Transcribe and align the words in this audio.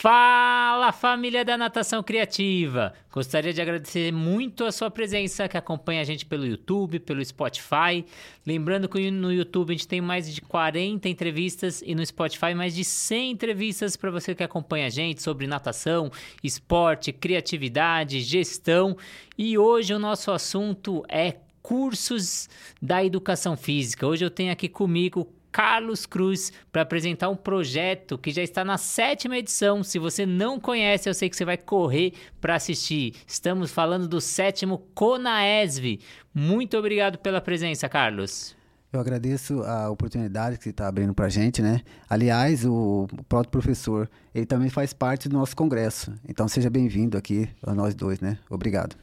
Fala 0.00 0.92
família 0.92 1.44
da 1.44 1.58
Natação 1.58 2.02
Criativa! 2.02 2.94
Gostaria 3.12 3.52
de 3.52 3.60
agradecer 3.60 4.10
muito 4.10 4.64
a 4.64 4.72
sua 4.72 4.90
presença 4.90 5.46
que 5.46 5.58
acompanha 5.58 6.00
a 6.00 6.04
gente 6.04 6.24
pelo 6.24 6.46
YouTube, 6.46 7.00
pelo 7.00 7.22
Spotify. 7.22 8.06
Lembrando 8.46 8.88
que 8.88 9.10
no 9.10 9.30
YouTube 9.30 9.68
a 9.68 9.72
gente 9.74 9.86
tem 9.86 10.00
mais 10.00 10.32
de 10.34 10.40
40 10.40 11.06
entrevistas 11.06 11.82
e 11.84 11.94
no 11.94 12.06
Spotify 12.06 12.54
mais 12.54 12.74
de 12.74 12.82
100 12.82 13.32
entrevistas 13.32 13.94
para 13.94 14.10
você 14.10 14.34
que 14.34 14.42
acompanha 14.42 14.86
a 14.86 14.88
gente 14.88 15.22
sobre 15.22 15.46
natação, 15.46 16.10
esporte, 16.42 17.12
criatividade, 17.12 18.22
gestão. 18.22 18.96
E 19.36 19.58
hoje 19.58 19.92
o 19.92 19.98
nosso 19.98 20.30
assunto 20.30 21.04
é 21.10 21.36
cursos 21.60 22.48
da 22.80 23.04
educação 23.04 23.54
física. 23.54 24.06
Hoje 24.06 24.24
eu 24.24 24.30
tenho 24.30 24.50
aqui 24.50 24.66
comigo 24.66 25.30
Carlos 25.52 26.06
Cruz 26.06 26.52
para 26.70 26.82
apresentar 26.82 27.28
um 27.28 27.36
projeto 27.36 28.16
que 28.18 28.30
já 28.30 28.42
está 28.42 28.64
na 28.64 28.78
sétima 28.78 29.38
edição. 29.38 29.82
Se 29.82 29.98
você 29.98 30.24
não 30.24 30.58
conhece, 30.58 31.08
eu 31.08 31.14
sei 31.14 31.28
que 31.28 31.36
você 31.36 31.44
vai 31.44 31.56
correr 31.56 32.12
para 32.40 32.54
assistir. 32.54 33.14
Estamos 33.26 33.70
falando 33.70 34.08
do 34.08 34.20
sétimo 34.20 34.78
Conaesv. 34.94 35.98
Muito 36.34 36.76
obrigado 36.76 37.18
pela 37.18 37.40
presença, 37.40 37.88
Carlos. 37.88 38.56
Eu 38.92 38.98
agradeço 38.98 39.62
a 39.62 39.88
oportunidade 39.88 40.58
que 40.58 40.64
você 40.64 40.70
está 40.70 40.88
abrindo 40.88 41.14
para 41.14 41.26
a 41.26 41.28
gente, 41.28 41.62
né? 41.62 41.80
Aliás, 42.08 42.66
o, 42.66 43.06
próprio 43.28 43.52
professor, 43.52 44.10
ele 44.34 44.46
também 44.46 44.68
faz 44.68 44.92
parte 44.92 45.28
do 45.28 45.36
nosso 45.36 45.54
congresso. 45.54 46.12
Então, 46.28 46.48
seja 46.48 46.68
bem-vindo 46.68 47.16
aqui 47.16 47.48
a 47.62 47.72
nós 47.72 47.94
dois, 47.94 48.18
né? 48.18 48.38
Obrigado. 48.50 48.96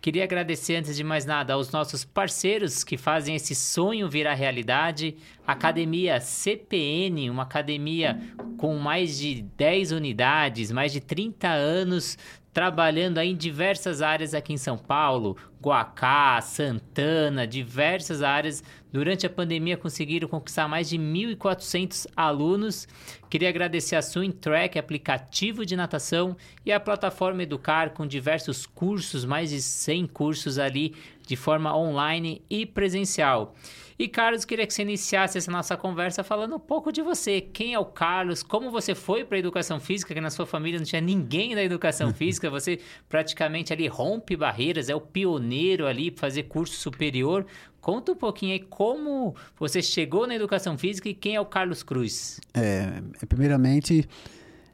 Queria 0.00 0.22
agradecer, 0.22 0.76
antes 0.76 0.96
de 0.96 1.02
mais 1.02 1.26
nada, 1.26 1.54
aos 1.54 1.72
nossos 1.72 2.04
parceiros 2.04 2.84
que 2.84 2.96
fazem 2.96 3.34
esse 3.34 3.52
sonho 3.52 4.08
virar 4.08 4.34
realidade. 4.34 5.16
Academia 5.44 6.20
CPN, 6.20 7.28
uma 7.28 7.42
academia 7.42 8.16
com 8.56 8.76
mais 8.78 9.18
de 9.18 9.42
10 9.42 9.90
unidades, 9.90 10.70
mais 10.70 10.92
de 10.92 11.00
30 11.00 11.48
anos 11.48 12.16
trabalhando 12.58 13.18
em 13.18 13.36
diversas 13.36 14.02
áreas 14.02 14.34
aqui 14.34 14.52
em 14.52 14.56
São 14.56 14.76
Paulo, 14.76 15.36
Guacá, 15.62 16.40
Santana, 16.40 17.46
diversas 17.46 18.20
áreas. 18.20 18.64
Durante 18.92 19.24
a 19.24 19.30
pandemia 19.30 19.76
conseguiram 19.76 20.26
conquistar 20.26 20.66
mais 20.66 20.88
de 20.88 20.98
1.400 20.98 22.08
alunos. 22.16 22.88
Queria 23.30 23.48
agradecer 23.48 23.94
a 23.94 24.02
Swing 24.02 24.32
Track, 24.32 24.76
aplicativo 24.76 25.64
de 25.64 25.76
natação, 25.76 26.36
e 26.66 26.72
a 26.72 26.80
plataforma 26.80 27.44
Educar, 27.44 27.90
com 27.90 28.04
diversos 28.04 28.66
cursos, 28.66 29.24
mais 29.24 29.50
de 29.50 29.62
100 29.62 30.08
cursos 30.08 30.58
ali 30.58 30.96
de 31.24 31.36
forma 31.36 31.76
online 31.76 32.42
e 32.50 32.66
presencial. 32.66 33.54
E 33.98 34.06
Carlos, 34.06 34.44
queria 34.44 34.64
que 34.64 34.72
você 34.72 34.82
iniciasse 34.82 35.38
essa 35.38 35.50
nossa 35.50 35.76
conversa 35.76 36.22
falando 36.22 36.54
um 36.54 36.60
pouco 36.60 36.92
de 36.92 37.02
você. 37.02 37.40
Quem 37.40 37.74
é 37.74 37.78
o 37.78 37.84
Carlos? 37.84 38.44
Como 38.44 38.70
você 38.70 38.94
foi 38.94 39.24
para 39.24 39.36
a 39.36 39.40
educação 39.40 39.80
física? 39.80 40.14
Que 40.14 40.20
na 40.20 40.30
sua 40.30 40.46
família 40.46 40.78
não 40.78 40.86
tinha 40.86 41.00
ninguém 41.00 41.52
da 41.52 41.64
educação 41.64 42.14
física. 42.14 42.48
Você 42.48 42.78
praticamente 43.08 43.72
ali 43.72 43.88
rompe 43.88 44.36
barreiras, 44.36 44.88
é 44.88 44.94
o 44.94 45.00
pioneiro 45.00 45.84
ali 45.84 46.12
para 46.12 46.20
fazer 46.20 46.44
curso 46.44 46.76
superior. 46.76 47.44
Conta 47.80 48.12
um 48.12 48.16
pouquinho 48.16 48.52
aí 48.52 48.60
como 48.60 49.34
você 49.58 49.82
chegou 49.82 50.28
na 50.28 50.34
educação 50.36 50.78
física 50.78 51.08
e 51.08 51.14
quem 51.14 51.34
é 51.34 51.40
o 51.40 51.46
Carlos 51.46 51.82
Cruz. 51.82 52.40
É, 52.54 53.02
primeiramente, 53.28 54.08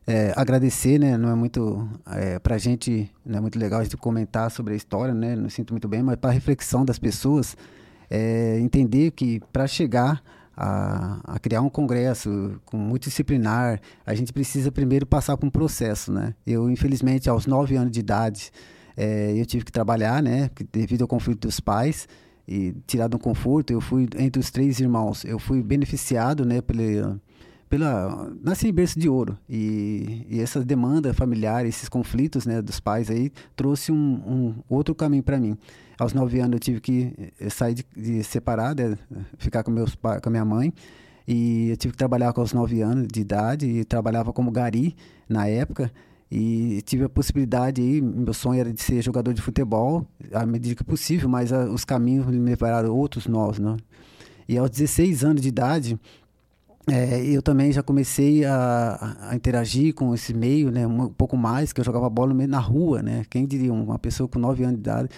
é, 0.07 0.35
agradecer, 0.37 0.99
né? 0.99 1.17
Não 1.17 1.31
é 1.31 1.35
muito 1.35 1.89
é, 2.07 2.39
para 2.39 2.57
a 2.57 2.59
gente 2.59 3.11
não 3.25 3.39
é 3.39 3.41
muito 3.41 3.59
legal 3.59 3.81
a 3.81 3.85
gente 3.85 3.97
comentar 3.97 4.51
sobre 4.51 4.75
a 4.75 4.77
história, 4.77 5.15
né? 5.15 5.35
Não 5.35 5.49
sinto 5.49 5.73
muito 5.73 5.89
bem, 5.89 6.03
mas 6.03 6.17
para 6.17 6.31
reflexão 6.31 6.85
das 6.85 6.99
pessoas, 6.99 7.57
é, 8.15 8.61
entender 8.61 9.11
que 9.11 9.41
para 9.53 9.67
chegar 9.67 10.23
a, 10.57 11.19
a, 11.25 11.39
criar 11.41 11.61
um 11.63 11.69
congresso 11.69 12.61
com 12.65 12.77
multidisciplinar, 12.77 13.81
a 14.07 14.15
gente 14.15 14.33
precisa 14.33 14.71
primeiro 14.71 15.05
passar 15.05 15.37
por 15.37 15.47
um 15.47 15.51
processo, 15.51 16.13
né? 16.13 16.33
Eu, 16.47 16.71
infelizmente, 16.71 17.29
aos 17.29 17.45
nove 17.45 17.75
anos 17.75 17.91
de 17.91 17.99
idade, 17.99 18.53
é, 18.97 19.33
eu 19.37 19.45
tive 19.45 19.65
que 19.65 19.73
trabalhar, 19.73 20.23
né? 20.23 20.49
Devido 20.73 21.03
ao 21.03 21.09
conflito 21.09 21.49
dos 21.49 21.59
pais 21.59 22.07
e 22.47 22.73
tirado 22.87 23.17
um 23.17 23.19
conforto, 23.19 23.73
eu 23.73 23.81
fui 23.81 24.09
entre 24.17 24.39
os 24.39 24.49
três 24.49 24.79
irmãos, 24.79 25.25
eu 25.25 25.41
fui 25.41 25.61
beneficiado, 25.61 26.45
né? 26.45 26.61
Pela, 26.61 27.21
pela 27.69 28.33
nasci 28.43 28.69
em 28.69 28.73
berço 28.73 28.99
de 28.99 29.09
ouro 29.09 29.37
e, 29.49 30.27
e 30.29 30.41
essa 30.41 30.65
demanda 30.65 31.13
familiar, 31.13 31.67
esses 31.67 31.89
conflitos, 31.89 32.47
né? 32.47 32.61
Dos 32.63 32.81
pais 32.81 33.11
aí 33.11 33.33
trouxe 33.57 33.91
um, 33.91 33.97
um 33.97 34.55
outro 34.69 34.95
caminho 34.95 35.23
para 35.23 35.39
mim. 35.39 35.57
Aos 35.99 36.13
nove 36.13 36.41
anos 36.41 36.55
eu 36.55 36.61
tive 36.61 36.81
que 36.81 37.33
eh, 37.41 37.49
sair 37.49 37.75
de, 37.75 37.87
de 37.97 38.25
separar, 38.25 38.75
de, 38.75 38.97
ficar 39.39 39.63
com, 39.63 39.71
meus, 39.71 39.95
com 39.95 40.29
a 40.29 40.31
minha 40.31 40.45
mãe. 40.45 40.73
E 41.27 41.71
eu 41.71 41.77
tive 41.77 41.93
que 41.93 41.99
trabalhar 41.99 42.33
com 42.33 42.43
os 42.43 42.53
nove 42.53 42.83
anos 42.83 43.09
de 43.09 43.21
idade 43.21 43.67
e 43.67 43.85
trabalhava 43.85 44.33
como 44.33 44.51
gari 44.51 44.95
na 45.29 45.47
época. 45.47 45.91
E 46.31 46.83
tive 46.83 47.05
a 47.05 47.09
possibilidade 47.09 47.81
aí, 47.81 48.01
meu 48.01 48.35
sonho 48.35 48.61
era 48.61 48.73
de 48.73 48.83
ser 48.83 49.01
jogador 49.03 49.33
de 49.33 49.41
futebol, 49.41 50.07
à 50.33 50.45
medida 50.45 50.75
que 50.75 50.83
possível, 50.83 51.29
mas 51.29 51.53
a, 51.53 51.65
os 51.67 51.85
caminhos 51.85 52.27
me 52.27 52.39
levaram 52.39 52.95
outros 52.95 53.27
novos, 53.27 53.59
né? 53.59 53.77
E 54.49 54.59
aos 54.59 54.69
16 54.69 55.25
anos 55.25 55.41
de 55.41 55.49
idade, 55.49 55.99
é, 56.91 57.25
eu 57.25 57.41
também 57.41 57.73
já 57.73 57.83
comecei 57.83 58.45
a, 58.45 59.17
a, 59.31 59.37
interagir 59.37 59.95
com 59.95 60.15
esse 60.15 60.35
meio, 60.35 60.71
né? 60.71 60.87
Um 60.87 61.09
pouco 61.09 61.37
mais, 61.37 61.73
que 61.73 61.81
eu 61.81 61.85
jogava 61.85 62.11
bola 62.11 62.35
na 62.47 62.59
rua, 62.59 63.03
né? 63.03 63.25
Quem 63.31 63.47
diria, 63.47 63.73
uma 63.73 63.99
pessoa 63.99 64.29
com 64.29 64.39
9 64.39 64.65
anos 64.65 64.77
de 64.77 64.81
idade 64.81 65.09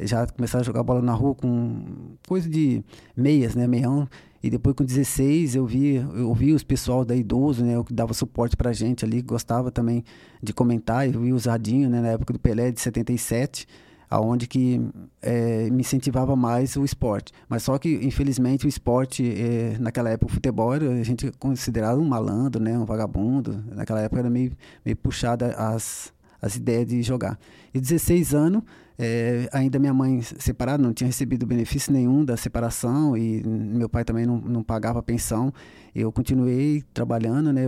já 0.00 0.26
começaram 0.26 0.62
a 0.62 0.64
jogar 0.64 0.82
bola 0.82 1.00
na 1.00 1.12
rua 1.12 1.34
com 1.34 2.16
coisa 2.28 2.48
de 2.48 2.84
meias, 3.16 3.54
né, 3.54 3.66
meião. 3.66 4.08
E 4.42 4.50
depois 4.50 4.76
com 4.76 4.84
16 4.84 5.56
eu 5.56 5.66
vi, 5.66 5.94
eu 5.94 6.32
vi 6.34 6.52
os 6.52 6.62
pessoal 6.62 7.04
da 7.04 7.16
idoso, 7.16 7.64
né, 7.64 7.82
que 7.84 7.92
dava 7.92 8.12
suporte 8.12 8.56
pra 8.56 8.72
gente 8.72 9.04
ali, 9.04 9.22
gostava 9.22 9.70
também 9.70 10.04
de 10.42 10.52
comentar. 10.52 11.06
Eu 11.06 11.20
vi 11.20 11.32
o 11.32 11.38
Zadinho, 11.38 11.88
né, 11.88 12.00
na 12.00 12.08
época 12.08 12.32
do 12.32 12.38
Pelé 12.38 12.70
de 12.70 12.80
77, 12.80 13.66
aonde 14.08 14.46
que 14.46 14.80
é, 15.20 15.70
me 15.70 15.80
incentivava 15.80 16.36
mais 16.36 16.76
o 16.76 16.84
esporte. 16.84 17.32
Mas 17.48 17.62
só 17.62 17.78
que 17.78 17.88
infelizmente 18.02 18.66
o 18.66 18.68
esporte 18.68 19.24
é, 19.36 19.76
naquela 19.78 20.10
época 20.10 20.30
o 20.30 20.34
futebol 20.34 20.72
a 20.72 21.02
gente 21.02 21.30
considerava 21.38 22.00
um 22.00 22.04
malandro, 22.04 22.62
né, 22.62 22.78
um 22.78 22.84
vagabundo. 22.84 23.64
Naquela 23.74 24.00
época 24.00 24.20
era 24.20 24.30
meio 24.30 24.52
meio 24.84 24.96
puxada 24.96 25.54
as 25.56 26.14
as 26.40 26.54
ideias 26.54 26.86
de 26.86 27.02
jogar. 27.02 27.38
E 27.72 27.80
16 27.80 28.34
anos 28.34 28.62
é, 28.98 29.48
ainda 29.52 29.78
minha 29.78 29.92
mãe 29.92 30.22
separada, 30.22 30.82
não 30.82 30.92
tinha 30.92 31.06
recebido 31.06 31.44
benefício 31.46 31.92
nenhum 31.92 32.24
da 32.24 32.36
separação 32.36 33.16
e 33.16 33.42
meu 33.44 33.88
pai 33.88 34.04
também 34.04 34.24
não, 34.24 34.38
não 34.38 34.62
pagava 34.62 35.02
pensão. 35.02 35.52
Eu 35.94 36.10
continuei 36.10 36.82
trabalhando, 36.94 37.52
né? 37.52 37.62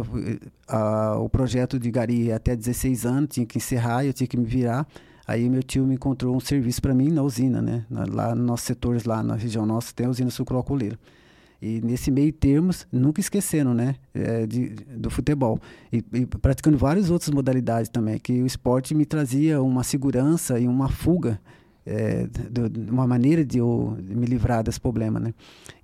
A, 0.66 1.18
o 1.18 1.28
projeto 1.28 1.78
de 1.78 1.90
Gari 1.90 2.32
até 2.32 2.56
16 2.56 3.04
anos, 3.04 3.28
tinha 3.30 3.44
que 3.44 3.58
encerrar, 3.58 4.04
eu 4.04 4.12
tinha 4.12 4.26
que 4.26 4.36
me 4.36 4.44
virar. 4.44 4.86
Aí 5.28 5.50
meu 5.50 5.62
tio 5.62 5.86
me 5.86 5.94
encontrou 5.94 6.34
um 6.34 6.40
serviço 6.40 6.80
para 6.80 6.94
mim 6.94 7.10
na 7.10 7.22
usina, 7.22 7.60
né? 7.60 7.84
Lá 7.90 8.34
nos 8.34 8.46
nossos 8.46 8.66
setores, 8.66 9.04
lá 9.04 9.22
na 9.22 9.34
região 9.34 9.66
nossa, 9.66 9.92
tem 9.94 10.06
a 10.06 10.08
usina 10.08 10.30
sucroalcooleira. 10.30 10.98
E 11.60 11.82
nesse 11.82 12.10
meio 12.10 12.32
termos, 12.32 12.86
nunca 12.90 13.20
esquecendo, 13.20 13.74
né, 13.74 13.96
é, 14.14 14.46
de, 14.46 14.68
do 14.68 15.10
futebol. 15.10 15.58
E, 15.92 16.02
e, 16.14 16.24
praticando 16.24 16.78
várias 16.78 17.10
outras 17.10 17.30
modalidades 17.30 17.90
também, 17.90 18.18
que 18.18 18.40
o 18.40 18.46
esporte 18.46 18.94
me 18.94 19.04
trazia 19.04 19.60
uma 19.60 19.82
segurança 19.82 20.58
e 20.58 20.66
uma 20.68 20.88
fuga, 20.88 21.38
é, 21.84 22.26
de, 22.28 22.90
uma 22.90 23.06
maneira 23.06 23.44
de 23.44 23.58
eu 23.58 23.98
me 24.00 24.24
livrar 24.24 24.62
desse 24.62 24.80
problema, 24.80 25.18
né. 25.20 25.34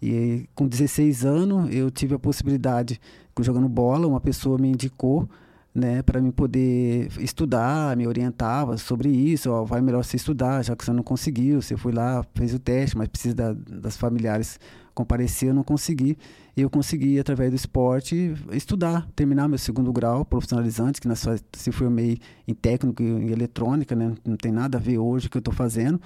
E 0.00 0.48
com 0.54 0.66
16 0.66 1.24
anos, 1.24 1.74
eu 1.74 1.90
tive 1.90 2.14
a 2.14 2.18
possibilidade, 2.20 3.00
jogando 3.40 3.68
bola, 3.68 4.06
uma 4.06 4.20
pessoa 4.20 4.56
me 4.56 4.68
indicou, 4.68 5.28
né, 5.74 6.02
para 6.02 6.20
me 6.20 6.30
poder 6.30 7.08
estudar, 7.18 7.96
me 7.96 8.06
orientava 8.06 8.76
sobre 8.76 9.08
isso, 9.08 9.50
ó, 9.50 9.64
vai 9.64 9.80
melhor 9.80 10.04
você 10.04 10.16
estudar, 10.16 10.62
já 10.62 10.76
que 10.76 10.84
você 10.84 10.92
não 10.92 11.02
conseguiu, 11.02 11.60
você 11.60 11.76
foi 11.76 11.92
lá, 11.92 12.24
fez 12.34 12.54
o 12.54 12.60
teste, 12.60 12.96
mas 12.96 13.08
precisa 13.08 13.34
da, 13.34 13.52
das 13.52 13.96
familiares 13.96 14.60
comparecer, 14.94 15.48
eu 15.48 15.54
não 15.54 15.64
consegui. 15.64 16.16
E 16.56 16.62
eu 16.62 16.70
consegui, 16.70 17.18
através 17.18 17.50
do 17.50 17.56
esporte, 17.56 18.32
estudar, 18.52 19.08
terminar 19.16 19.48
meu 19.48 19.58
segundo 19.58 19.92
grau 19.92 20.24
profissionalizante, 20.24 21.00
que 21.00 21.08
nós 21.08 21.26
se 21.52 21.72
formei 21.72 22.18
em 22.46 22.54
técnico 22.54 23.02
em 23.02 23.30
eletrônica, 23.30 23.96
né? 23.96 24.14
não 24.24 24.36
tem 24.36 24.52
nada 24.52 24.78
a 24.78 24.80
ver 24.80 24.98
hoje 24.98 25.26
o 25.26 25.30
que 25.30 25.36
eu 25.36 25.40
estou 25.40 25.52
fazendo. 25.52 26.00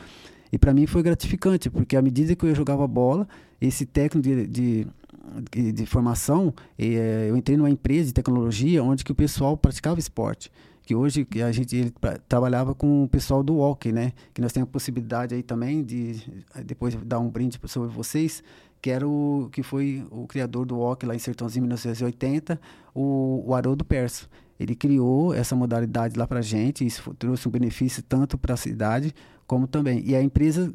E 0.50 0.58
para 0.58 0.72
mim 0.72 0.86
foi 0.86 1.02
gratificante, 1.02 1.68
porque 1.68 1.94
à 1.94 2.00
medida 2.00 2.34
que 2.34 2.46
eu 2.46 2.54
jogava 2.54 2.86
bola, 2.86 3.28
esse 3.60 3.84
técnico 3.84 4.26
de, 4.26 4.46
de, 4.46 4.86
de, 5.72 5.86
formação, 5.86 6.52
eh, 6.78 7.26
eu 7.28 7.36
entrei 7.36 7.56
numa 7.56 7.70
empresa 7.70 8.06
de 8.06 8.14
tecnologia 8.14 8.82
onde 8.82 9.04
que 9.04 9.12
o 9.12 9.14
pessoal 9.14 9.56
praticava 9.56 9.98
esporte 9.98 10.50
que 10.88 10.94
hoje 10.94 11.26
a 11.46 11.52
gente 11.52 11.92
trabalhava 12.26 12.74
com 12.74 13.04
o 13.04 13.08
pessoal 13.10 13.42
do 13.42 13.58
hockey, 13.58 13.92
né? 13.92 14.14
Que 14.32 14.40
nós 14.40 14.54
temos 14.54 14.70
a 14.70 14.72
possibilidade 14.72 15.34
aí 15.34 15.42
também 15.42 15.84
de 15.84 16.16
depois 16.64 16.94
dar 17.04 17.18
um 17.18 17.28
brinde 17.28 17.60
sobre 17.66 17.90
vocês, 17.90 18.42
que 18.80 18.88
era 18.88 19.06
o 19.06 19.50
que 19.52 19.62
foi 19.62 20.06
o 20.10 20.26
criador 20.26 20.64
do 20.64 20.78
hockey 20.80 21.04
lá 21.04 21.14
em 21.14 21.18
Sertãozinho, 21.18 21.64
em 21.64 21.68
1980, 21.68 22.58
o, 22.94 23.44
o 23.46 23.54
Haroldo 23.54 23.84
Perso. 23.84 24.30
Ele 24.58 24.74
criou 24.74 25.34
essa 25.34 25.54
modalidade 25.54 26.18
lá 26.18 26.26
para 26.26 26.40
gente, 26.40 26.86
isso 26.86 27.14
trouxe 27.18 27.46
um 27.46 27.50
benefício 27.50 28.02
tanto 28.02 28.38
para 28.38 28.54
a 28.54 28.56
cidade 28.56 29.14
como 29.46 29.66
também. 29.66 30.02
E 30.06 30.16
a 30.16 30.22
empresa, 30.22 30.72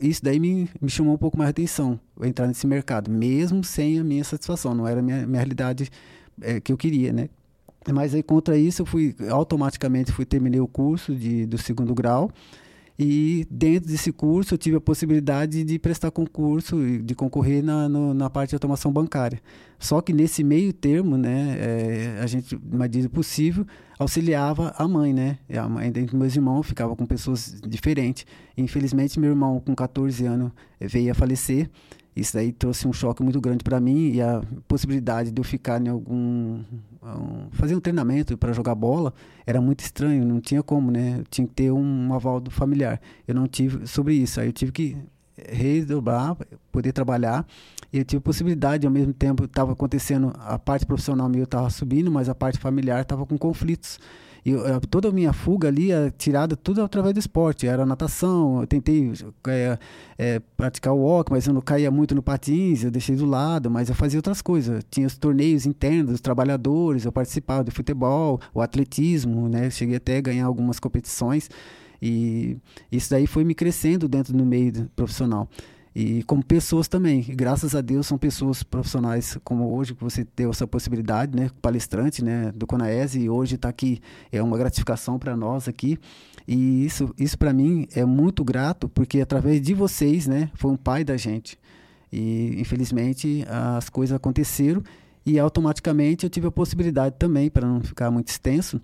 isso 0.00 0.22
daí 0.22 0.38
me, 0.38 0.68
me 0.80 0.90
chamou 0.90 1.14
um 1.14 1.18
pouco 1.18 1.38
mais 1.38 1.48
de 1.48 1.62
atenção, 1.62 1.98
entrar 2.22 2.46
nesse 2.46 2.66
mercado, 2.66 3.10
mesmo 3.10 3.64
sem 3.64 3.98
a 3.98 4.04
minha 4.04 4.24
satisfação, 4.24 4.74
não 4.74 4.86
era 4.86 5.00
a 5.00 5.02
minha, 5.02 5.26
minha 5.26 5.38
realidade 5.38 5.90
é, 6.40 6.60
que 6.60 6.72
eu 6.72 6.76
queria, 6.76 7.12
né? 7.12 7.28
Mas 7.92 8.14
aí 8.14 8.22
contra 8.22 8.58
isso 8.58 8.82
eu 8.82 8.86
fui 8.86 9.14
automaticamente 9.30 10.10
fui 10.10 10.24
terminei 10.24 10.58
o 10.58 10.66
curso 10.66 11.14
de, 11.14 11.46
do 11.46 11.56
segundo 11.56 11.94
grau 11.94 12.32
e 12.98 13.46
dentro 13.50 13.88
desse 13.88 14.10
curso 14.10 14.54
eu 14.54 14.58
tive 14.58 14.76
a 14.76 14.80
possibilidade 14.80 15.62
de 15.62 15.78
prestar 15.78 16.10
concurso 16.10 16.82
e 16.82 17.02
de 17.02 17.14
concorrer 17.14 17.62
na, 17.62 17.88
no, 17.88 18.14
na 18.14 18.30
parte 18.30 18.50
de 18.50 18.56
automação 18.56 18.90
bancária. 18.90 19.40
Só 19.78 20.00
que 20.00 20.12
nesse 20.12 20.42
meio 20.42 20.72
termo, 20.72 21.18
né, 21.18 21.56
é, 21.58 22.20
a 22.22 22.26
gente, 22.26 22.58
na 22.70 22.78
medida 22.78 23.08
possível, 23.08 23.66
auxiliava 23.98 24.74
a 24.76 24.86
mãe, 24.86 25.12
né? 25.12 25.38
A 25.56 25.68
mãe 25.68 25.90
dos 25.90 26.12
meus 26.12 26.34
irmãos 26.34 26.66
ficava 26.66 26.94
com 26.94 27.06
pessoas 27.06 27.60
diferentes. 27.66 28.26
Infelizmente, 28.56 29.18
meu 29.18 29.30
irmão, 29.30 29.60
com 29.60 29.74
14 29.74 30.24
anos, 30.26 30.52
veio 30.80 31.10
a 31.10 31.14
falecer. 31.14 31.70
Isso 32.14 32.38
aí 32.38 32.50
trouxe 32.50 32.88
um 32.88 32.92
choque 32.94 33.22
muito 33.22 33.38
grande 33.40 33.62
para 33.62 33.78
mim 33.78 34.12
e 34.12 34.22
a 34.22 34.42
possibilidade 34.66 35.30
de 35.30 35.38
eu 35.38 35.44
ficar 35.44 35.84
em 35.84 35.88
algum 35.88 36.62
um, 37.02 37.50
fazer 37.52 37.76
um 37.76 37.80
treinamento 37.80 38.38
para 38.38 38.54
jogar 38.54 38.74
bola 38.74 39.12
era 39.46 39.60
muito 39.60 39.80
estranho, 39.80 40.24
não 40.24 40.40
tinha 40.40 40.62
como, 40.62 40.90
né? 40.90 41.16
Eu 41.18 41.24
tinha 41.28 41.46
que 41.46 41.52
ter 41.52 41.70
um, 41.70 42.08
um 42.08 42.14
aval 42.14 42.40
do 42.40 42.50
familiar. 42.50 43.00
Eu 43.28 43.34
não 43.34 43.46
tive 43.46 43.86
sobre 43.86 44.14
isso, 44.14 44.40
aí 44.40 44.48
eu 44.48 44.52
tive 44.52 44.72
que 44.72 44.96
redobrar, 45.48 46.36
poder 46.72 46.92
trabalhar. 46.92 47.46
E 47.92 47.98
eu 47.98 48.04
tive 48.04 48.20
possibilidade, 48.20 48.86
ao 48.86 48.92
mesmo 48.92 49.12
tempo 49.12 49.44
estava 49.44 49.72
acontecendo, 49.72 50.32
a 50.38 50.58
parte 50.58 50.84
profissional 50.84 51.28
minha 51.28 51.44
estava 51.44 51.70
subindo, 51.70 52.10
mas 52.10 52.28
a 52.28 52.34
parte 52.34 52.58
familiar 52.58 53.02
estava 53.02 53.24
com 53.24 53.38
conflitos. 53.38 53.98
E 54.46 54.50
eu, 54.50 54.80
toda 54.80 55.08
a 55.08 55.12
minha 55.12 55.32
fuga 55.32 55.66
ali 55.66 55.90
é 55.90 56.08
tirada 56.08 56.54
tudo 56.54 56.80
através 56.80 57.12
do 57.12 57.18
esporte. 57.18 57.66
Era 57.66 57.84
natação, 57.84 58.60
eu 58.60 58.66
tentei 58.68 59.12
é, 59.48 59.76
é, 60.16 60.38
praticar 60.56 60.94
o 60.94 60.98
walk, 60.98 61.32
mas 61.32 61.48
eu 61.48 61.52
não 61.52 61.60
caía 61.60 61.90
muito 61.90 62.14
no 62.14 62.22
patins, 62.22 62.84
eu 62.84 62.90
deixei 62.92 63.16
do 63.16 63.26
lado, 63.26 63.68
mas 63.68 63.88
eu 63.88 63.94
fazia 63.96 64.20
outras 64.20 64.40
coisas. 64.40 64.84
Tinha 64.88 65.08
os 65.08 65.18
torneios 65.18 65.66
internos 65.66 66.12
dos 66.12 66.20
trabalhadores, 66.20 67.04
eu 67.04 67.10
participava 67.10 67.64
do 67.64 67.72
futebol, 67.72 68.40
o 68.54 68.60
atletismo, 68.60 69.48
né? 69.48 69.68
Cheguei 69.68 69.96
até 69.96 70.18
a 70.18 70.20
ganhar 70.20 70.46
algumas 70.46 70.78
competições. 70.78 71.50
E 72.00 72.58
isso 72.90 73.10
daí 73.10 73.26
foi 73.26 73.44
me 73.44 73.54
crescendo 73.54 74.08
dentro 74.08 74.32
do 74.32 74.44
meio 74.44 74.88
profissional 74.94 75.48
e 75.98 76.22
como 76.24 76.44
pessoas 76.44 76.88
também. 76.88 77.22
Graças 77.22 77.74
a 77.74 77.80
Deus 77.80 78.06
são 78.06 78.18
pessoas 78.18 78.62
profissionais 78.62 79.38
como 79.42 79.74
hoje 79.74 79.94
que 79.94 80.04
você 80.04 80.26
deu 80.36 80.50
essa 80.50 80.66
possibilidade, 80.66 81.34
né, 81.34 81.50
palestrante, 81.62 82.22
né, 82.22 82.52
do 82.54 82.66
Conaese 82.66 83.18
e 83.18 83.30
hoje 83.30 83.54
está 83.54 83.70
aqui 83.70 84.02
é 84.30 84.42
uma 84.42 84.58
gratificação 84.58 85.18
para 85.18 85.34
nós 85.34 85.68
aqui. 85.68 85.98
E 86.46 86.84
isso 86.84 87.14
isso 87.18 87.38
para 87.38 87.50
mim 87.50 87.88
é 87.94 88.04
muito 88.04 88.44
grato 88.44 88.90
porque 88.90 89.22
através 89.22 89.58
de 89.58 89.72
vocês, 89.72 90.26
né, 90.26 90.50
foi 90.52 90.70
um 90.70 90.76
pai 90.76 91.02
da 91.02 91.16
gente. 91.16 91.58
E 92.12 92.60
infelizmente 92.60 93.46
as 93.48 93.88
coisas 93.88 94.14
aconteceram 94.14 94.82
e 95.24 95.38
automaticamente 95.38 96.24
eu 96.24 96.30
tive 96.30 96.46
a 96.46 96.52
possibilidade 96.52 97.16
também, 97.18 97.48
para 97.48 97.66
não 97.66 97.80
ficar 97.80 98.10
muito 98.10 98.28
extenso, 98.28 98.78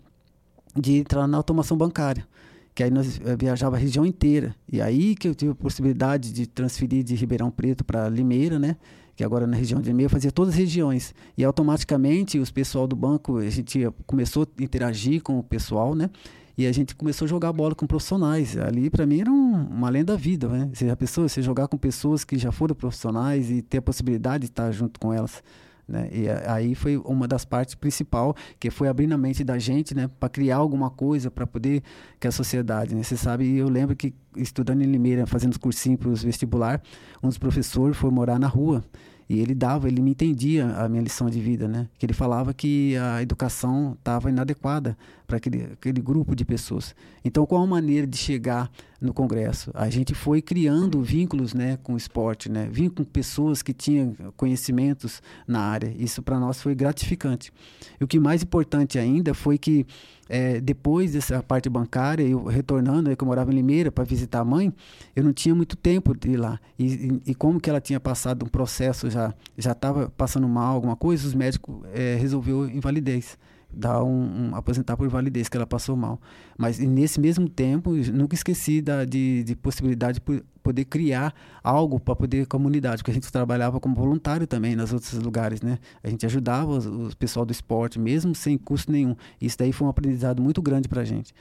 de 0.74 0.94
entrar 0.94 1.26
na 1.28 1.36
automação 1.36 1.76
bancária 1.76 2.26
que 2.74 2.82
aí 2.82 2.90
nós 2.90 3.20
eh, 3.24 3.36
viajava 3.36 3.76
a 3.76 3.78
região 3.78 4.04
inteira. 4.04 4.54
E 4.70 4.80
aí 4.80 5.14
que 5.14 5.28
eu 5.28 5.34
tive 5.34 5.52
a 5.52 5.54
possibilidade 5.54 6.32
de 6.32 6.46
transferir 6.46 7.02
de 7.04 7.14
Ribeirão 7.14 7.50
Preto 7.50 7.84
para 7.84 8.08
Limeira, 8.08 8.58
né? 8.58 8.76
Que 9.14 9.22
agora 9.22 9.46
na 9.46 9.56
região 9.56 9.80
de 9.80 9.88
Limeira 9.88 10.08
fazia 10.08 10.32
todas 10.32 10.54
as 10.54 10.58
regiões. 10.58 11.14
E 11.36 11.44
automaticamente 11.44 12.38
os 12.38 12.50
pessoal 12.50 12.86
do 12.86 12.96
banco, 12.96 13.38
a 13.38 13.50
gente 13.50 13.86
começou 14.06 14.44
a 14.44 14.62
interagir 14.62 15.22
com 15.22 15.38
o 15.38 15.42
pessoal, 15.42 15.94
né? 15.94 16.08
E 16.56 16.66
a 16.66 16.72
gente 16.72 16.94
começou 16.94 17.24
a 17.24 17.28
jogar 17.28 17.52
bola 17.52 17.74
com 17.74 17.86
profissionais. 17.86 18.56
Ali, 18.58 18.90
para 18.90 19.06
mim, 19.06 19.20
era 19.20 19.30
um, 19.30 19.66
uma 19.70 19.88
lenda 19.88 20.12
da 20.12 20.18
vida, 20.18 20.48
né? 20.48 20.70
Você 20.72 20.86
já 20.86 20.96
pensou, 20.96 21.28
você 21.28 21.40
jogar 21.42 21.68
com 21.68 21.78
pessoas 21.78 22.24
que 22.24 22.36
já 22.38 22.52
foram 22.52 22.74
profissionais 22.74 23.50
e 23.50 23.62
ter 23.62 23.78
a 23.78 23.82
possibilidade 23.82 24.42
de 24.42 24.50
estar 24.50 24.70
junto 24.70 25.00
com 25.00 25.12
elas. 25.12 25.42
Né? 25.86 26.08
E 26.12 26.28
aí 26.46 26.74
foi 26.74 26.96
uma 26.96 27.26
das 27.26 27.44
partes 27.44 27.74
principal 27.74 28.34
que 28.58 28.70
foi 28.70 28.88
abrindo 28.88 29.12
a 29.12 29.18
mente 29.18 29.42
da 29.42 29.58
gente, 29.58 29.94
né, 29.94 30.08
para 30.20 30.28
criar 30.28 30.56
alguma 30.56 30.90
coisa 30.90 31.30
para 31.30 31.46
poder 31.46 31.82
que 32.20 32.26
a 32.26 32.32
sociedade, 32.32 32.94
né? 32.94 33.02
Você 33.02 33.16
sabe, 33.16 33.56
eu 33.56 33.68
lembro 33.68 33.96
que 33.96 34.14
estudando 34.36 34.82
em 34.82 34.86
Limeira, 34.86 35.26
fazendo 35.26 35.52
os 35.52 35.58
cursinhos 35.58 35.98
para 35.98 36.08
os 36.08 36.22
vestibular, 36.22 36.80
um 37.22 37.28
dos 37.28 37.38
professores 37.38 37.96
foi 37.96 38.10
morar 38.10 38.38
na 38.38 38.46
rua 38.46 38.82
e 39.28 39.40
ele 39.40 39.54
dava, 39.54 39.88
ele 39.88 40.00
me 40.00 40.10
entendia 40.10 40.66
a 40.76 40.88
minha 40.88 41.02
lição 41.02 41.30
de 41.30 41.40
vida, 41.40 41.66
né? 41.66 41.88
Que 41.98 42.06
ele 42.06 42.12
falava 42.12 42.52
que 42.52 42.96
a 42.96 43.22
educação 43.22 43.96
estava 43.98 44.28
inadequada 44.28 44.96
para 45.26 45.36
aquele, 45.38 45.64
aquele 45.72 46.00
grupo 46.00 46.36
de 46.36 46.44
pessoas. 46.44 46.94
Então, 47.24 47.46
qual 47.46 47.62
a 47.62 47.66
maneira 47.66 48.06
de 48.06 48.16
chegar 48.16 48.70
no 49.00 49.14
Congresso? 49.14 49.70
A 49.74 49.88
gente 49.88 50.14
foi 50.14 50.42
criando 50.42 51.02
vínculos, 51.02 51.54
né, 51.54 51.78
com 51.82 51.94
o 51.94 51.96
esporte, 51.96 52.50
né? 52.50 52.68
Vínculos 52.70 53.06
com 53.06 53.12
pessoas 53.12 53.62
que 53.62 53.72
tinham 53.72 54.14
conhecimentos 54.36 55.22
na 55.46 55.60
área. 55.60 55.94
Isso 55.98 56.22
para 56.22 56.38
nós 56.38 56.60
foi 56.60 56.74
gratificante. 56.74 57.52
E 58.00 58.04
o 58.04 58.06
que 58.06 58.20
mais 58.20 58.42
importante 58.42 58.98
ainda 58.98 59.32
foi 59.32 59.56
que 59.56 59.86
é, 60.34 60.62
depois 60.62 61.12
dessa 61.12 61.42
parte 61.42 61.68
bancária, 61.68 62.22
eu 62.22 62.44
retornando, 62.44 63.10
eu, 63.10 63.16
que 63.16 63.22
eu 63.22 63.26
morava 63.26 63.52
em 63.52 63.54
Limeira 63.54 63.92
para 63.92 64.02
visitar 64.02 64.40
a 64.40 64.44
mãe, 64.44 64.72
eu 65.14 65.22
não 65.22 65.30
tinha 65.30 65.54
muito 65.54 65.76
tempo 65.76 66.16
de 66.16 66.30
ir 66.30 66.36
lá. 66.38 66.58
E, 66.78 66.86
e, 66.86 67.22
e 67.32 67.34
como 67.34 67.60
que 67.60 67.68
ela 67.68 67.82
tinha 67.82 68.00
passado 68.00 68.42
um 68.42 68.48
processo, 68.48 69.10
já 69.10 69.34
já 69.58 69.72
estava 69.72 70.10
passando 70.16 70.48
mal, 70.48 70.74
alguma 70.74 70.96
coisa, 70.96 71.26
os 71.26 71.34
médicos 71.34 71.76
é, 71.92 72.16
resolveu 72.18 72.66
invalidez 72.66 73.36
dar 73.72 74.02
um, 74.02 74.50
um, 74.50 74.56
aposentar 74.56 74.96
por 74.96 75.08
validez 75.08 75.48
que 75.48 75.56
ela 75.56 75.66
passou 75.66 75.96
mal. 75.96 76.20
Mas 76.58 76.78
nesse 76.78 77.20
mesmo 77.20 77.48
tempo 77.48 77.92
nunca 78.12 78.34
esqueci 78.34 78.80
da 78.80 79.04
de, 79.04 79.42
de 79.44 79.56
possibilidade 79.56 80.20
de 80.20 80.42
poder 80.62 80.84
criar 80.84 81.34
algo 81.62 81.98
para 81.98 82.14
poder 82.14 82.46
comunidade 82.46 82.98
porque 82.98 83.10
a 83.10 83.14
gente 83.14 83.30
trabalhava 83.32 83.80
como 83.80 83.94
voluntário 83.94 84.46
também 84.46 84.76
nas 84.76 84.92
outros 84.92 85.12
lugares 85.14 85.60
né? 85.60 85.78
A 86.02 86.08
gente 86.08 86.24
ajudava 86.26 86.78
o 86.78 87.16
pessoal 87.16 87.44
do 87.44 87.52
esporte 87.52 87.98
mesmo 87.98 88.34
sem 88.34 88.56
custo 88.58 88.92
nenhum. 88.92 89.16
Isso 89.40 89.58
daí 89.58 89.72
foi 89.72 89.86
um 89.86 89.90
aprendizado 89.90 90.42
muito 90.42 90.60
grande 90.62 90.88
para 90.88 91.02
a 91.02 91.04
gente. 91.04 91.34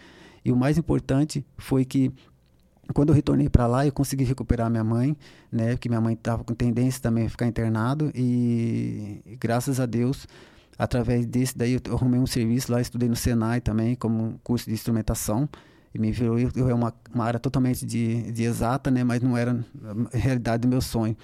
E 0.43 0.51
o 0.51 0.55
mais 0.55 0.77
importante 0.77 1.45
foi 1.57 1.85
que 1.85 2.11
quando 2.93 3.09
eu 3.09 3.15
retornei 3.15 3.47
para 3.47 3.67
lá, 3.67 3.85
eu 3.85 3.91
consegui 3.91 4.23
recuperar 4.23 4.69
minha 4.69 4.83
mãe, 4.83 5.15
né? 5.51 5.71
Porque 5.71 5.87
minha 5.87 6.01
mãe 6.01 6.13
estava 6.13 6.43
com 6.43 6.53
tendência 6.53 7.01
também 7.01 7.25
a 7.25 7.29
ficar 7.29 7.47
internado 7.47 8.11
e, 8.13 9.21
e 9.25 9.35
graças 9.37 9.79
a 9.79 9.85
Deus 9.85 10.27
através 10.81 11.27
desse 11.27 11.55
daí 11.55 11.73
eu 11.73 11.93
arrumei 11.93 12.19
um 12.19 12.25
serviço 12.25 12.71
lá, 12.71 12.81
estudei 12.81 13.07
no 13.07 13.15
Senai 13.15 13.61
também, 13.61 13.93
como 13.93 14.39
curso 14.43 14.65
de 14.65 14.73
instrumentação, 14.73 15.47
e 15.93 15.99
me 15.99 16.11
virou, 16.11 16.39
eu, 16.39 16.69
é 16.69 16.73
uma, 16.73 16.91
uma 17.13 17.23
área 17.23 17.39
totalmente 17.39 17.85
de, 17.85 18.31
de 18.31 18.43
exata, 18.43 18.89
né, 18.89 19.03
mas 19.03 19.21
não 19.21 19.37
era 19.37 19.63
a 20.11 20.17
realidade 20.17 20.61
do 20.61 20.67
meu 20.67 20.81
sonho. 20.81 21.15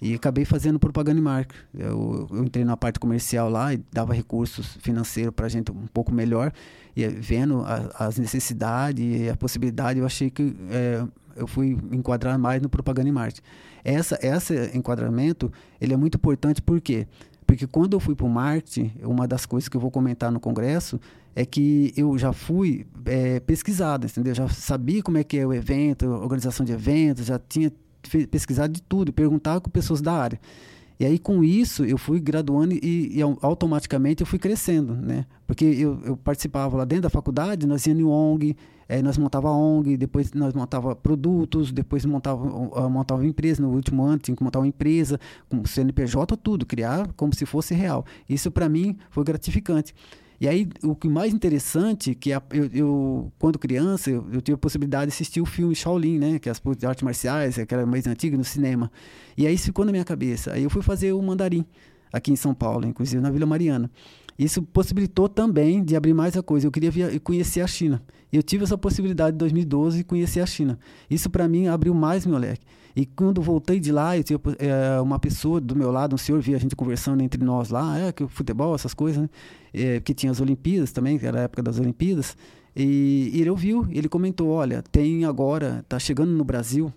E 0.00 0.14
acabei 0.14 0.44
fazendo 0.44 0.78
propaganda 0.78 1.18
e 1.18 1.22
marca. 1.22 1.54
Eu, 1.72 2.28
eu 2.30 2.44
entrei 2.44 2.64
na 2.66 2.76
parte 2.76 3.00
comercial 3.00 3.48
lá 3.48 3.72
e 3.72 3.82
dava 3.90 4.12
recursos 4.12 4.76
financeiros 4.80 5.34
para 5.34 5.46
a 5.46 5.48
gente 5.48 5.72
um 5.72 5.86
pouco 5.86 6.12
melhor. 6.12 6.52
E 6.94 7.08
vendo 7.08 7.62
a, 7.62 8.06
as 8.06 8.18
necessidades 8.18 9.04
e 9.04 9.28
a 9.30 9.36
possibilidade, 9.36 9.98
eu 9.98 10.06
achei 10.06 10.30
que 10.30 10.54
é, 10.70 11.02
eu 11.34 11.46
fui 11.46 11.78
enquadrar 11.90 12.38
mais 12.38 12.60
no 12.60 12.68
propaganda 12.68 13.08
e 13.08 13.12
marketing. 13.12 13.42
Essa, 13.82 14.18
esse 14.20 14.70
enquadramento 14.76 15.50
ele 15.80 15.94
é 15.94 15.96
muito 15.96 16.16
importante 16.16 16.60
porque 16.60 17.06
porque 17.48 17.66
quando 17.66 17.94
eu 17.94 18.00
fui 18.00 18.14
para 18.14 18.26
o 18.26 18.28
marketing, 18.28 18.92
uma 19.02 19.26
das 19.26 19.46
coisas 19.46 19.70
que 19.70 19.76
eu 19.76 19.80
vou 19.80 19.90
comentar 19.90 20.30
no 20.30 20.38
congresso 20.38 21.00
é 21.34 21.46
que 21.46 21.94
eu 21.96 22.18
já 22.18 22.30
fui 22.30 22.86
é, 23.06 23.40
pesquisado, 23.40 24.06
entendeu? 24.06 24.34
Já 24.34 24.46
sabia 24.50 25.02
como 25.02 25.16
é 25.16 25.24
que 25.24 25.38
é 25.38 25.46
o 25.46 25.54
evento, 25.54 26.06
organização 26.06 26.64
de 26.66 26.72
eventos, 26.72 27.24
já 27.24 27.38
tinha 27.38 27.72
pesquisado 28.30 28.74
de 28.74 28.82
tudo, 28.82 29.14
perguntava 29.14 29.62
com 29.62 29.70
pessoas 29.70 30.02
da 30.02 30.12
área. 30.12 30.38
E 31.00 31.06
aí, 31.06 31.18
com 31.18 31.44
isso, 31.44 31.84
eu 31.84 31.96
fui 31.96 32.18
graduando 32.18 32.74
e, 32.74 33.18
e 33.18 33.22
automaticamente 33.40 34.20
eu 34.20 34.26
fui 34.26 34.38
crescendo, 34.38 34.94
né? 34.94 35.26
Porque 35.46 35.64
eu, 35.64 36.00
eu, 36.04 36.16
participava 36.16 36.76
lá 36.76 36.84
dentro 36.84 37.04
da 37.04 37.10
faculdade, 37.10 37.68
nós 37.68 37.86
íamos 37.86 38.02
em 38.02 38.04
ONG, 38.04 38.56
é, 38.88 39.00
nós 39.00 39.16
montava 39.16 39.48
ONG, 39.48 39.96
depois 39.96 40.32
nós 40.32 40.52
montava 40.54 40.96
produtos, 40.96 41.70
depois 41.70 42.04
montava, 42.04 42.44
montava 42.88 43.24
empresa, 43.24 43.62
no 43.62 43.70
último 43.70 44.02
ano 44.02 44.18
tinha 44.18 44.36
que 44.36 44.42
montar 44.42 44.58
uma 44.58 44.66
empresa, 44.66 45.20
com 45.48 45.64
CNPJ, 45.64 46.36
tudo, 46.36 46.66
criar 46.66 47.12
como 47.12 47.32
se 47.32 47.46
fosse 47.46 47.74
real. 47.74 48.04
Isso, 48.28 48.50
para 48.50 48.68
mim, 48.68 48.96
foi 49.08 49.22
gratificante. 49.22 49.94
E 50.40 50.46
aí, 50.46 50.68
o 50.84 50.94
que 50.94 51.08
mais 51.08 51.34
interessante, 51.34 52.14
que 52.14 52.30
eu, 52.30 52.40
eu 52.72 53.32
quando 53.38 53.58
criança, 53.58 54.08
eu, 54.08 54.24
eu, 54.32 54.40
tive 54.40 54.54
a 54.54 54.58
possibilidade 54.58 55.10
de 55.10 55.14
assistir 55.14 55.40
o 55.40 55.46
filme 55.46 55.74
Shaolin, 55.74 56.18
né? 56.18 56.38
Que 56.38 56.48
é 56.48 56.52
as 56.52 56.62
artes 56.84 57.02
marciais, 57.02 57.58
aquela 57.58 57.84
mais 57.84 58.06
antiga, 58.06 58.36
no 58.36 58.44
cinema. 58.44 58.90
E 59.36 59.46
aí 59.46 59.54
isso 59.54 59.64
ficou 59.64 59.84
na 59.84 59.90
minha 59.90 60.04
cabeça. 60.04 60.52
Aí 60.52 60.62
eu 60.62 60.70
fui 60.70 60.82
fazer 60.82 61.12
o 61.12 61.20
mandarim, 61.20 61.64
aqui 62.12 62.30
em 62.30 62.36
São 62.36 62.54
Paulo, 62.54 62.86
inclusive 62.86 63.20
na 63.20 63.30
Vila 63.30 63.46
Mariana. 63.46 63.90
Isso 64.38 64.62
possibilitou 64.62 65.28
também 65.28 65.82
de 65.82 65.96
abrir 65.96 66.14
mais 66.14 66.36
a 66.36 66.42
coisa. 66.42 66.68
Eu 66.68 66.70
queria 66.70 66.92
via, 66.92 67.18
conhecer 67.18 67.60
a 67.60 67.66
China. 67.66 68.00
E 68.32 68.36
eu 68.36 68.42
tive 68.42 68.62
essa 68.62 68.78
possibilidade 68.78 69.34
em 69.34 69.38
2012 69.38 69.98
de 69.98 70.04
conhecer 70.04 70.40
a 70.40 70.46
China. 70.46 70.78
Isso 71.10 71.28
para 71.28 71.48
mim 71.48 71.66
abriu 71.66 71.92
mais 71.92 72.24
meu 72.24 72.38
leque. 72.38 72.64
E 72.98 73.06
quando 73.06 73.40
voltei 73.40 73.78
de 73.78 73.92
lá, 73.92 74.16
eu 74.16 74.24
tinha 74.24 74.40
é, 74.58 75.00
uma 75.00 75.20
pessoa 75.20 75.60
do 75.60 75.76
meu 75.76 75.92
lado, 75.92 76.16
um 76.16 76.18
senhor, 76.18 76.40
via 76.40 76.56
a 76.56 76.58
gente 76.58 76.74
conversando 76.74 77.22
entre 77.22 77.40
nós 77.44 77.70
lá, 77.70 77.96
é, 77.96 78.10
que 78.10 78.24
o 78.24 78.28
futebol, 78.28 78.74
essas 78.74 78.92
coisas, 78.92 79.22
né? 79.22 79.30
É, 79.72 80.00
que 80.00 80.12
tinha 80.12 80.32
as 80.32 80.40
Olimpíadas 80.40 80.90
também, 80.90 81.16
que 81.16 81.24
era 81.24 81.38
a 81.38 81.42
época 81.42 81.62
das 81.62 81.78
Olimpíadas. 81.78 82.36
E, 82.74 83.30
e 83.32 83.40
ele 83.40 83.50
ouviu, 83.50 83.86
ele 83.92 84.08
comentou: 84.08 84.48
olha, 84.48 84.82
tem 84.82 85.24
agora, 85.24 85.84
tá 85.88 85.96
chegando 85.96 86.32
no 86.32 86.42
Brasil 86.42 86.92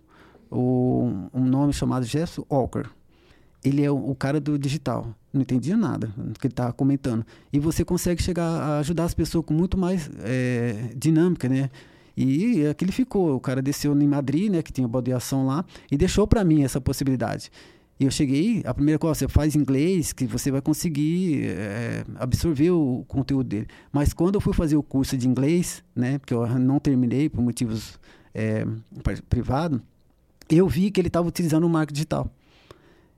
o, 0.49 1.29
um 1.31 1.45
nome 1.45 1.71
chamado 1.71 2.03
Jess 2.03 2.39
Walker. 2.49 2.85
Ele 3.63 3.85
é 3.85 3.91
o, 3.91 4.09
o 4.09 4.15
cara 4.15 4.39
do 4.39 4.57
digital. 4.57 5.05
não 5.31 5.43
entendia 5.43 5.77
nada 5.77 6.07
do 6.17 6.39
que 6.39 6.47
ele 6.47 6.53
estava 6.53 6.73
comentando. 6.73 7.23
E 7.53 7.59
você 7.59 7.85
consegue 7.85 8.23
chegar 8.23 8.47
a 8.47 8.79
ajudar 8.79 9.03
as 9.03 9.13
pessoas 9.13 9.45
com 9.45 9.53
muito 9.53 9.77
mais 9.77 10.09
é, 10.23 10.95
dinâmica, 10.95 11.47
né? 11.47 11.69
E 12.15 12.65
aquele 12.67 12.91
ficou. 12.91 13.35
O 13.35 13.39
cara 13.39 13.61
desceu 13.61 13.99
em 13.99 14.07
Madrid, 14.07 14.51
né, 14.51 14.61
que 14.61 14.71
tinha 14.71 14.87
baldeação 14.87 15.45
lá, 15.45 15.65
e 15.91 15.97
deixou 15.97 16.27
para 16.27 16.43
mim 16.43 16.63
essa 16.63 16.79
possibilidade. 16.81 17.51
E 17.99 18.05
eu 18.05 18.09
cheguei, 18.09 18.63
a 18.65 18.73
primeira 18.73 18.97
coisa, 18.97 19.13
você 19.13 19.27
faz 19.27 19.55
inglês, 19.55 20.11
que 20.11 20.25
você 20.25 20.49
vai 20.49 20.59
conseguir 20.59 21.45
é, 21.45 22.03
absorver 22.15 22.71
o 22.71 23.05
conteúdo 23.07 23.47
dele. 23.47 23.67
Mas 23.91 24.11
quando 24.11 24.35
eu 24.35 24.41
fui 24.41 24.53
fazer 24.53 24.75
o 24.75 24.81
curso 24.81 25.15
de 25.15 25.27
inglês, 25.27 25.83
né, 25.95 26.17
porque 26.17 26.33
eu 26.33 26.47
não 26.57 26.79
terminei 26.79 27.29
por 27.29 27.43
motivos 27.43 27.99
é, 28.33 28.65
privados, 29.29 29.79
eu 30.49 30.67
vi 30.67 30.89
que 30.89 30.99
ele 30.99 31.09
estava 31.09 31.27
utilizando 31.27 31.63
o 31.63 31.69
marketing 31.69 31.93
digital. 31.93 32.31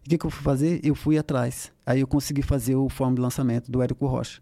O 0.05 0.09
que, 0.09 0.17
que 0.17 0.25
eu 0.25 0.29
fui 0.29 0.43
fazer? 0.43 0.81
Eu 0.83 0.95
fui 0.95 1.17
atrás. 1.17 1.71
Aí 1.85 2.01
eu 2.01 2.07
consegui 2.07 2.41
fazer 2.41 2.75
o 2.75 2.89
form 2.89 3.15
de 3.15 3.21
lançamento 3.21 3.71
do 3.71 3.81
Érico 3.81 4.05
Rocha. 4.05 4.41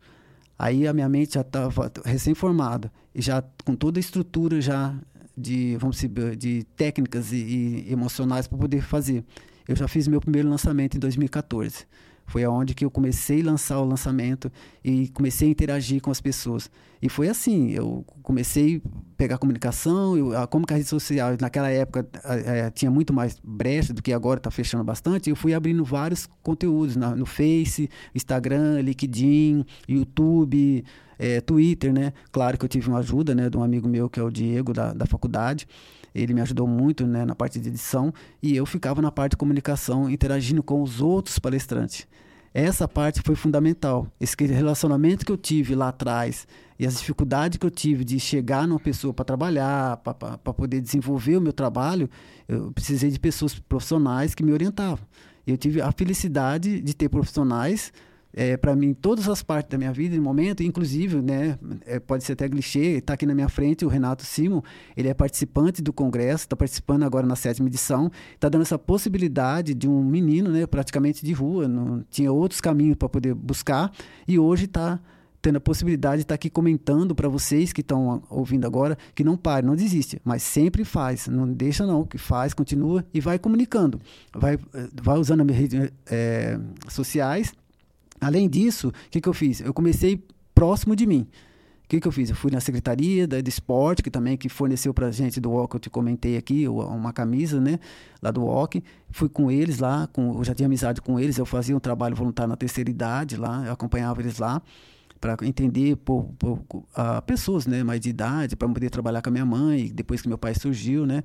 Aí 0.61 0.87
a 0.87 0.93
minha 0.93 1.09
mente 1.09 1.33
já 1.33 1.41
estava 1.41 1.91
recém-formada 2.05 2.91
e 3.15 3.19
já 3.19 3.43
com 3.65 3.75
toda 3.75 3.97
a 3.97 3.99
estrutura 3.99 4.61
já 4.61 4.95
de, 5.35 5.75
vamos 5.77 5.95
dizer, 5.95 6.35
de 6.35 6.63
técnicas 6.75 7.31
e, 7.31 7.87
e 7.87 7.91
emocionais 7.91 8.45
para 8.47 8.59
poder 8.59 8.83
fazer. 8.83 9.25
Eu 9.67 9.75
já 9.75 9.87
fiz 9.87 10.07
meu 10.07 10.21
primeiro 10.21 10.47
lançamento 10.47 10.95
em 10.95 10.99
2014. 10.99 11.87
Foi 12.31 12.45
aonde 12.45 12.73
que 12.73 12.85
eu 12.85 12.89
comecei 12.89 13.41
a 13.41 13.45
lançar 13.45 13.77
o 13.81 13.83
lançamento 13.83 14.49
e 14.81 15.09
comecei 15.09 15.49
a 15.49 15.51
interagir 15.51 16.01
com 16.01 16.09
as 16.09 16.21
pessoas. 16.21 16.71
E 17.01 17.09
foi 17.09 17.27
assim, 17.27 17.71
eu 17.71 18.05
comecei 18.23 18.77
a 18.77 18.89
pegar 19.17 19.37
comunicação, 19.37 20.15
eu, 20.15 20.37
a, 20.37 20.47
como 20.47 20.65
que 20.65 20.73
a 20.73 20.77
rede 20.77 20.87
social, 20.87 21.35
naquela 21.41 21.69
época 21.69 22.07
é, 22.23 22.69
tinha 22.69 22.89
muito 22.89 23.11
mais 23.11 23.37
brecha 23.43 23.93
do 23.93 24.01
que 24.01 24.13
agora 24.13 24.37
está 24.39 24.49
fechando 24.49 24.81
bastante, 24.81 25.29
eu 25.29 25.35
fui 25.35 25.53
abrindo 25.53 25.83
vários 25.83 26.25
conteúdos 26.41 26.95
na, 26.95 27.13
no 27.13 27.25
Face, 27.25 27.89
Instagram, 28.15 28.79
LinkedIn, 28.79 29.65
YouTube, 29.89 30.85
é, 31.19 31.41
Twitter, 31.41 31.91
né? 31.91 32.13
Claro 32.31 32.57
que 32.57 32.63
eu 32.63 32.69
tive 32.69 32.87
uma 32.87 32.99
ajuda, 32.99 33.35
né, 33.35 33.49
de 33.49 33.57
um 33.57 33.63
amigo 33.63 33.89
meu 33.89 34.09
que 34.09 34.21
é 34.21 34.23
o 34.23 34.31
Diego 34.31 34.71
da, 34.71 34.93
da 34.93 35.05
faculdade, 35.05 35.67
ele 36.13 36.33
me 36.33 36.41
ajudou 36.41 36.67
muito 36.67 37.05
né, 37.07 37.25
na 37.25 37.35
parte 37.35 37.59
de 37.59 37.69
edição 37.69 38.13
e 38.41 38.55
eu 38.55 38.65
ficava 38.65 39.01
na 39.01 39.11
parte 39.11 39.31
de 39.31 39.37
comunicação, 39.37 40.09
interagindo 40.09 40.61
com 40.61 40.81
os 40.81 41.01
outros 41.01 41.39
palestrantes. 41.39 42.07
Essa 42.53 42.85
parte 42.87 43.21
foi 43.21 43.35
fundamental. 43.35 44.05
Esse 44.19 44.35
relacionamento 44.45 45.25
que 45.25 45.31
eu 45.31 45.37
tive 45.37 45.73
lá 45.73 45.87
atrás 45.87 46.45
e 46.77 46.85
as 46.85 46.97
dificuldades 46.97 47.57
que 47.57 47.65
eu 47.65 47.71
tive 47.71 48.03
de 48.03 48.19
chegar 48.19 48.67
numa 48.67 48.79
pessoa 48.79 49.13
para 49.13 49.23
trabalhar, 49.23 49.97
para 49.97 50.37
poder 50.37 50.81
desenvolver 50.81 51.37
o 51.37 51.41
meu 51.41 51.53
trabalho, 51.53 52.09
eu 52.47 52.71
precisei 52.73 53.09
de 53.09 53.19
pessoas 53.19 53.57
profissionais 53.57 54.35
que 54.35 54.43
me 54.43 54.51
orientavam. 54.51 55.05
Eu 55.47 55.57
tive 55.57 55.81
a 55.81 55.91
felicidade 55.91 56.81
de 56.81 56.93
ter 56.93 57.07
profissionais 57.07 57.93
é, 58.33 58.55
para 58.57 58.75
mim 58.75 58.93
todas 58.93 59.27
as 59.27 59.43
partes 59.43 59.69
da 59.71 59.77
minha 59.77 59.91
vida, 59.91 60.15
no 60.15 60.21
momento, 60.21 60.63
inclusive, 60.63 61.21
né, 61.21 61.57
é, 61.85 61.99
pode 61.99 62.23
ser 62.23 62.33
até 62.33 62.47
clichê, 62.47 62.97
está 62.97 63.13
aqui 63.13 63.25
na 63.25 63.35
minha 63.35 63.49
frente 63.49 63.85
o 63.85 63.87
Renato 63.87 64.25
Simon, 64.25 64.61
ele 64.95 65.09
é 65.09 65.13
participante 65.13 65.81
do 65.81 65.91
congresso, 65.91 66.45
está 66.45 66.55
participando 66.55 67.03
agora 67.03 67.25
na 67.25 67.35
sétima 67.35 67.67
edição, 67.67 68.11
está 68.33 68.49
dando 68.49 68.61
essa 68.61 68.79
possibilidade 68.79 69.73
de 69.73 69.87
um 69.87 70.03
menino, 70.03 70.49
né, 70.49 70.65
praticamente 70.65 71.25
de 71.25 71.33
rua, 71.33 71.67
não 71.67 72.03
tinha 72.09 72.31
outros 72.31 72.61
caminhos 72.61 72.95
para 72.95 73.09
poder 73.09 73.33
buscar 73.33 73.91
e 74.27 74.39
hoje 74.39 74.65
está 74.65 74.99
tendo 75.41 75.57
a 75.57 75.61
possibilidade 75.61 76.17
de 76.17 76.21
estar 76.21 76.33
tá 76.33 76.35
aqui 76.35 76.49
comentando 76.49 77.15
para 77.15 77.27
vocês 77.27 77.73
que 77.73 77.81
estão 77.81 78.21
ouvindo 78.29 78.65
agora 78.65 78.97
que 79.15 79.23
não 79.23 79.35
pare, 79.35 79.65
não 79.65 79.75
desiste, 79.75 80.21
mas 80.23 80.43
sempre 80.43 80.85
faz, 80.85 81.27
não 81.27 81.51
deixa 81.51 81.85
não, 81.85 82.05
que 82.05 82.17
faz, 82.17 82.53
continua 82.53 83.03
e 83.13 83.19
vai 83.19 83.39
comunicando, 83.39 83.99
vai, 84.33 84.57
vai 85.01 85.17
usando 85.17 85.41
as 85.41 85.57
redes 85.57 85.91
é, 86.05 86.59
sociais 86.87 87.53
Além 88.21 88.47
disso, 88.47 88.89
o 88.89 88.93
que, 89.09 89.19
que 89.19 89.27
eu 89.27 89.33
fiz? 89.33 89.59
Eu 89.61 89.73
comecei 89.73 90.23
próximo 90.53 90.95
de 90.95 91.07
mim. 91.07 91.27
O 91.83 91.87
que, 91.91 91.99
que 91.99 92.07
eu 92.07 92.11
fiz? 92.11 92.29
Eu 92.29 92.35
fui 92.35 92.51
na 92.51 92.61
secretaria 92.61 93.27
da, 93.27 93.41
de 93.41 93.49
esporte, 93.49 94.01
que 94.01 94.09
também 94.09 94.37
que 94.37 94.47
forneceu 94.47 94.93
para 94.93 95.11
gente 95.11 95.41
do 95.41 95.49
walk, 95.49 95.75
eu 95.75 95.79
te 95.79 95.89
comentei 95.89 96.37
aqui, 96.37 96.67
uma 96.67 97.11
camisa, 97.11 97.59
né? 97.59 97.79
Lá 98.21 98.31
do 98.31 98.43
walk. 98.43 98.81
Fui 99.09 99.27
com 99.27 99.51
eles 99.51 99.79
lá, 99.79 100.07
com, 100.07 100.37
eu 100.37 100.43
já 100.43 100.53
tinha 100.53 100.67
amizade 100.67 101.01
com 101.01 101.19
eles, 101.19 101.37
eu 101.37 101.45
fazia 101.45 101.75
um 101.75 101.79
trabalho 101.79 102.15
voluntário 102.15 102.49
na 102.49 102.55
terceira 102.55 102.89
idade 102.89 103.35
lá, 103.35 103.65
eu 103.65 103.73
acompanhava 103.73 104.21
eles 104.21 104.37
lá 104.37 104.61
para 105.19 105.37
entender 105.43 105.95
por, 105.97 106.23
por 106.39 106.59
uh, 106.73 107.21
pessoas 107.27 107.67
né, 107.67 107.83
mais 107.83 107.99
de 107.99 108.09
idade, 108.09 108.55
para 108.55 108.67
poder 108.67 108.89
trabalhar 108.89 109.21
com 109.21 109.29
a 109.29 109.31
minha 109.31 109.45
mãe, 109.45 109.91
depois 109.93 110.21
que 110.21 110.27
meu 110.27 110.37
pai 110.37 110.55
surgiu, 110.55 111.05
né? 111.05 111.23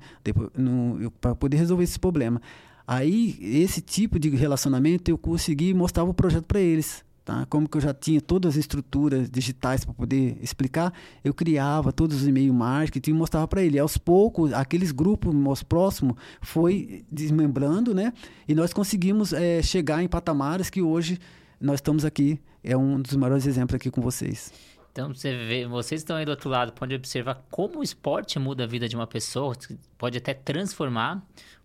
Para 1.19 1.33
poder 1.33 1.57
resolver 1.57 1.83
esse 1.83 1.99
problema. 1.99 2.39
Aí, 2.87 3.37
esse 3.41 3.81
tipo 3.81 4.17
de 4.17 4.29
relacionamento, 4.29 5.11
eu 5.11 5.17
consegui 5.17 5.73
mostrar 5.73 6.05
o 6.05 6.13
projeto 6.13 6.45
para 6.45 6.61
eles. 6.61 7.05
Tá? 7.27 7.45
Como 7.47 7.67
que 7.67 7.75
eu 7.75 7.81
já 7.81 7.93
tinha 7.93 8.21
todas 8.21 8.53
as 8.53 8.55
estruturas 8.55 9.29
digitais 9.29 9.83
para 9.83 9.93
poder 9.93 10.37
explicar, 10.41 10.93
eu 11.21 11.33
criava 11.33 11.91
todos 11.91 12.21
os 12.21 12.25
e-mail 12.25 12.53
marketing 12.53 13.09
e 13.09 13.13
mostrava 13.13 13.45
para 13.45 13.61
ele. 13.61 13.75
E 13.75 13.79
aos 13.79 13.97
poucos, 13.97 14.53
aqueles 14.53 14.93
grupos 14.93 15.35
mais 15.35 15.61
próximos 15.61 16.15
foi 16.39 17.03
desmembrando, 17.11 17.93
né? 17.93 18.13
E 18.47 18.55
nós 18.55 18.71
conseguimos 18.71 19.33
é, 19.33 19.61
chegar 19.61 20.01
em 20.01 20.07
patamares 20.07 20.69
que 20.69 20.81
hoje 20.81 21.19
nós 21.59 21.79
estamos 21.79 22.05
aqui. 22.05 22.39
É 22.63 22.77
um 22.77 23.01
dos 23.01 23.17
maiores 23.17 23.45
exemplos 23.45 23.75
aqui 23.75 23.91
com 23.91 23.99
vocês. 23.99 24.53
Então, 24.93 25.13
você 25.13 25.35
vê, 25.35 25.67
vocês 25.67 26.01
estão 26.01 26.15
aí 26.15 26.23
do 26.23 26.31
outro 26.31 26.49
lado, 26.49 26.71
pode 26.71 26.95
observar 26.95 27.45
como 27.51 27.79
o 27.79 27.83
esporte 27.83 28.39
muda 28.39 28.63
a 28.63 28.67
vida 28.67 28.87
de 28.87 28.95
uma 28.95 29.05
pessoa, 29.05 29.53
pode 29.97 30.17
até 30.17 30.33
transformar. 30.33 31.21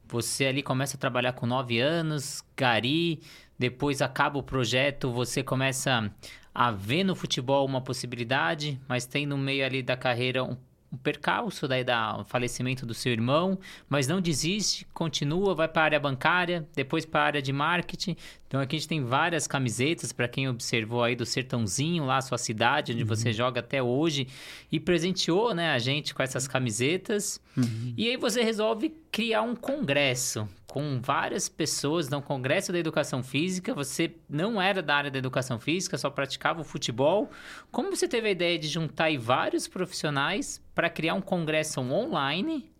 Você 0.08 0.46
ali 0.46 0.62
começa 0.62 0.96
a 0.96 1.00
trabalhar 1.00 1.32
com 1.32 1.46
9 1.46 1.78
anos, 1.80 2.44
gari, 2.56 3.20
depois 3.58 4.02
acaba 4.02 4.38
o 4.38 4.42
projeto, 4.42 5.10
você 5.10 5.42
começa 5.42 6.10
a 6.54 6.70
ver 6.70 7.04
no 7.04 7.14
futebol 7.14 7.64
uma 7.64 7.80
possibilidade, 7.80 8.80
mas 8.88 9.06
tem 9.06 9.24
no 9.24 9.38
meio 9.38 9.64
ali 9.64 9.82
da 9.82 9.96
carreira 9.96 10.44
um 10.44 10.56
um 10.92 10.96
percalço 10.96 11.66
daí 11.66 11.82
da 11.82 12.22
falecimento 12.24 12.84
do 12.84 12.92
seu 12.92 13.12
irmão, 13.12 13.58
mas 13.88 14.06
não 14.06 14.20
desiste, 14.20 14.86
continua, 14.92 15.54
vai 15.54 15.66
para 15.66 15.82
a 15.82 15.84
área 15.86 16.00
bancária, 16.00 16.68
depois 16.74 17.06
para 17.06 17.20
a 17.20 17.24
área 17.24 17.42
de 17.42 17.52
marketing. 17.52 18.14
Então 18.46 18.60
aqui 18.60 18.76
a 18.76 18.78
gente 18.78 18.88
tem 18.88 19.02
várias 19.02 19.46
camisetas 19.46 20.12
para 20.12 20.28
quem 20.28 20.48
observou 20.48 21.02
aí 21.02 21.16
do 21.16 21.24
Sertãozinho, 21.24 22.04
lá 22.04 22.18
a 22.18 22.20
sua 22.20 22.36
cidade, 22.36 22.92
onde 22.92 23.02
uhum. 23.02 23.08
você 23.08 23.32
joga 23.32 23.60
até 23.60 23.82
hoje, 23.82 24.28
e 24.70 24.78
presenteou, 24.78 25.54
né, 25.54 25.70
a 25.70 25.78
gente 25.78 26.14
com 26.14 26.22
essas 26.22 26.46
camisetas. 26.46 27.40
Uhum. 27.56 27.94
E 27.96 28.08
aí 28.10 28.16
você 28.18 28.42
resolve 28.42 28.94
criar 29.10 29.42
um 29.42 29.56
congresso 29.56 30.46
com 30.72 30.98
várias 31.02 31.50
pessoas, 31.50 32.08
no 32.08 32.22
Congresso 32.22 32.72
da 32.72 32.78
Educação 32.78 33.22
Física. 33.22 33.74
Você 33.74 34.16
não 34.26 34.60
era 34.60 34.80
da 34.80 34.96
área 34.96 35.10
da 35.10 35.18
educação 35.18 35.60
física, 35.60 35.98
só 35.98 36.08
praticava 36.08 36.62
o 36.62 36.64
futebol. 36.64 37.30
Como 37.70 37.94
você 37.94 38.08
teve 38.08 38.28
a 38.28 38.30
ideia 38.30 38.58
de 38.58 38.68
juntar 38.68 39.14
vários 39.18 39.68
profissionais 39.68 40.62
para 40.74 40.88
criar 40.88 41.12
um 41.12 41.20
congresso 41.20 41.78
online? 41.78 42.72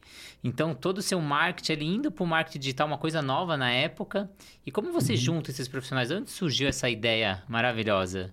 Então, 0.43 0.75
todo 0.75 0.99
o 0.99 1.03
seu 1.03 1.21
marketing 1.21 1.73
ali 1.73 1.87
indo 1.87 2.11
para 2.11 2.25
o 2.25 2.27
marketing 2.27 2.61
digital, 2.61 2.87
uma 2.87 2.97
coisa 2.97 3.21
nova 3.21 3.59
na 3.59 3.71
época. 3.71 4.31
E 4.65 4.73
como 4.73 4.91
você 4.91 5.13
uhum. 5.13 5.19
junta 5.19 5.51
esses 5.51 5.69
profissionais? 5.69 6.11
Onde 6.11 6.31
surgiu 6.31 6.69
essa 6.69 6.89
ideia 6.89 7.43
maravilhosa? 7.47 8.33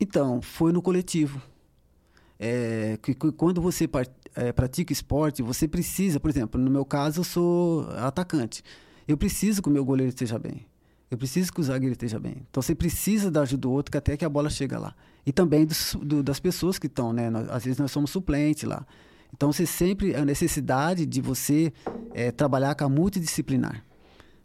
Então, 0.00 0.40
foi 0.40 0.70
no 0.70 0.80
coletivo. 0.80 1.42
É, 2.38 2.96
que, 3.02 3.12
que, 3.12 3.32
quando 3.32 3.60
você 3.60 3.90
é, 4.36 4.52
pratica 4.52 4.92
esporte, 4.92 5.42
você 5.42 5.66
precisa, 5.66 6.20
por 6.20 6.30
exemplo, 6.30 6.60
no 6.60 6.70
meu 6.70 6.84
caso, 6.84 7.18
eu 7.18 7.24
sou 7.24 7.90
atacante. 7.96 8.62
Eu 9.10 9.16
preciso 9.16 9.60
que 9.60 9.68
o 9.68 9.72
meu 9.72 9.84
goleiro 9.84 10.10
esteja 10.10 10.38
bem. 10.38 10.66
Eu 11.10 11.18
preciso 11.18 11.52
que 11.52 11.60
o 11.60 11.64
zagueiro 11.64 11.92
esteja 11.92 12.20
bem. 12.20 12.46
Então 12.48 12.62
você 12.62 12.74
precisa 12.74 13.30
da 13.30 13.42
ajuda 13.42 13.62
do 13.62 13.72
outro 13.72 13.98
até 13.98 14.16
que 14.16 14.24
a 14.24 14.28
bola 14.28 14.48
chega 14.48 14.78
lá. 14.78 14.94
E 15.26 15.32
também 15.32 15.66
do, 15.66 15.74
do, 16.04 16.22
das 16.22 16.38
pessoas 16.38 16.78
que 16.78 16.86
estão, 16.86 17.12
né? 17.12 17.28
Nós, 17.28 17.48
às 17.50 17.64
vezes 17.64 17.78
nós 17.78 17.90
somos 17.90 18.10
suplentes 18.10 18.62
lá. 18.62 18.86
Então, 19.34 19.52
você 19.52 19.64
sempre 19.66 20.14
a 20.14 20.24
necessidade 20.24 21.06
de 21.06 21.20
você 21.20 21.72
é, 22.12 22.30
trabalhar 22.30 22.74
com 22.74 22.84
a 22.84 22.88
multidisciplinar. 22.88 23.84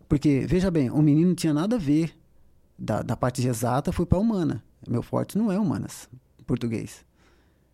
Porque, 0.07 0.45
veja 0.47 0.69
bem, 0.69 0.89
o 0.89 1.01
menino 1.01 1.29
não 1.29 1.35
tinha 1.35 1.53
nada 1.53 1.75
a 1.75 1.79
ver 1.79 2.15
da, 2.77 3.01
da 3.01 3.17
parte 3.17 3.41
de 3.41 3.47
exata, 3.47 3.91
foi 3.91 4.05
para 4.05 4.19
humana. 4.19 4.63
Meu 4.87 5.01
forte 5.01 5.37
não 5.37 5.51
é 5.51 5.59
humanas, 5.59 6.07
português. 6.45 7.03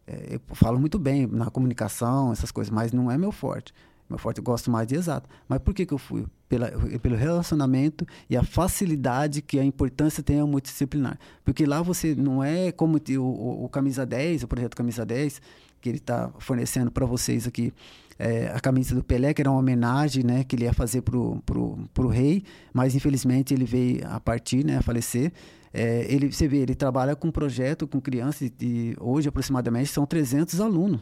É, 0.08 0.36
eu 0.36 0.56
falo 0.56 0.80
muito 0.80 0.98
bem 0.98 1.28
na 1.28 1.50
comunicação, 1.50 2.32
essas 2.32 2.52
coisas, 2.52 2.72
mas 2.72 2.94
não 2.94 3.12
é 3.12 3.18
meu 3.18 3.32
forte. 3.32 3.74
Meu 4.10 4.18
forte 4.18 4.38
eu 4.38 4.44
gosto 4.44 4.72
mais 4.72 4.88
de 4.88 4.96
exato. 4.96 5.30
Mas 5.48 5.60
por 5.60 5.74
que, 5.74 5.86
que 5.86 5.94
eu 5.94 5.98
fui? 5.98 6.26
Pela, 6.52 6.70
pelo 7.00 7.16
relacionamento 7.16 8.06
e 8.30 8.36
a 8.36 8.44
facilidade 8.44 9.42
que 9.42 9.58
a 9.58 9.64
importância 9.64 10.22
tem 10.22 10.42
ao 10.42 10.46
multidisciplinar. 10.46 11.18
Porque 11.46 11.66
lá 11.66 11.82
você 11.82 12.14
não 12.14 12.44
é 12.44 12.74
como 12.74 12.98
o, 12.98 13.22
o, 13.22 13.64
o 13.64 13.70
Camisa 13.70 14.06
10, 14.06 14.44
o 14.44 14.48
projeto 14.50 14.76
Camisa 14.76 15.06
10, 15.06 15.42
que 15.80 15.88
ele 15.88 15.98
está 15.98 16.30
fornecendo 16.40 16.92
para 16.92 17.06
vocês 17.06 17.48
aqui. 17.48 17.74
É, 18.20 18.52
a 18.54 18.60
camisa 18.60 18.94
do 18.94 19.02
Pelé, 19.02 19.34
que 19.34 19.42
era 19.42 19.50
uma 19.50 19.60
homenagem 19.60 20.26
né, 20.26 20.44
que 20.44 20.58
ele 20.58 20.66
ia 20.66 20.74
fazer 20.74 21.02
para 21.04 21.18
o 21.18 22.08
rei, 22.10 22.44
mas 22.74 22.96
infelizmente 22.96 23.54
ele 23.54 23.64
veio 23.64 24.06
a 24.06 24.20
partir, 24.20 24.66
né, 24.66 24.76
a 24.76 24.82
falecer. 24.82 25.32
É, 25.74 26.06
ele, 26.10 26.30
você 26.34 26.50
vê, 26.50 26.58
ele 26.58 26.76
trabalha 26.76 27.16
com 27.16 27.30
um 27.30 27.32
projeto 27.32 27.88
com 27.88 28.02
crianças 28.02 28.52
de 28.52 28.94
hoje 29.00 29.30
aproximadamente 29.30 29.88
são 29.88 30.06
300 30.06 30.60
alunos. 30.60 31.00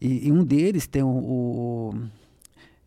E, 0.00 0.26
e 0.26 0.32
um 0.32 0.42
deles 0.42 0.88
tem 0.88 1.04
o, 1.04 1.06
o 1.06 1.94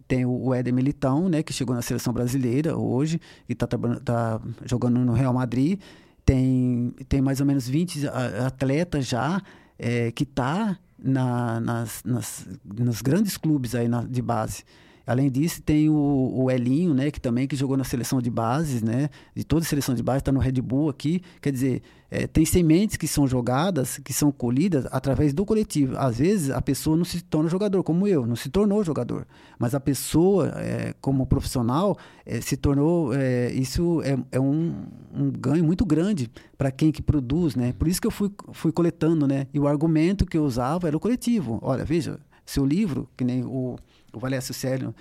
tem 0.07 0.25
o 0.25 0.53
Éder 0.53 0.73
Militão, 0.73 1.27
né, 1.27 1.41
que 1.41 1.51
chegou 1.51 1.75
na 1.75 1.81
seleção 1.81 2.13
brasileira 2.13 2.77
hoje 2.77 3.19
e 3.49 3.53
está 3.53 3.67
tá 3.67 4.41
jogando 4.65 4.99
no 4.99 5.13
Real 5.13 5.33
Madrid 5.33 5.79
tem, 6.25 6.93
tem 7.07 7.21
mais 7.21 7.39
ou 7.39 7.45
menos 7.45 7.69
20 7.69 8.07
atletas 8.45 9.07
já 9.07 9.41
é, 9.77 10.11
que 10.11 10.25
tá 10.25 10.77
na, 10.97 11.59
nas, 11.59 12.01
nas, 12.03 12.47
nos 12.65 13.01
grandes 13.01 13.37
clubes 13.37 13.75
aí 13.75 13.87
na, 13.87 14.03
de 14.03 14.21
base. 14.21 14.63
Além 15.05 15.29
disso, 15.29 15.61
tem 15.61 15.89
o, 15.89 16.31
o, 16.35 16.49
Elinho, 16.49 16.93
né, 16.93 17.11
que 17.11 17.21
também 17.21 17.47
que 17.47 17.55
jogou 17.55 17.77
na 17.77 17.83
seleção 17.83 18.21
de 18.21 18.29
bases, 18.29 18.81
né, 18.81 19.09
de 19.35 19.43
toda 19.43 19.63
a 19.63 19.67
seleção 19.67 19.93
de 19.93 20.01
bases, 20.01 20.21
está 20.21 20.31
no 20.31 20.39
Red 20.39 20.61
Bull 20.61 20.89
aqui. 20.89 21.21
Quer 21.41 21.51
dizer, 21.51 21.83
é, 22.09 22.25
tem 22.25 22.45
sementes 22.45 22.97
que 22.97 23.07
são 23.07 23.27
jogadas, 23.27 23.99
que 23.99 24.13
são 24.13 24.31
colhidas 24.31 24.87
através 24.91 25.33
do 25.33 25.45
coletivo. 25.45 25.97
Às 25.97 26.17
vezes, 26.17 26.49
a 26.49 26.61
pessoa 26.61 26.97
não 26.97 27.05
se 27.05 27.21
torna 27.21 27.49
jogador, 27.49 27.83
como 27.83 28.07
eu, 28.07 28.25
não 28.25 28.35
se 28.35 28.49
tornou 28.49 28.83
jogador. 28.83 29.27
Mas 29.59 29.75
a 29.75 29.79
pessoa, 29.79 30.47
é, 30.55 30.93
como 31.01 31.25
profissional, 31.25 31.97
é, 32.25 32.41
se 32.41 32.57
tornou. 32.57 33.13
É, 33.13 33.51
isso 33.51 34.01
é, 34.01 34.17
é 34.31 34.39
um, 34.39 34.85
um, 35.13 35.31
ganho 35.31 35.63
muito 35.63 35.85
grande 35.85 36.31
para 36.57 36.71
quem 36.71 36.91
que 36.91 37.01
produz, 37.01 37.55
né? 37.55 37.73
Por 37.77 37.87
isso 37.87 37.99
que 37.99 38.07
eu 38.07 38.11
fui, 38.11 38.31
fui 38.53 38.71
coletando, 38.71 39.27
né? 39.27 39.47
E 39.53 39.59
o 39.59 39.67
argumento 39.67 40.25
que 40.25 40.37
eu 40.37 40.45
usava 40.45 40.87
era 40.87 40.95
o 40.97 40.99
coletivo. 40.99 41.59
Olha, 41.61 41.83
veja, 41.83 42.19
seu 42.45 42.65
livro, 42.65 43.09
que 43.17 43.23
nem 43.23 43.43
o 43.43 43.75
o 44.15 44.19
Valécio 44.19 44.53
Célio 44.53 44.93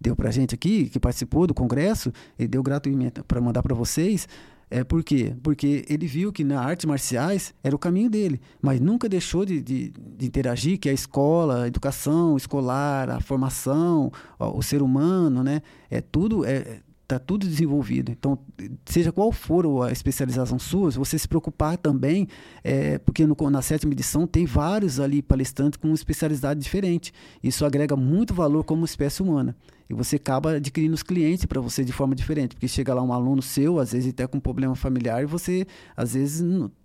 deu 0.00 0.14
para 0.14 0.28
a 0.28 0.32
gente 0.32 0.54
aqui, 0.54 0.88
que 0.90 1.00
participou 1.00 1.46
do 1.46 1.54
congresso, 1.54 2.12
ele 2.38 2.48
deu 2.48 2.62
gratuitamente 2.62 3.22
para 3.22 3.40
mandar 3.40 3.62
para 3.62 3.74
vocês. 3.74 4.28
É, 4.68 4.82
por 4.82 5.04
quê? 5.04 5.34
Porque 5.42 5.84
ele 5.88 6.06
viu 6.06 6.32
que 6.32 6.42
na 6.42 6.60
artes 6.60 6.84
marciais 6.86 7.54
era 7.62 7.74
o 7.74 7.78
caminho 7.78 8.10
dele, 8.10 8.40
mas 8.60 8.80
nunca 8.80 9.08
deixou 9.08 9.44
de, 9.44 9.62
de, 9.62 9.90
de 9.90 10.26
interagir, 10.26 10.78
que 10.78 10.88
a 10.88 10.92
escola, 10.92 11.62
a 11.62 11.68
educação 11.68 12.36
escolar, 12.36 13.08
a 13.08 13.20
formação, 13.20 14.10
o 14.38 14.62
ser 14.62 14.82
humano, 14.82 15.44
né? 15.44 15.62
É 15.88 16.00
tudo, 16.00 16.44
é, 16.44 16.80
Está 17.06 17.20
tudo 17.20 17.46
desenvolvido. 17.46 18.10
Então, 18.10 18.36
seja 18.84 19.12
qual 19.12 19.30
for 19.30 19.86
a 19.86 19.92
especialização 19.92 20.58
sua, 20.58 20.90
você 20.90 21.16
se 21.16 21.28
preocupar 21.28 21.78
também, 21.78 22.26
é, 22.64 22.98
porque 22.98 23.24
no, 23.24 23.36
na 23.48 23.62
sétima 23.62 23.92
edição 23.92 24.26
tem 24.26 24.44
vários 24.44 24.98
ali 24.98 25.22
palestrantes 25.22 25.78
com 25.78 25.94
especialidade 25.94 26.58
diferente. 26.58 27.12
Isso 27.40 27.64
agrega 27.64 27.94
muito 27.94 28.34
valor 28.34 28.64
como 28.64 28.84
espécie 28.84 29.22
humana. 29.22 29.54
E 29.88 29.94
você 29.94 30.16
acaba 30.16 30.54
adquirindo 30.56 30.94
os 30.94 31.04
clientes 31.04 31.44
para 31.44 31.60
você 31.60 31.84
de 31.84 31.92
forma 31.92 32.12
diferente, 32.12 32.56
porque 32.56 32.66
chega 32.66 32.92
lá 32.92 33.04
um 33.04 33.12
aluno 33.12 33.40
seu, 33.40 33.78
às 33.78 33.92
vezes 33.92 34.10
até 34.10 34.26
com 34.26 34.38
um 34.38 34.40
problema 34.40 34.74
familiar, 34.74 35.22
e 35.22 35.26
você, 35.26 35.64
às 35.96 36.14
vezes, 36.14 36.44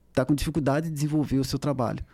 está 0.10 0.24
com 0.24 0.36
dificuldade 0.36 0.88
de 0.88 0.94
desenvolver 0.94 1.40
o 1.40 1.44
seu 1.44 1.58
trabalho. 1.58 2.06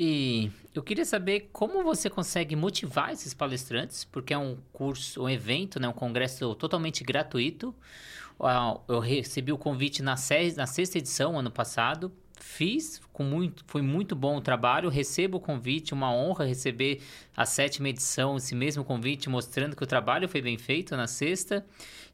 E 0.00 0.52
eu 0.72 0.80
queria 0.80 1.04
saber 1.04 1.50
como 1.52 1.82
você 1.82 2.08
consegue 2.08 2.54
motivar 2.54 3.10
esses 3.10 3.34
palestrantes, 3.34 4.04
porque 4.04 4.32
é 4.32 4.38
um 4.38 4.56
curso, 4.72 5.24
um 5.24 5.28
evento, 5.28 5.80
né, 5.80 5.88
um 5.88 5.92
congresso 5.92 6.54
totalmente 6.54 7.02
gratuito. 7.02 7.74
Ah, 8.38 8.78
eu 8.86 9.00
recebi 9.00 9.50
o 9.50 9.58
convite 9.58 10.00
na, 10.00 10.14
na 10.56 10.66
sexta 10.68 10.98
edição, 10.98 11.36
ano 11.36 11.50
passado. 11.50 12.12
Fiz, 12.38 13.00
com 13.18 13.24
muito, 13.24 13.64
foi 13.66 13.82
muito 13.82 14.14
bom 14.14 14.36
o 14.36 14.40
trabalho. 14.40 14.88
Recebo 14.88 15.38
o 15.38 15.40
convite, 15.40 15.92
uma 15.92 16.14
honra 16.14 16.44
receber 16.44 17.02
a 17.36 17.44
sétima 17.44 17.88
edição, 17.88 18.36
esse 18.36 18.54
mesmo 18.54 18.84
convite, 18.84 19.28
mostrando 19.28 19.74
que 19.74 19.82
o 19.82 19.86
trabalho 19.86 20.28
foi 20.28 20.40
bem 20.40 20.56
feito 20.56 20.96
na 20.96 21.08
sexta. 21.08 21.66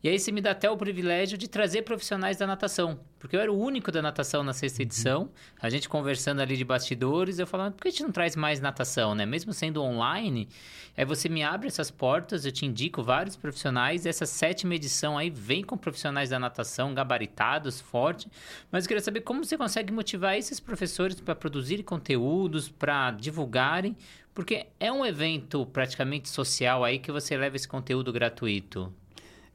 E 0.03 0.09
aí 0.09 0.19
você 0.19 0.31
me 0.31 0.43
dá 0.43 0.51
até 0.51 0.69
o 0.69 0.77
privilégio 0.77 1.39
de 1.39 1.49
trazer 1.49 1.81
profissionais 1.81 2.37
da 2.37 2.47
natação, 2.47 3.01
porque 3.19 3.35
eu 3.35 3.41
era 3.41 3.51
o 3.51 3.59
único 3.59 3.91
da 3.91 4.03
natação 4.03 4.43
na 4.43 4.53
sexta 4.53 4.83
uhum. 4.83 4.87
edição. 4.87 5.31
A 5.59 5.71
gente 5.71 5.89
conversando 5.89 6.43
ali 6.43 6.59
de 6.59 6.65
bastidores, 6.65 7.39
eu 7.39 7.47
falando, 7.47 7.73
por 7.73 7.83
que 7.83 7.89
a 7.89 7.91
gente 7.91 8.03
não 8.03 8.13
traz 8.13 8.37
mais 8.37 8.61
natação, 8.61 9.15
né? 9.15 9.25
Mesmo 9.25 9.55
sendo 9.55 9.83
online, 9.83 10.47
aí 10.95 11.07
você 11.07 11.27
me 11.27 11.43
abre 11.43 11.69
essas 11.69 11.91
portas, 11.91 12.45
eu 12.45 12.53
te 12.53 12.67
indico 12.67 13.03
vários 13.03 13.35
profissionais. 13.35 14.05
Essa 14.05 14.27
sétima 14.27 14.75
edição 14.75 15.17
aí 15.17 15.31
vem 15.31 15.65
com 15.65 15.75
profissionais 15.75 16.29
da 16.29 16.39
natação, 16.39 16.93
gabaritados, 16.93 17.81
forte. 17.81 18.29
Mas 18.71 18.85
eu 18.85 18.89
queria 18.89 19.03
saber 19.03 19.23
como 19.23 19.43
você 19.43 19.57
consegue 19.57 19.91
motivar 19.91 20.37
esses 20.37 20.61
professores 20.61 20.94
para 21.23 21.35
produzirem 21.35 21.85
conteúdos, 21.85 22.69
para 22.69 23.11
divulgarem, 23.11 23.97
porque 24.35 24.67
é 24.79 24.93
um 24.93 25.05
evento 25.05 25.65
praticamente 25.67 26.29
social 26.29 26.85
aí 26.85 26.99
que 26.99 27.13
você 27.13 27.37
leva 27.37 27.57
esse 27.57 27.69
conteúdo 27.69 28.13
gratuito. 28.13 28.93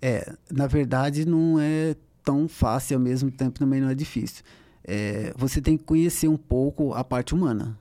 É, 0.02 0.34
na 0.50 0.66
verdade 0.66 1.26
não 1.26 1.60
é 1.60 1.96
tão 2.24 2.48
fácil 2.48 2.98
ao 2.98 3.04
mesmo 3.04 3.30
tempo 3.30 3.60
também 3.60 3.82
não 3.82 3.90
é 3.90 3.96
difícil. 3.96 4.44
É, 4.84 5.34
você 5.38 5.62
tem 5.62 5.78
que 5.78 5.84
conhecer 5.84 6.28
um 6.28 6.38
pouco 6.38 6.94
a 6.94 7.04
parte 7.04 7.34
humana. 7.34 7.78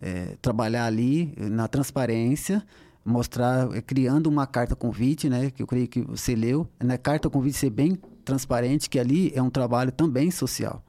É, 0.00 0.36
trabalhar 0.42 0.86
ali 0.86 1.32
na 1.38 1.68
transparência, 1.68 2.64
mostrar, 3.04 3.74
é, 3.76 3.80
criando 3.80 4.26
uma 4.26 4.46
carta 4.46 4.74
convite, 4.74 5.28
né, 5.28 5.50
que 5.50 5.62
eu 5.62 5.66
creio 5.66 5.86
que 5.86 6.00
você 6.02 6.34
leu, 6.34 6.68
na 6.82 6.98
carta 6.98 7.30
convite 7.30 7.56
ser 7.56 7.70
bem 7.70 7.96
transparente, 8.24 8.90
que 8.90 8.98
ali 8.98 9.32
é 9.34 9.42
um 9.42 9.50
trabalho 9.50 9.92
também 9.92 10.30
social. 10.30 10.82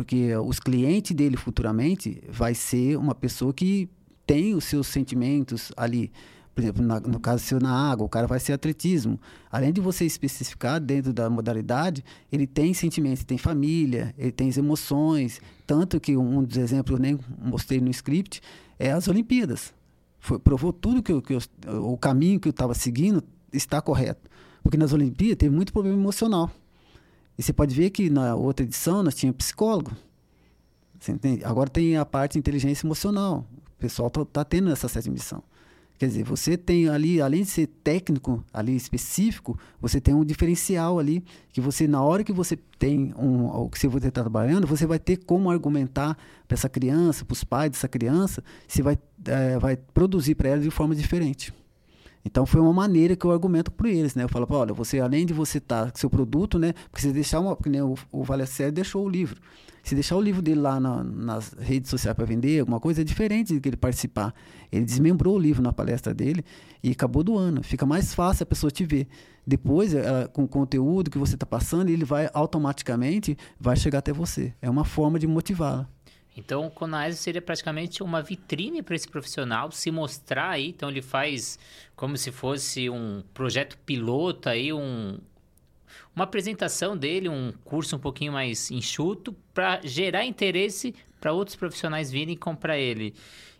Porque 0.00 0.34
os 0.34 0.58
clientes 0.58 1.14
dele 1.14 1.36
futuramente 1.36 2.22
vai 2.26 2.54
ser 2.54 2.96
uma 2.96 3.14
pessoa 3.14 3.52
que 3.52 3.86
tem 4.26 4.54
os 4.54 4.64
seus 4.64 4.86
sentimentos 4.86 5.70
ali 5.76 6.10
por 6.54 6.62
exemplo, 6.62 6.82
na, 6.82 6.98
no 6.98 7.20
caso 7.20 7.44
seu 7.44 7.60
na 7.60 7.70
água, 7.70 8.06
o 8.06 8.08
cara 8.08 8.26
vai 8.26 8.40
ser 8.40 8.54
atletismo. 8.54 9.20
Além 9.50 9.72
de 9.72 9.80
você 9.80 10.06
especificar 10.06 10.80
dentro 10.80 11.12
da 11.12 11.28
modalidade, 11.28 12.02
ele 12.32 12.46
tem 12.46 12.72
sentimentos, 12.72 13.24
tem 13.24 13.36
família, 13.36 14.14
ele 14.16 14.32
tem 14.32 14.50
emoções. 14.56 15.38
Tanto 15.66 16.00
que 16.00 16.16
um 16.16 16.42
dos 16.42 16.56
exemplos 16.56 16.98
eu 16.98 17.02
nem 17.02 17.18
mostrei 17.38 17.78
no 17.78 17.90
script 17.90 18.40
é 18.78 18.90
as 18.90 19.06
Olimpíadas. 19.06 19.74
Foi, 20.18 20.38
provou 20.38 20.72
tudo 20.72 21.02
que, 21.02 21.12
eu, 21.12 21.20
que 21.20 21.34
eu, 21.34 21.40
o 21.84 21.96
caminho 21.98 22.40
que 22.40 22.48
eu 22.48 22.52
estava 22.52 22.74
seguindo 22.74 23.22
está 23.52 23.82
correto. 23.82 24.28
Porque 24.62 24.78
nas 24.78 24.94
Olimpíadas 24.94 25.36
teve 25.36 25.54
muito 25.54 25.72
problema 25.74 25.98
emocional. 25.98 26.50
E 27.38 27.42
você 27.42 27.52
pode 27.52 27.74
ver 27.74 27.90
que 27.90 28.10
na 28.10 28.34
outra 28.34 28.64
edição 28.64 29.02
nós 29.02 29.14
tínhamos 29.14 29.38
psicólogo. 29.38 29.92
Agora 31.44 31.70
tem 31.70 31.96
a 31.96 32.04
parte 32.04 32.32
de 32.32 32.38
inteligência 32.38 32.86
emocional. 32.86 33.46
O 33.76 33.80
pessoal 33.80 34.08
está 34.08 34.24
tá 34.24 34.44
tendo 34.44 34.70
essa 34.70 34.88
sétima 34.88 35.14
edição. 35.14 35.42
Quer 36.00 36.06
dizer, 36.06 36.24
você 36.24 36.56
tem 36.56 36.88
ali, 36.88 37.20
além 37.20 37.42
de 37.42 37.50
ser 37.50 37.66
técnico, 37.66 38.42
ali 38.54 38.74
específico, 38.74 39.58
você 39.78 40.00
tem 40.00 40.14
um 40.14 40.24
diferencial 40.24 40.98
ali, 40.98 41.22
que 41.52 41.60
você, 41.60 41.86
na 41.86 42.02
hora 42.02 42.24
que 42.24 42.32
você 42.32 42.56
tem 42.78 43.12
um, 43.18 43.44
o 43.44 43.68
que 43.68 43.86
você 43.86 44.08
está 44.08 44.22
trabalhando, 44.22 44.66
você 44.66 44.86
vai 44.86 44.98
ter 44.98 45.18
como 45.18 45.50
argumentar 45.50 46.16
para 46.48 46.54
essa 46.54 46.70
criança, 46.70 47.22
para 47.22 47.34
os 47.34 47.44
pais 47.44 47.72
dessa 47.72 47.86
criança, 47.86 48.42
se 48.66 48.80
vai, 48.80 48.98
é, 49.26 49.58
vai 49.58 49.76
produzir 49.76 50.36
para 50.36 50.48
ela 50.48 50.62
de 50.62 50.70
forma 50.70 50.94
diferente. 50.94 51.52
Então 52.24 52.44
foi 52.44 52.60
uma 52.60 52.72
maneira 52.72 53.16
que 53.16 53.24
eu 53.24 53.30
argumento 53.30 53.70
para 53.70 53.88
eles, 53.88 54.14
né? 54.14 54.24
Eu 54.24 54.28
falo, 54.28 54.46
olha, 54.50 54.74
você 54.74 55.00
além 55.00 55.24
de 55.24 55.32
você 55.32 55.58
estar 55.58 55.86
tá 55.86 55.92
seu 55.94 56.10
produto, 56.10 56.58
né? 56.58 56.74
Porque 56.90 57.06
deixar 57.08 57.40
uma, 57.40 57.56
porque 57.56 57.70
né, 57.70 57.82
o, 57.82 57.94
o 58.12 58.22
Vale 58.22 58.44
deixou 58.72 59.04
o 59.04 59.08
livro. 59.08 59.40
Se 59.82 59.94
deixar 59.94 60.16
o 60.16 60.20
livro 60.20 60.42
dele 60.42 60.60
lá 60.60 60.78
na, 60.78 61.02
nas 61.02 61.54
redes 61.58 61.90
sociais 61.90 62.14
para 62.14 62.26
vender, 62.26 62.60
alguma 62.60 62.78
coisa, 62.78 63.00
é 63.00 63.04
diferente 63.04 63.54
de 63.54 63.60
que 63.60 63.68
ele 63.68 63.76
participar. 63.76 64.34
Ele 64.70 64.84
desmembrou 64.84 65.36
o 65.36 65.38
livro 65.38 65.62
na 65.62 65.72
palestra 65.72 66.12
dele 66.12 66.44
e 66.82 66.90
acabou 66.90 67.22
do 67.24 67.36
ano. 67.36 67.62
Fica 67.62 67.86
mais 67.86 68.14
fácil 68.14 68.42
a 68.42 68.46
pessoa 68.46 68.70
te 68.70 68.84
ver. 68.84 69.08
Depois, 69.46 69.94
ela, 69.94 70.28
com 70.28 70.44
o 70.44 70.48
conteúdo 70.48 71.10
que 71.10 71.18
você 71.18 71.34
está 71.34 71.46
passando, 71.46 71.88
ele 71.88 72.04
vai 72.04 72.28
automaticamente 72.34 73.36
vai 73.58 73.74
chegar 73.74 74.00
até 74.00 74.12
você. 74.12 74.52
É 74.60 74.68
uma 74.68 74.84
forma 74.84 75.18
de 75.18 75.26
motivá-la. 75.26 75.88
Então, 76.36 76.66
o 76.66 76.70
Conaes 76.70 77.18
seria 77.18 77.42
praticamente 77.42 78.02
uma 78.02 78.22
vitrine 78.22 78.82
para 78.82 78.94
esse 78.94 79.08
profissional 79.08 79.70
se 79.70 79.90
mostrar 79.90 80.50
aí. 80.50 80.68
Então, 80.68 80.88
ele 80.88 81.02
faz 81.02 81.58
como 81.96 82.16
se 82.16 82.30
fosse 82.30 82.88
um 82.88 83.22
projeto 83.34 83.76
piloto 83.78 84.48
aí, 84.48 84.72
um, 84.72 85.18
uma 86.14 86.24
apresentação 86.24 86.96
dele, 86.96 87.28
um 87.28 87.52
curso 87.64 87.96
um 87.96 87.98
pouquinho 87.98 88.32
mais 88.32 88.70
enxuto, 88.70 89.34
para 89.52 89.80
gerar 89.82 90.24
interesse 90.24 90.94
para 91.20 91.32
outros 91.32 91.56
profissionais 91.56 92.10
virem 92.10 92.36
comprar 92.36 92.78
ele. 92.78 93.14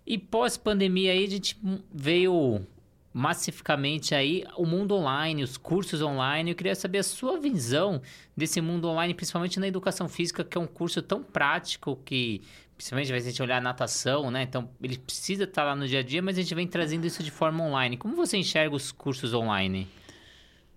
E 0.07 0.17
pós-pandemia 0.17 1.13
aí, 1.13 1.25
a 1.25 1.31
gente 1.31 1.59
veio 1.93 2.67
massificamente 3.13 4.15
aí 4.15 4.45
o 4.57 4.65
mundo 4.65 4.95
online, 4.95 5.43
os 5.43 5.57
cursos 5.57 6.01
online. 6.01 6.51
Eu 6.51 6.57
queria 6.57 6.75
saber 6.75 6.99
a 6.99 7.03
sua 7.03 7.39
visão 7.39 8.01
desse 8.37 8.61
mundo 8.61 8.89
online, 8.89 9.15
principalmente 9.15 9.59
na 9.59 9.67
educação 9.67 10.09
física, 10.09 10.45
que 10.45 10.57
é 10.57 10.61
um 10.61 10.67
curso 10.67 11.03
tão 11.03 11.23
prático 11.23 11.99
que, 12.05 12.43
principalmente, 12.77 13.13
a 13.13 13.19
gente 13.19 13.43
olhar 13.43 13.59
a 13.59 13.61
natação, 13.61 14.31
né? 14.31 14.43
Então, 14.43 14.71
ele 14.81 14.97
precisa 14.97 15.45
estar 15.45 15.65
lá 15.65 15.75
no 15.75 15.89
dia 15.89 16.01
a 16.01 16.03
dia, 16.03 16.23
mas 16.23 16.39
a 16.39 16.43
gente 16.43 16.55
vem 16.55 16.67
trazendo 16.67 17.07
isso 17.07 17.23
de 17.23 17.31
forma 17.31 17.65
online. 17.65 17.97
Como 17.97 18.15
você 18.15 18.37
enxerga 18.37 18.75
os 18.75 18.93
cursos 18.93 19.35
online? 19.35 19.89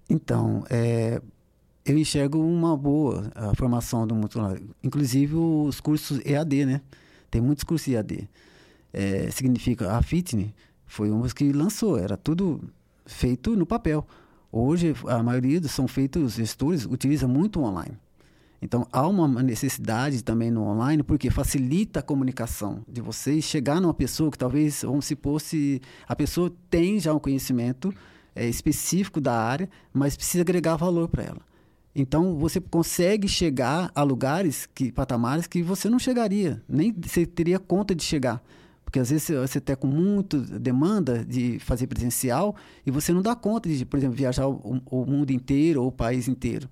Então, 0.10 0.63
é, 0.69 1.22
eu 1.86 1.98
enxergo 1.98 2.39
uma 2.39 2.76
boa 2.76 3.32
a 3.36 3.56
formação 3.56 4.08
do 4.08 4.15
mundo 4.15 4.39
online. 4.39 4.69
Inclusive 4.84 5.36
os 5.36 5.80
cursos 5.80 6.19
EAD, 6.26 6.65
né? 6.65 6.82
Tem 7.30 7.41
muitos 7.41 7.63
cursos 7.63 7.93
EAD. 7.93 8.28
É, 8.91 9.30
significa 9.32 9.91
a 9.91 10.02
Fitness 10.02 10.52
foi 10.94 11.10
uma 11.10 11.28
que 11.30 11.52
lançou, 11.52 11.98
era 11.98 12.16
tudo 12.16 12.62
feito 13.04 13.56
no 13.56 13.66
papel. 13.66 14.06
Hoje 14.52 14.94
a 15.08 15.24
maioria 15.24 15.60
são 15.68 15.88
feitos 15.88 16.34
gestores 16.34 16.86
utiliza 16.86 17.28
muito 17.28 17.60
online. 17.60 17.98
Então 18.62 18.88
há 18.92 19.08
uma 19.08 19.42
necessidade 19.42 20.24
também 20.24 20.52
no 20.52 20.62
online 20.62 21.02
porque 21.02 21.32
facilita 21.32 22.00
a 22.00 22.04
comunicação 22.04 22.84
de 22.88 23.02
vocês 23.02 23.44
chegar 23.44 23.82
numa 23.82 23.94
pessoa 23.94 24.30
que 24.30 24.38
talvez 24.38 24.84
vamos 24.84 25.06
supor 25.08 25.42
se 25.42 25.82
a 26.08 26.16
pessoa 26.16 26.54
tem 26.70 27.00
já 27.00 27.12
um 27.12 27.20
conhecimento 27.20 27.92
é, 28.36 28.48
específico 28.48 29.20
da 29.20 29.34
área, 29.34 29.68
mas 29.92 30.16
precisa 30.16 30.44
agregar 30.44 30.76
valor 30.76 31.08
para 31.08 31.24
ela. 31.24 31.42
Então 31.96 32.38
você 32.38 32.62
consegue 32.62 33.28
chegar 33.28 33.92
a 33.96 34.04
lugares, 34.04 34.70
que, 34.76 34.92
patamares 34.92 35.48
que 35.48 35.64
você 35.64 35.90
não 35.90 35.98
chegaria, 35.98 36.62
nem 36.70 36.94
você 36.94 37.26
teria 37.26 37.58
conta 37.58 37.96
de 37.96 38.04
chegar. 38.04 38.44
Porque 38.94 39.00
às 39.00 39.10
vezes 39.10 39.28
você 39.28 39.58
está 39.58 39.76
com 39.76 39.88
muita 39.88 40.38
demanda 40.38 41.26
de 41.26 41.58
fazer 41.58 41.88
presencial 41.88 42.56
e 42.86 42.92
você 42.92 43.12
não 43.12 43.24
dá 43.24 43.36
conta 43.36 43.68
de, 43.68 43.84
por 43.84 43.98
exemplo, 43.98 44.16
viajar 44.16 44.48
o, 44.48 44.80
o 44.86 45.04
mundo 45.04 45.32
inteiro 45.32 45.82
ou 45.82 45.88
o 45.88 45.92
país 45.92 46.28
inteiro. 46.28 46.70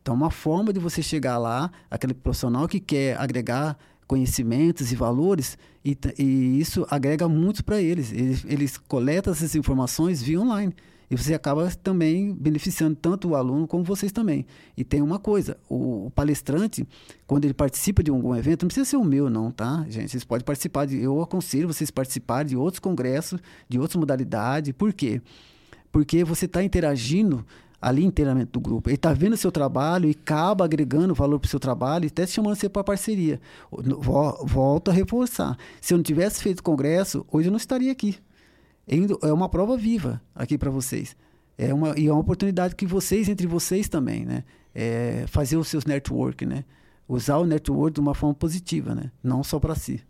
Então, 0.00 0.14
uma 0.14 0.30
forma 0.30 0.72
de 0.72 0.80
você 0.80 1.02
chegar 1.02 1.36
lá, 1.36 1.70
aquele 1.90 2.14
profissional 2.14 2.66
que 2.66 2.80
quer 2.80 3.20
agregar 3.20 3.76
conhecimentos 4.06 4.90
e 4.90 4.96
valores, 4.96 5.58
e, 5.84 5.94
e 6.18 6.58
isso 6.58 6.86
agrega 6.90 7.28
muito 7.28 7.62
para 7.62 7.78
eles. 7.78 8.10
eles. 8.10 8.42
Eles 8.48 8.78
coletam 8.78 9.30
essas 9.30 9.54
informações 9.54 10.22
via 10.22 10.40
online. 10.40 10.74
E 11.10 11.16
você 11.16 11.34
acaba 11.34 11.68
também 11.82 12.32
beneficiando 12.32 12.94
tanto 12.94 13.30
o 13.30 13.34
aluno 13.34 13.66
como 13.66 13.82
vocês 13.82 14.12
também. 14.12 14.46
E 14.76 14.84
tem 14.84 15.02
uma 15.02 15.18
coisa, 15.18 15.56
o, 15.68 16.06
o 16.06 16.10
palestrante, 16.10 16.86
quando 17.26 17.44
ele 17.44 17.54
participa 17.54 18.00
de 18.00 18.12
algum 18.12 18.36
evento, 18.36 18.62
não 18.62 18.68
precisa 18.68 18.88
ser 18.88 18.96
o 18.96 19.02
meu 19.02 19.28
não, 19.28 19.50
tá, 19.50 19.84
gente? 19.88 20.08
Vocês 20.08 20.22
podem 20.22 20.44
participar, 20.44 20.86
de, 20.86 21.02
eu 21.02 21.20
aconselho 21.20 21.66
vocês 21.66 21.90
participarem 21.90 22.50
de 22.50 22.56
outros 22.56 22.78
congressos, 22.78 23.40
de 23.68 23.76
outras 23.76 23.96
modalidades. 23.96 24.72
Por 24.72 24.92
quê? 24.92 25.20
Porque 25.90 26.22
você 26.22 26.46
está 26.46 26.62
interagindo 26.62 27.44
ali 27.82 28.04
inteiramente 28.04 28.52
do 28.52 28.60
grupo. 28.60 28.88
Ele 28.88 28.94
está 28.94 29.12
vendo 29.12 29.32
o 29.32 29.36
seu 29.36 29.50
trabalho 29.50 30.06
e 30.06 30.12
acaba 30.12 30.64
agregando 30.64 31.12
valor 31.12 31.40
para 31.40 31.48
o 31.48 31.50
seu 31.50 31.58
trabalho 31.58 32.04
e 32.04 32.06
até 32.06 32.24
chamando 32.24 32.54
você 32.54 32.68
para 32.68 32.84
parceria. 32.84 33.40
Volto 34.44 34.92
a 34.92 34.94
reforçar. 34.94 35.58
Se 35.80 35.92
eu 35.92 35.98
não 35.98 36.04
tivesse 36.04 36.40
feito 36.40 36.62
congresso, 36.62 37.26
hoje 37.32 37.48
eu 37.48 37.50
não 37.50 37.56
estaria 37.56 37.90
aqui 37.90 38.16
é 39.22 39.32
uma 39.32 39.48
prova 39.48 39.76
viva 39.76 40.20
aqui 40.34 40.58
para 40.58 40.70
vocês. 40.70 41.16
É 41.56 41.72
uma, 41.72 41.98
e 41.98 42.06
é 42.06 42.12
uma 42.12 42.20
oportunidade 42.20 42.74
que 42.74 42.86
vocês, 42.86 43.28
entre 43.28 43.46
vocês 43.46 43.88
também, 43.88 44.24
né? 44.24 44.44
É 44.74 45.24
fazer 45.28 45.56
os 45.56 45.68
seus 45.68 45.84
network, 45.84 46.44
né? 46.46 46.64
Usar 47.06 47.38
o 47.38 47.46
network 47.46 47.94
de 47.94 48.00
uma 48.00 48.14
forma 48.14 48.34
positiva, 48.34 48.94
né? 48.94 49.12
Não 49.22 49.44
só 49.44 49.60
para 49.60 49.74
si. 49.74 50.02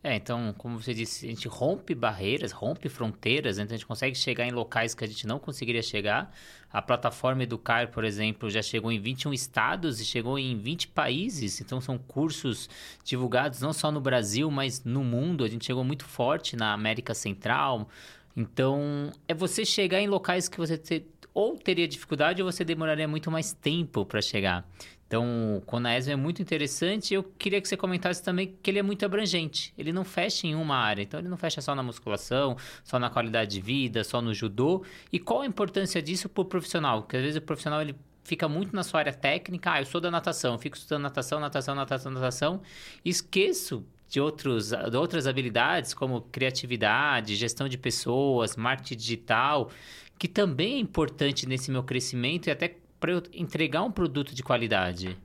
É, 0.00 0.14
então, 0.14 0.54
como 0.56 0.80
você 0.80 0.94
disse, 0.94 1.26
a 1.26 1.28
gente 1.28 1.48
rompe 1.48 1.92
barreiras, 1.92 2.52
rompe 2.52 2.88
fronteiras, 2.88 3.58
então 3.58 3.74
a 3.74 3.76
gente 3.76 3.86
consegue 3.86 4.14
chegar 4.16 4.46
em 4.46 4.52
locais 4.52 4.94
que 4.94 5.02
a 5.02 5.06
gente 5.08 5.26
não 5.26 5.40
conseguiria 5.40 5.82
chegar. 5.82 6.32
A 6.72 6.80
plataforma 6.80 7.42
Educar, 7.42 7.90
por 7.90 8.04
exemplo, 8.04 8.48
já 8.48 8.62
chegou 8.62 8.92
em 8.92 9.00
21 9.00 9.32
estados 9.32 10.00
e 10.00 10.04
chegou 10.04 10.38
em 10.38 10.56
20 10.56 10.88
países, 10.88 11.60
então 11.60 11.80
são 11.80 11.98
cursos 11.98 12.70
divulgados 13.02 13.60
não 13.60 13.72
só 13.72 13.90
no 13.90 14.00
Brasil, 14.00 14.48
mas 14.52 14.84
no 14.84 15.02
mundo. 15.02 15.42
A 15.42 15.48
gente 15.48 15.66
chegou 15.66 15.82
muito 15.82 16.04
forte 16.04 16.54
na 16.54 16.72
América 16.72 17.12
Central, 17.12 17.88
então, 18.36 19.10
é 19.26 19.34
você 19.34 19.64
chegar 19.64 20.00
em 20.00 20.06
locais 20.06 20.48
que 20.48 20.58
você 20.58 20.78
te, 20.78 21.04
ou 21.34 21.56
teria 21.56 21.86
dificuldade 21.86 22.42
ou 22.42 22.50
você 22.50 22.64
demoraria 22.64 23.06
muito 23.06 23.30
mais 23.30 23.52
tempo 23.52 24.04
para 24.04 24.20
chegar. 24.20 24.68
Então, 25.08 25.56
o 25.56 25.60
Conaesmo 25.62 26.12
é 26.12 26.16
muito 26.16 26.42
interessante. 26.42 27.14
Eu 27.14 27.24
queria 27.24 27.60
que 27.62 27.66
você 27.66 27.78
comentasse 27.78 28.22
também 28.22 28.54
que 28.62 28.70
ele 28.70 28.78
é 28.78 28.82
muito 28.82 29.06
abrangente. 29.06 29.72
Ele 29.78 29.90
não 29.90 30.04
fecha 30.04 30.46
em 30.46 30.54
uma 30.54 30.76
área. 30.76 31.02
Então, 31.02 31.18
ele 31.18 31.28
não 31.28 31.38
fecha 31.38 31.62
só 31.62 31.74
na 31.74 31.82
musculação, 31.82 32.56
só 32.84 32.98
na 32.98 33.08
qualidade 33.08 33.52
de 33.52 33.60
vida, 33.60 34.04
só 34.04 34.20
no 34.20 34.34
judô. 34.34 34.84
E 35.10 35.18
qual 35.18 35.40
a 35.40 35.46
importância 35.46 36.02
disso 36.02 36.28
para 36.28 36.42
o 36.42 36.44
profissional? 36.44 37.02
Porque 37.02 37.16
às 37.16 37.22
vezes 37.22 37.38
o 37.38 37.42
profissional 37.42 37.80
ele 37.80 37.96
fica 38.22 38.46
muito 38.46 38.76
na 38.76 38.82
sua 38.82 39.00
área 39.00 39.14
técnica. 39.14 39.72
Ah, 39.72 39.80
eu 39.80 39.86
sou 39.86 39.98
da 40.00 40.10
natação, 40.10 40.58
fico 40.58 40.76
estudando 40.76 41.04
natação, 41.04 41.40
natação, 41.40 41.74
natação, 41.74 42.12
natação. 42.12 42.62
Esqueço 43.02 43.86
de, 44.08 44.20
outros, 44.20 44.70
de 44.70 44.96
outras 44.96 45.26
habilidades, 45.26 45.92
como 45.92 46.22
criatividade, 46.22 47.36
gestão 47.36 47.68
de 47.68 47.76
pessoas, 47.76 48.56
marketing 48.56 48.96
digital, 48.96 49.70
que 50.18 50.26
também 50.26 50.76
é 50.76 50.78
importante 50.78 51.46
nesse 51.46 51.70
meu 51.70 51.82
crescimento 51.82 52.48
e 52.48 52.50
até 52.50 52.76
para 52.98 53.12
eu 53.12 53.22
entregar 53.32 53.82
um 53.82 53.90
produto 53.90 54.34
de 54.34 54.42
qualidade. 54.42 55.16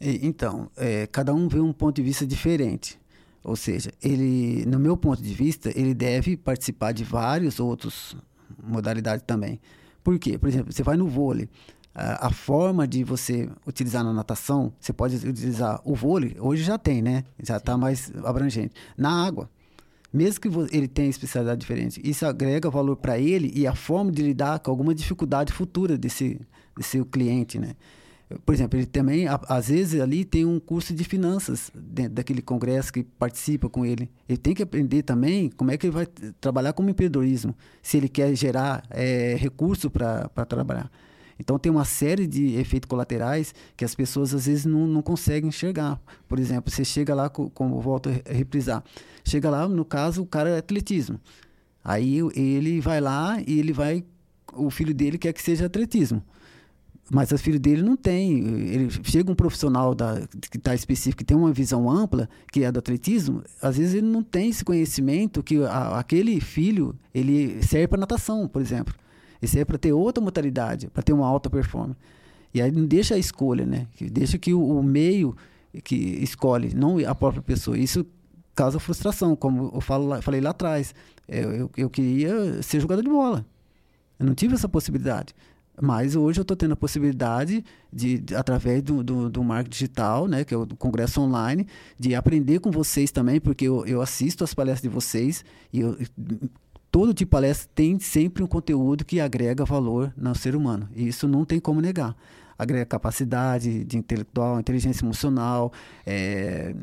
Então, 0.00 0.70
é, 0.76 1.06
cada 1.06 1.32
um 1.34 1.48
vê 1.48 1.58
um 1.58 1.72
ponto 1.72 1.96
de 1.96 2.02
vista 2.02 2.26
diferente. 2.26 2.98
Ou 3.42 3.56
seja, 3.56 3.90
ele, 4.02 4.66
no 4.66 4.78
meu 4.78 4.96
ponto 4.96 5.22
de 5.22 5.32
vista, 5.32 5.70
ele 5.78 5.94
deve 5.94 6.36
participar 6.36 6.92
de 6.92 7.04
vários 7.04 7.58
outros 7.58 8.16
modalidades 8.62 9.24
também. 9.26 9.60
Por 10.02 10.18
quê? 10.18 10.38
Por 10.38 10.48
exemplo, 10.48 10.72
você 10.72 10.82
vai 10.82 10.96
no 10.96 11.08
vôlei 11.08 11.48
a, 11.96 12.30
forma 12.30 12.86
de 12.86 13.02
você 13.02 13.48
utilizar 13.66 14.04
na 14.04 14.12
natação, 14.12 14.70
você 14.78 14.92
pode 14.92 15.16
utilizar 15.16 15.80
o 15.82 15.94
vôlei, 15.94 16.36
hoje 16.38 16.62
já 16.62 16.76
tem, 16.76 17.00
né? 17.00 17.24
Já 17.42 17.56
está 17.56 17.76
mais 17.78 18.12
abrangente. 18.22 18.74
Na 18.98 19.26
água, 19.26 19.48
mesmo 20.12 20.40
que 20.40 20.48
ele 20.76 20.86
tenha 20.88 21.08
especialidade 21.08 21.58
diferente, 21.58 22.00
isso 22.04 22.26
agrega 22.26 22.68
valor 22.68 22.96
para 22.96 23.18
ele 23.18 23.50
e 23.54 23.66
a 23.66 23.74
forma 23.74 24.12
de 24.12 24.22
lidar 24.22 24.58
com 24.60 24.70
alguma 24.70 24.94
dificuldade 24.94 25.54
futura 25.54 25.96
desse, 25.96 26.38
desse 26.76 27.02
cliente, 27.06 27.58
né? 27.58 27.74
Por 28.44 28.52
exemplo, 28.52 28.76
ele 28.76 28.86
também, 28.86 29.26
às 29.28 29.68
vezes, 29.68 30.00
ali 30.00 30.24
tem 30.24 30.44
um 30.44 30.58
curso 30.58 30.92
de 30.92 31.04
finanças 31.04 31.70
dentro 31.72 32.14
daquele 32.14 32.42
congresso 32.42 32.92
que 32.92 33.04
participa 33.04 33.68
com 33.68 33.86
ele. 33.86 34.10
Ele 34.28 34.36
tem 34.36 34.52
que 34.52 34.64
aprender 34.64 35.02
também 35.02 35.48
como 35.48 35.70
é 35.70 35.78
que 35.78 35.86
ele 35.86 35.92
vai 35.92 36.06
trabalhar 36.40 36.72
como 36.72 36.90
empreendedorismo, 36.90 37.54
se 37.80 37.96
ele 37.96 38.08
quer 38.08 38.34
gerar 38.34 38.84
é, 38.90 39.36
recurso 39.38 39.88
para 39.88 40.28
trabalhar. 40.44 40.90
Então 41.38 41.58
tem 41.58 41.70
uma 41.70 41.84
série 41.84 42.26
de 42.26 42.54
efeitos 42.54 42.88
colaterais 42.88 43.54
que 43.76 43.84
as 43.84 43.94
pessoas 43.94 44.34
às 44.34 44.46
vezes 44.46 44.64
não, 44.64 44.86
não 44.86 45.02
conseguem 45.02 45.48
enxergar. 45.48 46.00
Por 46.28 46.38
exemplo, 46.38 46.70
você 46.70 46.84
chega 46.84 47.14
lá, 47.14 47.28
como 47.28 47.80
volto 47.80 48.08
a 48.08 48.32
reprisar, 48.32 48.82
chega 49.24 49.50
lá, 49.50 49.68
no 49.68 49.84
caso, 49.84 50.22
o 50.22 50.26
cara 50.26 50.50
é 50.50 50.58
atletismo. 50.58 51.20
Aí 51.84 52.18
ele 52.34 52.80
vai 52.80 53.00
lá 53.00 53.38
e 53.46 53.58
ele 53.58 53.72
vai, 53.72 54.04
o 54.54 54.70
filho 54.70 54.94
dele 54.94 55.18
quer 55.18 55.32
que 55.32 55.42
seja 55.42 55.66
atletismo. 55.66 56.22
Mas 57.08 57.30
o 57.30 57.38
filho 57.38 57.60
dele 57.60 57.82
não 57.82 57.96
tem. 57.96 58.38
Ele 58.38 58.90
chega 59.04 59.30
um 59.30 59.34
profissional 59.34 59.94
da, 59.94 60.26
que 60.50 60.56
está 60.56 60.74
específico, 60.74 61.18
que 61.18 61.24
tem 61.24 61.36
uma 61.36 61.52
visão 61.52 61.88
ampla, 61.88 62.28
que 62.52 62.64
é 62.64 62.72
do 62.72 62.80
atletismo, 62.80 63.44
às 63.62 63.76
vezes 63.76 63.94
ele 63.94 64.08
não 64.08 64.22
tem 64.22 64.48
esse 64.48 64.64
conhecimento 64.64 65.42
que 65.42 65.62
a, 65.64 66.00
aquele 66.00 66.40
filho 66.40 66.96
ele 67.14 67.62
serve 67.62 67.86
para 67.86 68.00
natação, 68.00 68.48
por 68.48 68.60
exemplo. 68.60 68.92
Esse 69.40 69.58
é 69.58 69.64
para 69.64 69.78
ter 69.78 69.92
outra 69.92 70.22
modalidade, 70.22 70.88
para 70.88 71.02
ter 71.02 71.12
uma 71.12 71.26
alta 71.26 71.50
performance. 71.50 71.98
E 72.52 72.62
aí 72.62 72.70
não 72.70 72.86
deixa 72.86 73.14
a 73.14 73.18
escolha, 73.18 73.66
né? 73.66 73.86
Deixa 74.00 74.38
que 74.38 74.54
o, 74.54 74.78
o, 74.78 74.82
meio 74.82 75.36
que 75.84 75.94
escolhe, 75.94 76.74
não 76.74 76.98
a 77.06 77.14
própria 77.14 77.42
pessoa. 77.42 77.76
Isso 77.76 78.06
causa 78.54 78.80
frustração, 78.80 79.36
como 79.36 79.70
eu 79.74 79.80
falo, 79.80 80.20
falei 80.22 80.40
lá 80.40 80.50
atrás. 80.50 80.94
Eu, 81.28 81.52
eu, 81.52 81.70
eu 81.76 81.90
queria 81.90 82.62
ser 82.62 82.80
jogador 82.80 83.02
de 83.02 83.10
bola. 83.10 83.44
Eu 84.18 84.24
não 84.24 84.34
tive 84.34 84.54
essa 84.54 84.68
possibilidade. 84.68 85.34
Mas 85.80 86.16
hoje 86.16 86.40
eu 86.40 86.42
estou 86.42 86.56
tendo 86.56 86.72
a 86.72 86.76
possibilidade 86.76 87.62
de, 87.92 88.18
de 88.18 88.34
através 88.34 88.82
do, 88.82 89.04
do, 89.04 89.28
do, 89.28 89.44
marketing 89.44 89.70
digital, 89.70 90.26
né, 90.26 90.42
que 90.42 90.54
é 90.54 90.56
o 90.56 90.66
congresso 90.68 91.20
online, 91.20 91.66
de 91.98 92.14
aprender 92.14 92.60
com 92.60 92.70
vocês 92.70 93.10
também, 93.10 93.38
porque 93.38 93.66
eu, 93.66 93.84
eu 93.84 94.00
assisto 94.00 94.42
as 94.42 94.54
palestras 94.54 94.82
de 94.82 94.88
vocês 94.88 95.44
e 95.70 95.80
eu 95.80 95.98
todo 96.96 97.12
tipo 97.12 97.18
de 97.18 97.26
palestra 97.26 97.68
tem 97.74 98.00
sempre 98.00 98.42
um 98.42 98.46
conteúdo 98.46 99.04
que 99.04 99.20
agrega 99.20 99.66
valor 99.66 100.14
no 100.16 100.34
ser 100.34 100.56
humano. 100.56 100.88
E 100.94 101.06
isso 101.06 101.28
não 101.28 101.44
tem 101.44 101.60
como 101.60 101.78
negar. 101.78 102.16
Agrega 102.58 102.86
capacidade 102.86 103.84
de 103.84 103.98
intelectual, 103.98 104.58
inteligência 104.58 105.04
emocional, 105.04 105.70
é, 106.06 106.74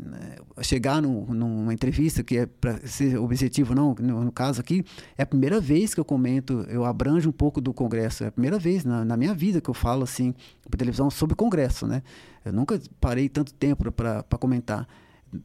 chegar 0.62 1.02
no, 1.02 1.34
numa 1.34 1.74
entrevista 1.74 2.22
que 2.22 2.38
é 2.38 2.46
para 2.46 2.86
ser 2.86 3.18
objetivo, 3.18 3.74
não, 3.74 3.96
no, 4.00 4.26
no, 4.26 4.32
caso 4.32 4.62
aqui, 4.62 4.86
é 5.18 5.24
a 5.24 5.26
primeira 5.26 5.60
vez 5.60 5.96
que 5.96 6.00
eu 6.00 6.06
comento, 6.06 6.64
eu 6.70 6.86
abranjo 6.86 7.28
um 7.28 7.34
pouco 7.34 7.60
do 7.60 7.74
Congresso, 7.74 8.24
é 8.24 8.28
a 8.28 8.32
primeira 8.32 8.60
vez 8.60 8.86
na, 8.86 9.04
na 9.04 9.18
minha 9.18 9.34
vida 9.34 9.60
que 9.60 9.70
eu 9.72 9.74
falo 9.74 10.04
assim, 10.04 10.36
para 10.70 10.78
televisão 10.78 11.10
sobre 11.10 11.36
Congresso, 11.36 11.88
né? 11.88 12.04
Eu 12.46 12.54
nunca 12.54 12.80
parei 13.02 13.28
tanto 13.28 13.52
tempo 13.52 13.92
para 13.92 14.24
comentar. 14.40 14.88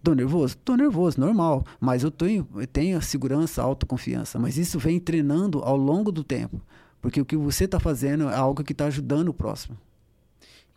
Tô 0.03 0.14
nervoso? 0.14 0.57
Tô 0.59 0.77
nervoso, 0.77 1.20
normal. 1.20 1.64
Mas 1.81 2.03
eu 2.03 2.11
tenho, 2.11 2.46
eu 2.55 2.66
tenho 2.66 2.98
a 2.98 3.01
segurança, 3.01 3.62
a 3.62 3.64
autoconfiança. 3.64 4.38
Mas 4.38 4.59
isso 4.59 4.79
vem 4.79 5.01
treinando 5.01 5.61
ao 5.61 5.77
longo 5.77 6.12
do 6.12 6.22
tempo. 6.22 6.61
Porque 7.01 7.20
o 7.20 7.24
que 7.24 7.37
você 7.37 7.64
está 7.64 7.79
fazendo 7.79 8.29
é 8.29 8.35
algo 8.35 8.64
que 8.64 8.72
está 8.72 8.87
ajudando 8.87 9.29
o 9.29 9.35
próximo. 9.35 9.77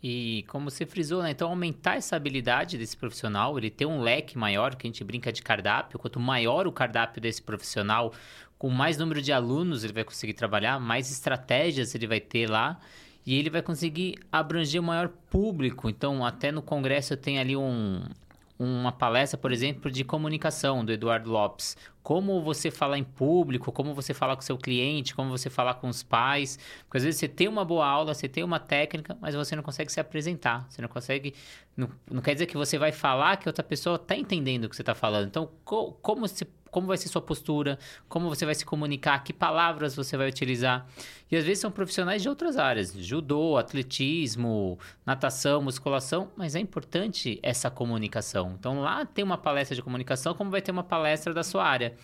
E 0.02 0.44
como 0.48 0.68
você 0.68 0.84
frisou, 0.84 1.22
né? 1.22 1.30
Então, 1.30 1.48
aumentar 1.48 1.96
essa 1.96 2.16
habilidade 2.16 2.76
desse 2.76 2.96
profissional, 2.96 3.56
ele 3.56 3.70
ter 3.70 3.86
um 3.86 4.00
leque 4.00 4.36
maior, 4.36 4.74
que 4.74 4.86
a 4.86 4.90
gente 4.90 5.04
brinca 5.04 5.32
de 5.32 5.42
cardápio. 5.42 5.98
Quanto 5.98 6.18
maior 6.18 6.66
o 6.66 6.72
cardápio 6.72 7.22
desse 7.22 7.40
profissional, 7.40 8.12
com 8.58 8.68
mais 8.68 8.96
número 8.98 9.22
de 9.22 9.32
alunos 9.32 9.84
ele 9.84 9.92
vai 9.92 10.02
conseguir 10.02 10.34
trabalhar, 10.34 10.80
mais 10.80 11.10
estratégias 11.10 11.94
ele 11.94 12.08
vai 12.08 12.18
ter 12.18 12.50
lá. 12.50 12.80
E 13.24 13.38
ele 13.38 13.48
vai 13.48 13.62
conseguir 13.62 14.18
abranger 14.32 14.80
o 14.80 14.84
maior 14.84 15.08
público. 15.08 15.88
Então, 15.88 16.26
até 16.26 16.50
no 16.50 16.62
congresso 16.62 17.12
eu 17.12 17.16
tenho 17.16 17.40
ali 17.40 17.56
um, 17.56 18.02
uma 18.62 18.92
palestra, 18.92 19.38
por 19.38 19.52
exemplo, 19.52 19.90
de 19.90 20.04
comunicação 20.04 20.84
do 20.84 20.92
Eduardo 20.92 21.30
Lopes. 21.30 21.76
como 22.02 22.42
você 22.42 22.70
falar 22.70 22.98
em 22.98 23.04
público, 23.04 23.70
como 23.70 23.94
você 23.94 24.12
falar 24.12 24.34
com 24.34 24.42
seu 24.42 24.58
cliente, 24.58 25.14
como 25.14 25.30
você 25.30 25.48
falar 25.48 25.74
com 25.74 25.88
os 25.88 26.02
pais. 26.02 26.58
Porque 26.84 26.98
às 26.98 27.04
vezes 27.04 27.20
você 27.20 27.28
tem 27.28 27.46
uma 27.48 27.64
boa 27.64 27.86
aula, 27.86 28.12
você 28.14 28.28
tem 28.28 28.42
uma 28.42 28.58
técnica, 28.58 29.16
mas 29.20 29.34
você 29.34 29.54
não 29.54 29.62
consegue 29.62 29.92
se 29.92 30.00
apresentar. 30.00 30.66
Você 30.68 30.82
não 30.82 30.88
consegue. 30.88 31.34
Não, 31.76 31.88
não 32.10 32.20
quer 32.20 32.34
dizer 32.34 32.46
que 32.46 32.56
você 32.56 32.76
vai 32.78 32.92
falar 32.92 33.36
que 33.36 33.48
outra 33.48 33.62
pessoa 33.62 33.96
está 33.96 34.16
entendendo 34.16 34.64
o 34.64 34.68
que 34.68 34.76
você 34.76 34.82
está 34.82 34.94
falando. 34.94 35.28
Então, 35.28 35.48
co 35.64 35.92
como 36.02 36.26
se 36.26 36.44
como 36.72 36.86
vai 36.86 36.96
ser 36.96 37.08
sua 37.08 37.20
postura, 37.20 37.78
como 38.08 38.30
você 38.30 38.46
vai 38.46 38.54
se 38.54 38.64
comunicar, 38.64 39.22
que 39.22 39.32
palavras 39.32 39.94
você 39.94 40.16
vai 40.16 40.28
utilizar. 40.28 40.86
E 41.32 41.36
às 41.36 41.44
vezes 41.44 41.60
são 41.60 41.70
profissionais 41.70 42.20
de 42.20 42.28
outras 42.28 42.58
áreas, 42.58 42.92
judô, 42.92 43.56
atletismo, 43.56 44.78
natação, 45.06 45.62
musculação, 45.62 46.30
mas 46.36 46.54
é 46.54 46.60
importante 46.60 47.40
essa 47.42 47.70
comunicação. 47.70 48.54
Então 48.58 48.82
lá 48.82 49.06
tem 49.06 49.24
uma 49.24 49.38
palestra 49.38 49.74
de 49.74 49.80
comunicação, 49.80 50.34
como 50.34 50.50
vai 50.50 50.60
ter 50.60 50.72
uma 50.72 50.84
palestra 50.84 51.32
da 51.32 51.42
sua 51.42 51.64
área. 51.64 51.94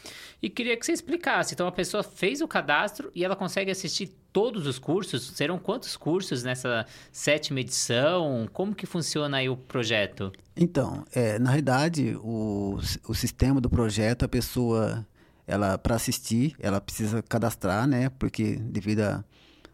E 0.43 0.49
queria 0.49 0.75
que 0.79 0.87
você 0.87 0.93
explicasse. 0.93 1.53
Então 1.53 1.67
a 1.67 1.73
pessoa 1.73 2.03
fez 2.03 2.41
o 2.41 2.49
cadastro 2.49 3.12
e 3.14 3.23
ela 3.23 3.37
consegue 3.37 3.71
assistir 3.71 4.17
todos 4.33 4.67
os 4.67 4.79
cursos? 4.79 5.33
Serão 5.35 5.59
quantos 5.59 5.95
cursos 5.95 6.43
nessa 6.43 6.87
sétima 7.12 7.61
edição? 7.61 8.49
Como 8.51 8.75
que 8.75 8.87
funciona 8.87 9.37
aí 9.37 9.49
o 9.51 9.59
projeto? 9.59 10.33
Então, 10.57 11.05
é, 11.12 11.38
na 11.38 11.51
realidade, 11.51 12.17
o, 12.23 12.79
o 13.07 13.14
sistema 13.14 13.61
do 13.61 13.69
projeto, 13.69 14.25
a 14.25 14.29
pessoa, 14.29 15.07
ela 15.48 15.78
para 15.78 15.96
assistir, 15.96 16.54
ela 16.61 16.78
precisa 16.78 17.22
cadastrar, 17.22 17.87
né? 17.87 18.11
Porque 18.11 18.56
devido 18.56 19.00
a, 19.00 19.24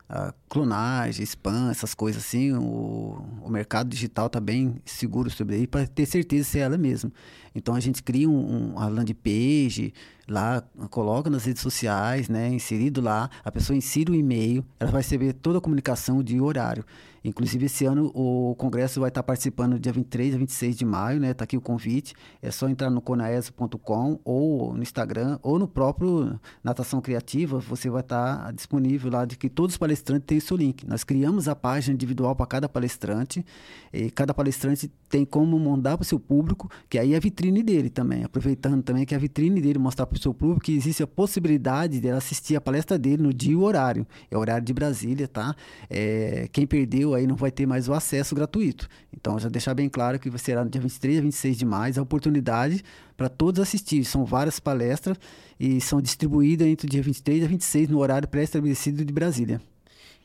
a 0.09 0.33
clonagem, 0.49 1.25
spam, 1.25 1.69
essas 1.69 1.95
coisas 1.95 2.25
assim, 2.25 2.53
o, 2.53 3.21
o 3.43 3.51
mercado 3.51 3.89
digital 3.89 4.29
está 4.29 4.39
bem 4.39 4.77
seguro 4.85 5.29
sobre 5.29 5.57
aí 5.57 5.67
para 5.67 5.85
ter 5.85 6.07
certeza 6.07 6.49
se 6.49 6.61
é 6.61 6.63
ela 6.63 6.79
mesma. 6.79 7.13
Então 7.53 7.75
a 7.75 7.81
gente 7.81 8.05
cria 8.05 8.29
um, 8.29 8.33
um, 8.33 8.73
uma 8.75 8.87
landing 8.87 9.15
page, 9.15 9.93
lá, 10.29 10.63
coloca 10.91 11.29
nas 11.29 11.45
redes 11.45 11.63
sociais, 11.63 12.29
né, 12.29 12.49
inserido 12.49 13.01
lá, 13.01 13.31
a 13.45 13.51
pessoa 13.51 13.77
insere 13.77 14.11
o 14.11 14.15
e-mail, 14.15 14.65
ela 14.79 14.91
vai 14.91 15.03
receber 15.03 15.33
toda 15.33 15.59
a 15.59 15.61
comunicação 15.61 16.23
de 16.23 16.41
horário. 16.41 16.85
Inclusive, 17.25 17.65
esse 17.65 17.87
ano 17.87 18.13
o 18.15 18.55
congresso 18.57 19.01
vai 19.01 19.09
estar 19.09 19.23
participando 19.23 19.79
dia 19.79 19.93
23 19.93 20.35
a 20.35 20.39
26 20.39 20.77
de 20.77 20.85
maio, 20.85 21.19
né? 21.19 21.31
Está 21.31 21.45
aqui 21.45 21.57
o 21.57 21.61
convite. 21.61 22.15
É 22.43 22.51
só 22.51 22.69
entrar 22.69 22.91
no 22.91 23.01
conaeso.com 23.01 24.21
ou 24.23 24.75
no 24.75 24.83
Instagram 24.83 25.39
ou 25.43 25.59
no 25.59 25.67
próprio 25.67 26.39
Natação 26.63 27.01
Criativa. 27.01 27.59
Você 27.61 27.89
vai 27.89 28.03
estar 28.03 28.53
disponível 28.53 29.11
lá 29.11 29.25
de 29.25 29.39
que 29.39 29.49
todos 29.49 29.75
os 29.75 29.79
palestrantes 29.79 30.27
têm 30.27 30.37
o 30.37 30.43
seu 30.43 30.55
link. 30.55 30.87
Nós 30.87 31.03
criamos 31.03 31.49
a 31.49 31.57
página 31.57 31.95
individual 31.95 32.37
para 32.37 32.45
cada 32.45 32.69
palestrante 32.69 33.43
e 33.91 34.11
cada 34.11 34.35
palestrante 34.35 34.93
tem 35.09 35.25
como 35.25 35.59
mandar 35.59 35.97
para 35.97 36.03
o 36.03 36.07
seu 36.07 36.21
público, 36.21 36.71
que 36.91 36.99
aí 36.99 37.15
é 37.15 37.17
a 37.17 37.21
vitrine 37.21 37.63
dele 37.63 37.89
também. 37.89 38.23
Aproveitando 38.23 38.83
também 38.83 39.07
que 39.07 39.15
é 39.15 39.17
a 39.17 39.21
vitrine 39.21 39.63
dele 39.63 39.79
mostrar 39.79 40.05
para 40.15 40.21
o 40.21 40.23
seu 40.23 40.33
público 40.33 40.61
que 40.61 40.73
existe 40.73 41.03
a 41.03 41.07
possibilidade 41.07 42.01
de 42.01 42.09
assistir 42.11 42.57
a 42.57 42.61
palestra 42.61 42.97
dele 42.97 43.23
no 43.23 43.35
dia 43.35 43.53
e 43.53 43.57
horário. 43.57 44.07
É 44.31 44.37
o 44.37 44.41
horário 44.41 44.65
de 44.65 44.73
Brasília, 44.73 45.27
tá? 45.27 45.55
É, 45.91 46.49
quem 46.53 46.67
perdeu 46.67 47.15
aí 47.15 47.27
não 47.27 47.35
vai 47.37 47.51
ter 47.51 47.67
mais 47.67 47.89
o 47.89 47.93
acesso 47.93 48.35
gratuito. 48.35 48.89
Então, 49.13 49.39
já 49.39 49.49
deixar 49.49 49.75
bem 49.75 49.89
claro 49.89 50.19
que 50.19 50.31
será 50.39 50.65
no 50.65 50.71
dia 50.71 50.81
23 50.81 51.19
a 51.19 51.23
26 51.23 51.59
de 51.59 51.65
maio 51.65 51.95
a 51.99 52.03
oportunidade 52.03 52.83
para 53.17 53.29
todos 53.29 53.61
assistir. 53.61 54.05
São 54.05 54.25
várias 54.25 54.61
palestras 54.61 55.19
e 55.59 55.81
são 55.81 56.01
distribuídas 56.01 56.67
entre 56.69 56.87
o 56.87 56.91
dia 56.91 57.03
23 57.03 57.45
a 57.45 57.47
26 57.49 57.89
no 57.89 57.99
horário 57.99 58.29
pré-estabelecido 58.29 59.05
de 59.05 59.13
Brasília. 59.13 59.61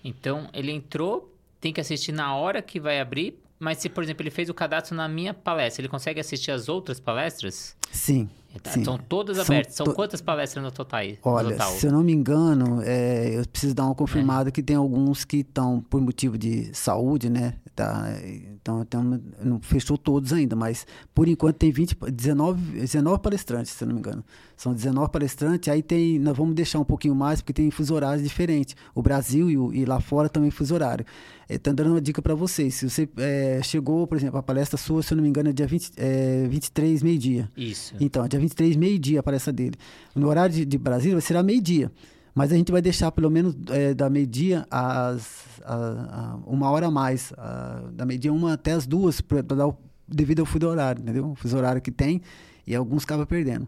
Então, 0.03 0.49
ele 0.53 0.71
entrou, 0.71 1.35
tem 1.59 1.73
que 1.73 1.81
assistir 1.81 2.11
na 2.11 2.35
hora 2.35 2.61
que 2.61 2.79
vai 2.79 2.99
abrir, 2.99 3.39
mas 3.59 3.79
se, 3.79 3.89
por 3.89 4.03
exemplo, 4.03 4.23
ele 4.23 4.31
fez 4.31 4.47
o 4.49 4.53
cadastro 4.53 4.95
na 4.95 5.09
minha 5.09 5.33
palestra, 5.33 5.81
ele 5.81 5.89
consegue 5.89 6.19
assistir 6.19 6.51
as 6.51 6.69
outras 6.69 6.99
palestras? 6.99 7.75
Sim. 7.91 8.29
Tá, 8.63 8.71
sim. 8.71 8.83
São 8.83 8.97
todas 8.97 9.37
abertas. 9.37 9.75
São, 9.75 9.85
to... 9.85 9.93
quantas 9.93 10.21
palestras 10.21 10.63
no 10.63 10.71
total? 10.71 11.01
Olha, 11.23 11.51
total? 11.51 11.71
se 11.73 11.85
eu 11.85 11.91
não 11.91 12.03
me 12.03 12.11
engano, 12.11 12.81
é, 12.83 13.39
eu 13.39 13.47
preciso 13.47 13.75
dar 13.75 13.85
uma 13.85 13.93
confirmada 13.93 14.49
é. 14.49 14.51
que 14.51 14.63
tem 14.63 14.75
alguns 14.75 15.23
que 15.23 15.37
estão 15.37 15.81
por 15.81 16.01
motivo 16.01 16.37
de 16.37 16.75
saúde, 16.75 17.29
né? 17.29 17.53
Tá, 17.75 18.09
então, 18.55 18.81
então, 18.81 19.21
não 19.41 19.61
fechou 19.61 19.97
todos 19.97 20.33
ainda, 20.33 20.55
mas 20.55 20.85
por 21.13 21.27
enquanto 21.27 21.57
tem 21.57 21.71
20, 21.71 21.95
19, 22.11 22.81
19 22.81 23.21
palestrantes, 23.21 23.71
se 23.71 23.83
eu 23.83 23.87
não 23.87 23.93
me 23.93 23.99
engano. 23.99 24.23
São 24.57 24.73
19 24.73 25.09
palestrantes, 25.09 25.69
aí 25.69 25.81
tem, 25.81 26.19
nós 26.19 26.35
vamos 26.35 26.53
deixar 26.53 26.79
um 26.79 26.83
pouquinho 26.83 27.15
mais, 27.15 27.39
porque 27.39 27.53
tem 27.53 27.71
fuso 27.71 27.95
horários 27.95 28.21
diferentes. 28.21 28.75
O 28.93 29.01
Brasil 29.01 29.49
e, 29.49 29.57
o, 29.57 29.73
e 29.73 29.85
lá 29.85 30.01
fora 30.01 30.27
também 30.27 30.51
fuso 30.51 30.73
horário. 30.73 31.05
Estou 31.49 31.71
é, 31.71 31.73
dando 31.73 31.91
uma 31.91 32.01
dica 32.01 32.21
para 32.21 32.35
vocês. 32.35 32.75
Se 32.75 32.89
você 32.89 33.09
é, 33.17 33.61
chegou, 33.63 34.05
por 34.05 34.17
exemplo, 34.17 34.37
a 34.37 34.43
palestra 34.43 34.77
sua, 34.77 35.01
se 35.01 35.13
eu 35.13 35.15
não 35.15 35.23
me 35.23 35.29
engano, 35.29 35.49
é 35.49 35.53
dia 35.53 35.65
20, 35.65 35.91
é, 35.95 36.47
23, 36.47 37.01
meio-dia. 37.01 37.49
Isso. 37.55 37.95
Então, 37.99 38.27
dia 38.27 38.38
23, 38.39 38.75
meio-dia 38.75 39.19
a 39.19 39.23
palestra 39.23 39.53
dele. 39.53 39.75
No 40.15 40.27
horário 40.27 40.53
de, 40.53 40.65
de 40.65 40.77
Brasília 40.77 41.15
vai 41.15 41.21
ser 41.21 41.41
meio-dia. 41.43 41.91
Mas 42.33 42.51
a 42.51 42.55
gente 42.55 42.71
vai 42.71 42.81
deixar 42.81 43.11
pelo 43.11 43.29
menos 43.29 43.55
é, 43.69 43.93
da 43.93 44.09
meio-dia 44.09 44.65
às 44.69 45.59
a, 45.63 45.75
a, 45.75 46.39
uma 46.45 46.69
hora 46.69 46.87
a 46.87 46.91
mais. 46.91 47.33
A, 47.37 47.89
da 47.91 48.05
meio-dia 48.05 48.31
uma 48.31 48.53
até 48.53 48.71
as 48.71 48.87
duas, 48.87 49.21
para 49.21 49.41
dar 49.41 49.67
o, 49.67 49.77
devido 50.07 50.39
ao 50.39 50.45
fuso 50.45 50.67
horário, 50.67 51.01
entendeu? 51.01 51.31
O 51.31 51.35
fuso 51.35 51.57
horário 51.57 51.81
que 51.81 51.91
tem 51.91 52.21
e 52.65 52.75
alguns 52.75 53.03
acabam 53.03 53.25
perdendo. 53.25 53.67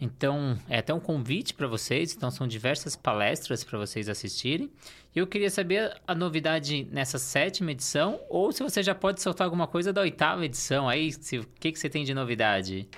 Então, 0.00 0.58
é 0.68 0.78
até 0.78 0.92
um 0.92 0.98
convite 0.98 1.54
para 1.54 1.68
vocês. 1.68 2.12
Então, 2.12 2.28
são 2.28 2.46
diversas 2.46 2.96
palestras 2.96 3.62
para 3.62 3.78
vocês 3.78 4.08
assistirem. 4.08 4.68
E 5.14 5.18
eu 5.20 5.26
queria 5.28 5.48
saber 5.48 5.96
a 6.06 6.12
novidade 6.12 6.88
nessa 6.90 7.18
sétima 7.18 7.70
edição, 7.70 8.20
ou 8.28 8.50
se 8.50 8.64
você 8.64 8.82
já 8.82 8.96
pode 8.96 9.22
soltar 9.22 9.44
alguma 9.44 9.68
coisa 9.68 9.92
da 9.92 10.00
oitava 10.00 10.44
edição. 10.44 10.88
Aí, 10.88 11.10
o 11.10 11.46
que, 11.60 11.70
que 11.70 11.78
você 11.78 11.88
tem 11.88 12.04
de 12.04 12.12
novidade? 12.14 12.88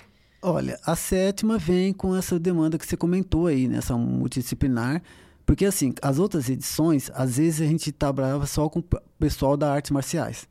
Olha, 0.47 0.79
a 0.85 0.95
sétima 0.95 1.57
vem 1.57 1.91
com 1.91 2.15
essa 2.15 2.37
demanda 2.37 2.77
que 2.77 2.85
você 2.85 2.95
comentou 2.95 3.47
aí, 3.47 3.67
nessa 3.67 3.97
né, 3.97 4.05
multidisciplinar. 4.05 5.01
Porque, 5.43 5.65
assim, 5.65 5.91
as 6.03 6.19
outras 6.19 6.47
edições, 6.47 7.09
às 7.15 7.37
vezes 7.37 7.61
a 7.61 7.65
gente 7.65 7.91
trabalhava 7.91 8.45
só 8.45 8.69
com 8.69 8.77
o 8.77 8.83
pessoal 9.17 9.57
da 9.57 9.73
artes 9.73 9.89
marciais. 9.89 10.47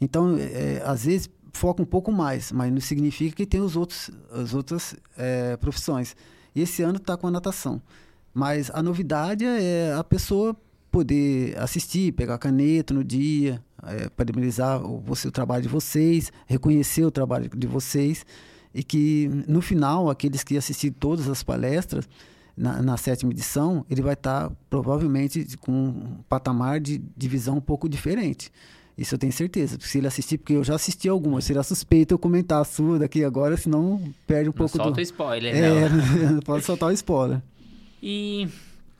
Então, 0.00 0.36
é, 0.38 0.80
às 0.86 1.04
vezes 1.04 1.28
foca 1.52 1.82
um 1.82 1.84
pouco 1.84 2.12
mais, 2.12 2.52
mas 2.52 2.72
não 2.72 2.80
significa 2.80 3.34
que 3.34 3.44
tem 3.44 3.60
os 3.60 3.74
outros, 3.74 4.08
as 4.30 4.54
outras 4.54 4.94
é, 5.18 5.56
profissões. 5.56 6.14
E 6.54 6.60
esse 6.62 6.84
ano 6.84 6.98
está 6.98 7.16
com 7.16 7.26
a 7.26 7.30
natação. 7.32 7.82
Mas 8.32 8.70
a 8.72 8.80
novidade 8.84 9.44
é 9.44 9.92
a 9.98 10.04
pessoa 10.04 10.54
poder 10.92 11.58
assistir, 11.58 12.12
pegar 12.12 12.38
caneta 12.38 12.94
no 12.94 13.02
dia, 13.02 13.60
é, 13.82 14.08
parabenizar 14.10 14.80
o, 14.80 15.02
o 15.04 15.30
trabalho 15.32 15.64
de 15.64 15.68
vocês, 15.68 16.30
reconhecer 16.46 17.04
o 17.04 17.10
trabalho 17.10 17.50
de 17.50 17.66
vocês 17.66 18.24
e 18.74 18.82
que 18.82 19.30
no 19.46 19.62
final 19.62 20.10
aqueles 20.10 20.42
que 20.42 20.56
assistirem 20.56 20.96
todas 20.98 21.28
as 21.28 21.42
palestras 21.42 22.08
na, 22.56 22.82
na 22.82 22.96
sétima 22.96 23.32
edição, 23.32 23.84
ele 23.88 24.02
vai 24.02 24.14
estar 24.14 24.48
tá, 24.48 24.56
provavelmente 24.68 25.56
com 25.58 25.72
um 25.72 26.18
patamar 26.28 26.80
de, 26.80 27.00
visão 27.28 27.56
um 27.56 27.60
pouco 27.60 27.88
diferente. 27.88 28.50
Isso 28.96 29.14
eu 29.14 29.18
tenho 29.18 29.32
certeza. 29.32 29.76
Se 29.80 29.98
ele 29.98 30.06
assistir, 30.06 30.38
porque 30.38 30.52
eu 30.52 30.62
já 30.62 30.76
assisti 30.76 31.08
algumas, 31.08 31.44
será 31.44 31.62
suspeito 31.64 32.14
eu 32.14 32.18
comentar 32.18 32.60
a 32.60 32.64
sua 32.64 32.98
daqui 32.98 33.24
agora, 33.24 33.56
senão 33.56 34.00
perde 34.26 34.48
um 34.48 34.52
não 34.52 34.52
pouco 34.52 34.76
solta 34.76 34.92
do... 34.92 34.98
o 34.98 35.00
spoiler, 35.00 35.54
é, 35.54 35.88
não. 35.88 36.40
pode 36.46 36.64
soltar 36.64 36.90
o 36.90 36.92
spoiler. 36.92 37.42
E 38.00 38.48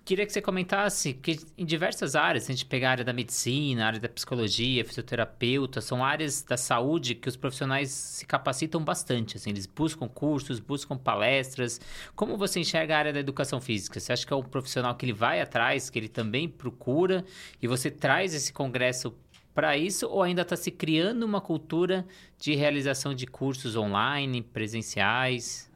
queria 0.05 0.27
que 0.27 0.33
você 0.33 0.43
comentasse 0.43 1.15
que 1.15 1.41
em 1.57 1.65
diversas 1.65 2.15
áreas, 2.15 2.45
se 2.45 2.53
a 2.53 2.55
gente 2.55 2.67
pegar 2.67 2.89
a 2.89 2.91
área 2.93 3.05
da 3.05 3.13
medicina, 3.13 3.85
a 3.85 3.87
área 3.87 4.01
da 4.01 4.09
psicologia, 4.09 4.85
fisioterapeuta, 4.85 5.81
são 5.81 6.05
áreas 6.05 6.43
da 6.43 6.57
saúde 6.57 7.15
que 7.15 7.29
os 7.29 7.37
profissionais 7.37 7.91
se 7.91 8.27
capacitam 8.27 8.85
bastante. 8.85 9.37
Assim, 9.37 9.51
eles 9.51 9.67
buscam 9.67 10.07
cursos, 10.07 10.61
buscam 10.61 10.97
palestras. 10.97 11.81
Como 12.15 12.37
você 12.37 12.61
enxerga 12.61 12.95
a 12.95 12.99
área 12.99 13.13
da 13.13 13.21
educação 13.21 13.61
física? 13.61 13.99
Você 13.99 14.13
acha 14.13 14.27
que 14.27 14.33
é 14.33 14.37
um 14.37 14.43
profissional 14.43 14.95
que 14.95 15.07
ele 15.07 15.15
vai 15.15 15.41
atrás, 15.41 15.89
que 15.89 15.99
ele 15.99 16.09
também 16.09 16.49
procura, 16.49 17.25
e 17.63 17.67
você 17.67 17.91
traz 17.91 18.35
esse 18.35 18.53
congresso 18.53 19.15
para 19.55 19.77
isso 19.77 20.09
ou 20.09 20.23
ainda 20.23 20.43
está 20.43 20.57
se 20.57 20.71
criando 20.71 21.23
uma 21.23 21.41
cultura 21.41 22.05
de 22.39 22.55
realização 22.55 23.15
de 23.15 23.27
cursos 23.27 23.77
online, 23.77 24.43
presenciais? 24.43 25.73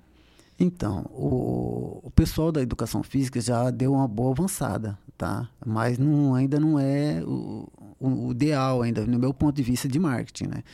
Então, 0.58 1.06
o, 1.10 2.00
o 2.02 2.10
pessoal 2.10 2.50
da 2.50 2.60
educação 2.60 3.02
física 3.02 3.40
já 3.40 3.70
deu 3.70 3.92
uma 3.92 4.08
boa 4.08 4.32
avançada, 4.32 4.98
tá? 5.16 5.48
Mas 5.64 5.98
não, 5.98 6.34
ainda 6.34 6.58
não 6.58 6.78
é 6.78 7.22
o, 7.24 7.68
o, 8.00 8.32
ideal, 8.32 8.82
ainda, 8.82 9.06
no 9.06 9.18
meu 9.18 9.32
ponto 9.32 9.54
de 9.54 9.62
vista 9.62 9.86
de 9.88 9.98
marketing, 9.98 10.48
né? 10.48 10.64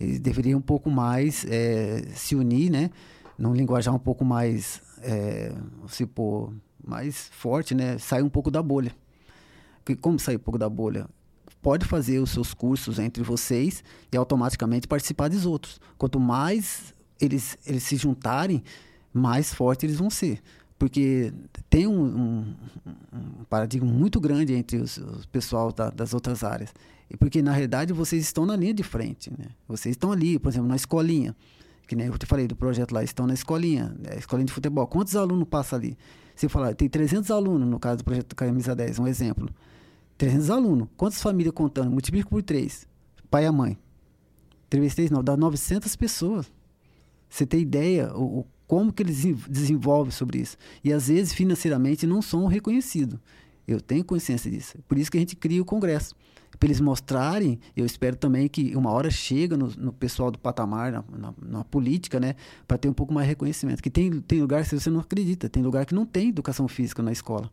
Eles 0.00 0.18
deveriam 0.18 0.58
um 0.58 0.62
pouco 0.62 0.90
mais 0.90 1.44
é, 1.48 2.02
se 2.14 2.34
unir, 2.34 2.70
né? 2.70 2.90
Num 3.38 3.54
linguajar 3.54 3.94
um 3.94 3.98
pouco 3.98 4.24
mais, 4.24 4.80
é, 5.02 5.52
se 5.86 6.04
pôr, 6.04 6.52
mais 6.84 7.28
forte, 7.32 7.74
né? 7.74 7.96
Sair 7.98 8.22
um 8.22 8.28
pouco 8.28 8.50
da 8.50 8.62
bolha. 8.62 8.92
Porque 9.84 9.94
como 9.94 10.18
sair 10.18 10.36
um 10.36 10.40
pouco 10.40 10.58
da 10.58 10.68
bolha? 10.68 11.06
pode 11.62 11.84
fazer 11.86 12.18
os 12.18 12.30
seus 12.30 12.54
cursos 12.54 12.98
entre 12.98 13.22
vocês 13.22 13.82
e 14.12 14.16
automaticamente 14.16 14.86
participar 14.86 15.28
dos 15.28 15.44
outros. 15.44 15.80
Quanto 15.96 16.20
mais 16.20 16.94
eles, 17.20 17.58
eles 17.66 17.82
se 17.82 17.96
juntarem, 17.96 18.62
mais 19.12 19.52
fortes 19.52 19.84
eles 19.84 19.96
vão 19.96 20.10
ser. 20.10 20.40
Porque 20.78 21.32
tem 21.68 21.86
um, 21.86 22.04
um, 22.04 22.54
um 23.12 23.44
paradigma 23.50 23.90
muito 23.90 24.20
grande 24.20 24.54
entre 24.54 24.76
os, 24.76 24.96
os 24.96 25.26
pessoal 25.26 25.72
da, 25.72 25.90
das 25.90 26.14
outras 26.14 26.44
áreas. 26.44 26.72
E 27.10 27.16
porque, 27.16 27.42
na 27.42 27.50
realidade, 27.50 27.92
vocês 27.92 28.22
estão 28.22 28.46
na 28.46 28.54
linha 28.54 28.74
de 28.74 28.82
frente. 28.82 29.30
Né? 29.36 29.46
Vocês 29.66 29.94
estão 29.94 30.12
ali, 30.12 30.38
por 30.38 30.50
exemplo, 30.50 30.68
na 30.68 30.76
escolinha 30.76 31.34
que 31.88 31.96
nem 31.96 32.06
eu 32.06 32.18
te 32.18 32.26
falei 32.26 32.46
do 32.46 32.54
projeto 32.54 32.92
lá, 32.92 33.02
estão 33.02 33.26
na 33.26 33.32
escolinha, 33.32 33.96
é, 34.04 34.18
escolinha 34.18 34.44
de 34.44 34.52
futebol. 34.52 34.86
Quantos 34.86 35.16
alunos 35.16 35.48
passam 35.48 35.78
ali? 35.78 35.96
Você 36.36 36.48
fala, 36.48 36.74
tem 36.74 36.88
300 36.88 37.30
alunos 37.30 37.66
no 37.66 37.80
caso 37.80 37.98
do 37.98 38.04
projeto 38.04 38.36
Camisa 38.36 38.76
10, 38.76 38.98
um 38.98 39.06
exemplo. 39.06 39.48
300 40.18 40.50
alunos. 40.50 40.88
Quantas 40.96 41.22
famílias 41.22 41.54
contando? 41.54 41.90
Multiplica 41.90 42.28
por 42.28 42.42
3. 42.42 42.86
Pai 43.30 43.46
e 43.46 43.50
mãe. 43.50 43.78
3 44.68 44.94
3 44.94 45.10
não, 45.10 45.24
dá 45.24 45.34
900 45.36 45.96
pessoas. 45.96 46.52
Você 47.28 47.46
tem 47.46 47.60
ideia 47.60 48.12
o, 48.14 48.40
o, 48.40 48.46
como 48.68 48.92
que 48.92 49.02
eles 49.02 49.24
desenvolvem 49.48 50.12
sobre 50.12 50.38
isso. 50.38 50.56
E 50.84 50.92
às 50.92 51.08
vezes 51.08 51.32
financeiramente 51.32 52.06
não 52.06 52.22
são 52.22 52.46
reconhecidos. 52.46 53.18
Eu 53.66 53.80
tenho 53.80 54.04
consciência 54.04 54.48
disso. 54.48 54.78
Por 54.86 54.96
isso 54.96 55.10
que 55.10 55.16
a 55.16 55.20
gente 55.20 55.34
cria 55.34 55.60
o 55.60 55.64
congresso 55.64 56.14
para 56.58 56.66
eles 56.66 56.80
mostrarem, 56.80 57.58
eu 57.76 57.86
espero 57.86 58.16
também 58.16 58.48
que 58.48 58.74
uma 58.74 58.90
hora 58.90 59.10
chega 59.10 59.56
no, 59.56 59.68
no 59.76 59.92
pessoal 59.92 60.30
do 60.30 60.38
patamar, 60.38 60.90
na, 60.90 61.04
na, 61.16 61.34
na 61.40 61.64
política, 61.64 62.18
né, 62.18 62.34
para 62.66 62.76
ter 62.76 62.88
um 62.88 62.92
pouco 62.92 63.12
mais 63.12 63.26
de 63.26 63.30
reconhecimento. 63.30 63.82
Que 63.82 63.90
tem, 63.90 64.20
tem 64.20 64.40
lugar 64.40 64.64
que 64.64 64.78
você 64.78 64.90
não 64.90 65.00
acredita, 65.00 65.48
tem 65.48 65.62
lugar 65.62 65.86
que 65.86 65.94
não 65.94 66.04
tem 66.04 66.30
educação 66.30 66.66
física 66.66 67.02
na 67.02 67.12
escola. 67.12 67.50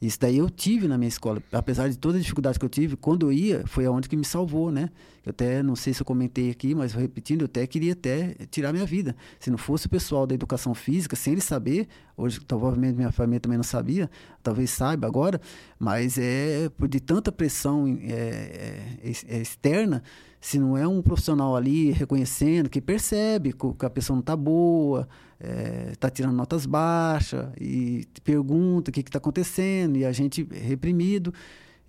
Isso 0.00 0.18
daí 0.20 0.38
eu 0.38 0.48
tive 0.48 0.86
na 0.86 0.96
minha 0.96 1.08
escola. 1.08 1.42
Apesar 1.52 1.88
de 1.88 1.98
toda 1.98 2.18
a 2.18 2.20
dificuldade 2.20 2.58
que 2.58 2.64
eu 2.64 2.68
tive, 2.68 2.96
quando 2.96 3.26
eu 3.26 3.32
ia, 3.32 3.66
foi 3.66 3.84
aonde 3.84 4.08
que 4.08 4.16
me 4.16 4.24
salvou, 4.24 4.70
né? 4.70 4.90
Eu 5.26 5.30
até, 5.30 5.62
não 5.62 5.74
sei 5.74 5.92
se 5.92 6.00
eu 6.00 6.06
comentei 6.06 6.50
aqui, 6.50 6.74
mas 6.74 6.92
repetindo, 6.92 7.42
eu 7.42 7.46
até 7.46 7.66
queria 7.66 7.92
até 7.92 8.34
tirar 8.50 8.72
minha 8.72 8.86
vida. 8.86 9.16
Se 9.40 9.50
não 9.50 9.58
fosse 9.58 9.86
o 9.86 9.90
pessoal 9.90 10.26
da 10.26 10.34
educação 10.34 10.72
física, 10.74 11.16
sem 11.16 11.32
ele 11.32 11.42
saber, 11.42 11.88
hoje 12.16 12.40
provavelmente 12.40 12.94
minha 12.96 13.12
família 13.12 13.40
também 13.40 13.58
não 13.58 13.64
sabia, 13.64 14.08
talvez 14.42 14.70
saiba 14.70 15.06
agora, 15.06 15.40
mas 15.78 16.16
é 16.16 16.70
de 16.88 17.00
tanta 17.00 17.32
pressão 17.32 17.86
é, 18.02 18.94
é, 19.02 19.36
é 19.36 19.38
externa, 19.40 20.02
se 20.40 20.58
não 20.58 20.76
é 20.76 20.86
um 20.86 21.02
profissional 21.02 21.56
ali 21.56 21.90
reconhecendo, 21.90 22.68
que 22.68 22.80
percebe 22.80 23.52
que 23.52 23.86
a 23.86 23.90
pessoa 23.90 24.14
não 24.14 24.20
está 24.20 24.36
boa, 24.36 25.08
está 25.92 26.08
é, 26.08 26.10
tirando 26.10 26.34
notas 26.34 26.66
baixas 26.66 27.48
e 27.60 28.06
pergunta 28.22 28.90
o 28.90 28.94
que 28.94 29.00
está 29.00 29.18
acontecendo 29.18 29.96
e 29.96 30.04
a 30.04 30.12
gente 30.12 30.46
reprimido. 30.50 31.32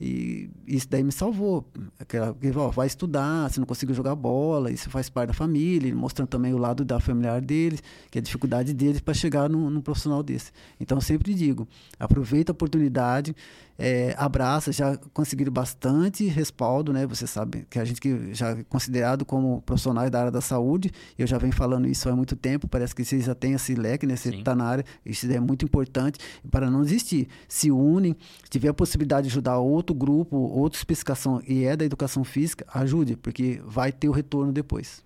E 0.01 0.49
isso 0.65 0.87
daí 0.89 1.03
me 1.03 1.11
salvou. 1.11 1.65
Aquela, 1.99 2.33
ó, 2.55 2.69
vai 2.69 2.87
estudar, 2.87 3.49
você 3.49 3.59
não 3.59 3.67
conseguiu 3.67 3.93
jogar 3.93 4.15
bola, 4.15 4.71
isso 4.71 4.89
faz 4.89 5.09
parte 5.09 5.29
da 5.29 5.33
família, 5.33 5.93
mostrando 5.93 6.29
também 6.29 6.53
o 6.53 6.57
lado 6.57 6.85
da 6.85 7.01
familiar 7.01 7.41
deles, 7.41 7.83
que 8.09 8.17
é 8.17 8.21
a 8.21 8.23
dificuldade 8.23 8.73
deles 8.73 9.01
para 9.01 9.13
chegar 9.13 9.49
num, 9.49 9.69
num, 9.69 9.81
profissional 9.81 10.23
desse. 10.23 10.51
Então, 10.79 11.01
sempre 11.01 11.33
digo, 11.33 11.67
aproveita 11.99 12.51
a 12.51 12.53
oportunidade, 12.53 13.35
é, 13.81 14.13
abraça, 14.17 14.73
já 14.73 14.97
conseguiram 15.13 15.53
bastante 15.53 16.25
respaldo, 16.25 16.91
né? 16.91 17.07
Você 17.07 17.25
sabe 17.25 17.65
que 17.69 17.79
a 17.79 17.85
gente 17.85 18.01
que 18.01 18.33
já 18.33 18.49
é 18.49 18.63
considerado 18.65 19.23
como 19.23 19.61
profissionais 19.61 20.11
da 20.11 20.19
área 20.19 20.31
da 20.31 20.41
saúde, 20.41 20.91
eu 21.17 21.25
já 21.25 21.37
venho 21.37 21.53
falando 21.53 21.87
isso 21.87 22.09
há 22.09 22.15
muito 22.15 22.35
tempo, 22.35 22.67
parece 22.67 22.93
que 22.93 23.05
vocês 23.05 23.23
já 23.23 23.33
têm 23.33 23.53
esse 23.53 23.75
leque, 23.75 24.05
né? 24.05 24.17
Você 24.17 24.31
está 24.31 24.53
na 24.53 24.65
área, 24.65 24.83
isso 25.05 25.31
é 25.31 25.39
muito 25.39 25.63
importante 25.63 26.19
para 26.51 26.69
não 26.69 26.83
desistir. 26.83 27.29
Se 27.47 27.71
unem, 27.71 28.17
se 28.43 28.49
tiver 28.49 28.67
a 28.67 28.73
possibilidade 28.73 29.27
de 29.27 29.31
ajudar 29.31 29.57
outro 29.59 29.95
grupo, 29.95 30.35
outra 30.35 30.77
especificação 30.77 31.41
e 31.47 31.63
é 31.63 31.77
da 31.77 31.85
educação 31.85 32.25
física, 32.25 32.65
ajude, 32.73 33.15
porque 33.15 33.61
vai 33.63 33.93
ter 33.93 34.09
o 34.09 34.11
retorno 34.11 34.51
depois. 34.51 35.01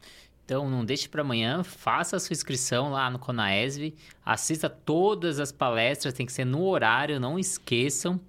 Então 0.45 0.67
não 0.67 0.83
deixe 0.83 1.07
para 1.07 1.21
amanhã, 1.21 1.63
faça 1.63 2.17
a 2.17 2.19
sua 2.19 2.33
inscrição 2.33 2.89
lá 2.89 3.09
no 3.09 3.19
Conaesv, 3.19 3.93
assista 4.25 4.67
todas 4.67 5.39
as 5.39 5.51
palestras, 5.51 6.13
tem 6.13 6.25
que 6.25 6.33
ser 6.33 6.43
no 6.43 6.65
horário, 6.65 7.19
não 7.19 7.38
esqueçam. 7.38 8.19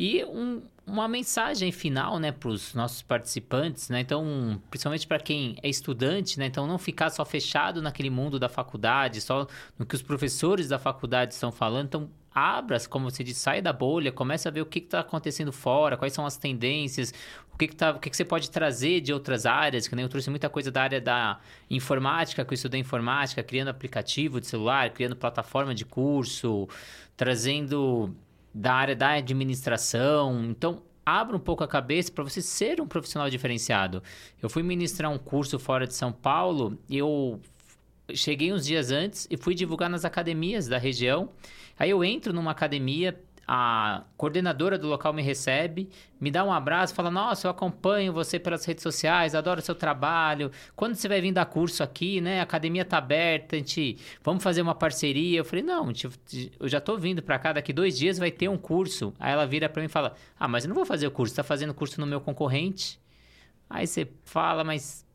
E 0.00 0.24
um, 0.26 0.62
uma 0.86 1.08
mensagem 1.08 1.72
final, 1.72 2.20
né, 2.20 2.30
para 2.30 2.50
os 2.50 2.72
nossos 2.72 3.02
participantes, 3.02 3.88
né? 3.88 3.98
Então, 3.98 4.62
principalmente 4.70 5.04
para 5.08 5.18
quem 5.18 5.56
é 5.60 5.68
estudante, 5.68 6.38
né? 6.38 6.46
Então, 6.46 6.68
não 6.68 6.78
ficar 6.78 7.10
só 7.10 7.24
fechado 7.24 7.82
naquele 7.82 8.08
mundo 8.08 8.38
da 8.38 8.48
faculdade, 8.48 9.20
só 9.20 9.48
no 9.76 9.84
que 9.84 9.96
os 9.96 10.02
professores 10.02 10.68
da 10.68 10.78
faculdade 10.78 11.34
estão 11.34 11.50
falando. 11.50 11.86
Então, 11.86 12.10
abra, 12.32 12.78
como 12.88 13.10
você 13.10 13.24
disse, 13.24 13.40
sai 13.40 13.60
da 13.60 13.72
bolha, 13.72 14.12
comece 14.12 14.46
a 14.46 14.52
ver 14.52 14.60
o 14.60 14.66
que 14.66 14.78
está 14.78 15.00
acontecendo 15.00 15.52
fora, 15.52 15.96
quais 15.96 16.12
são 16.12 16.24
as 16.24 16.36
tendências, 16.36 17.12
o 17.52 17.58
que, 17.58 17.66
que, 17.66 17.74
tá, 17.74 17.90
o 17.90 17.98
que, 17.98 18.08
que 18.08 18.16
você 18.16 18.24
pode 18.24 18.52
trazer 18.52 19.00
de 19.00 19.12
outras 19.12 19.46
áreas, 19.46 19.88
que 19.88 19.96
nem 19.96 20.04
eu 20.04 20.08
trouxe 20.08 20.30
muita 20.30 20.48
coisa 20.48 20.70
da 20.70 20.80
área 20.80 21.00
da 21.00 21.40
informática, 21.68 22.44
que 22.44 22.52
eu 22.52 22.54
estudei 22.54 22.80
informática, 22.80 23.42
criando 23.42 23.66
aplicativo 23.66 24.40
de 24.40 24.46
celular, 24.46 24.90
criando 24.90 25.16
plataforma 25.16 25.74
de 25.74 25.84
curso, 25.84 26.68
trazendo 27.16 28.14
da 28.54 28.74
área 28.74 28.96
da 28.96 29.10
administração. 29.12 30.44
Então, 30.44 30.82
abra 31.04 31.36
um 31.36 31.40
pouco 31.40 31.64
a 31.64 31.68
cabeça 31.68 32.12
para 32.12 32.24
você 32.24 32.42
ser 32.42 32.80
um 32.80 32.86
profissional 32.86 33.30
diferenciado. 33.30 34.02
Eu 34.42 34.48
fui 34.48 34.62
ministrar 34.62 35.10
um 35.10 35.18
curso 35.18 35.58
fora 35.58 35.86
de 35.86 35.94
São 35.94 36.12
Paulo, 36.12 36.78
eu 36.90 37.40
cheguei 38.14 38.52
uns 38.52 38.66
dias 38.66 38.90
antes 38.90 39.26
e 39.30 39.36
fui 39.36 39.54
divulgar 39.54 39.88
nas 39.88 40.04
academias 40.04 40.66
da 40.68 40.78
região. 40.78 41.30
Aí 41.78 41.90
eu 41.90 42.04
entro 42.04 42.32
numa 42.32 42.50
academia, 42.50 43.18
a 43.50 44.04
coordenadora 44.18 44.76
do 44.76 44.86
local 44.86 45.10
me 45.14 45.22
recebe, 45.22 45.88
me 46.20 46.30
dá 46.30 46.44
um 46.44 46.52
abraço, 46.52 46.94
fala: 46.94 47.10
Nossa, 47.10 47.46
eu 47.46 47.50
acompanho 47.50 48.12
você 48.12 48.38
pelas 48.38 48.62
redes 48.66 48.82
sociais, 48.82 49.34
adoro 49.34 49.62
seu 49.62 49.74
trabalho. 49.74 50.52
Quando 50.76 50.94
você 50.94 51.08
vai 51.08 51.22
vir 51.22 51.32
dar 51.32 51.46
curso 51.46 51.82
aqui, 51.82 52.20
né? 52.20 52.40
A 52.40 52.42
academia 52.42 52.84
tá 52.84 52.98
aberta, 52.98 53.56
a 53.56 53.58
gente, 53.58 53.96
vamos 54.22 54.44
fazer 54.44 54.60
uma 54.60 54.74
parceria. 54.74 55.38
Eu 55.38 55.44
falei: 55.46 55.64
Não, 55.64 55.90
eu 56.60 56.68
já 56.68 56.78
tô 56.78 56.98
vindo 56.98 57.22
para 57.22 57.38
cá, 57.38 57.54
daqui 57.54 57.72
dois 57.72 57.96
dias 57.96 58.18
vai 58.18 58.30
ter 58.30 58.50
um 58.50 58.58
curso. 58.58 59.14
Aí 59.18 59.32
ela 59.32 59.46
vira 59.46 59.66
para 59.66 59.80
mim 59.80 59.86
e 59.86 59.90
fala: 59.90 60.14
Ah, 60.38 60.46
mas 60.46 60.64
eu 60.64 60.68
não 60.68 60.76
vou 60.76 60.84
fazer 60.84 61.06
o 61.06 61.10
curso, 61.10 61.34
tá 61.34 61.42
fazendo 61.42 61.72
curso 61.72 61.98
no 61.98 62.06
meu 62.06 62.20
concorrente. 62.20 63.00
Aí 63.70 63.86
você 63.86 64.08
fala, 64.24 64.64
mas 64.64 65.06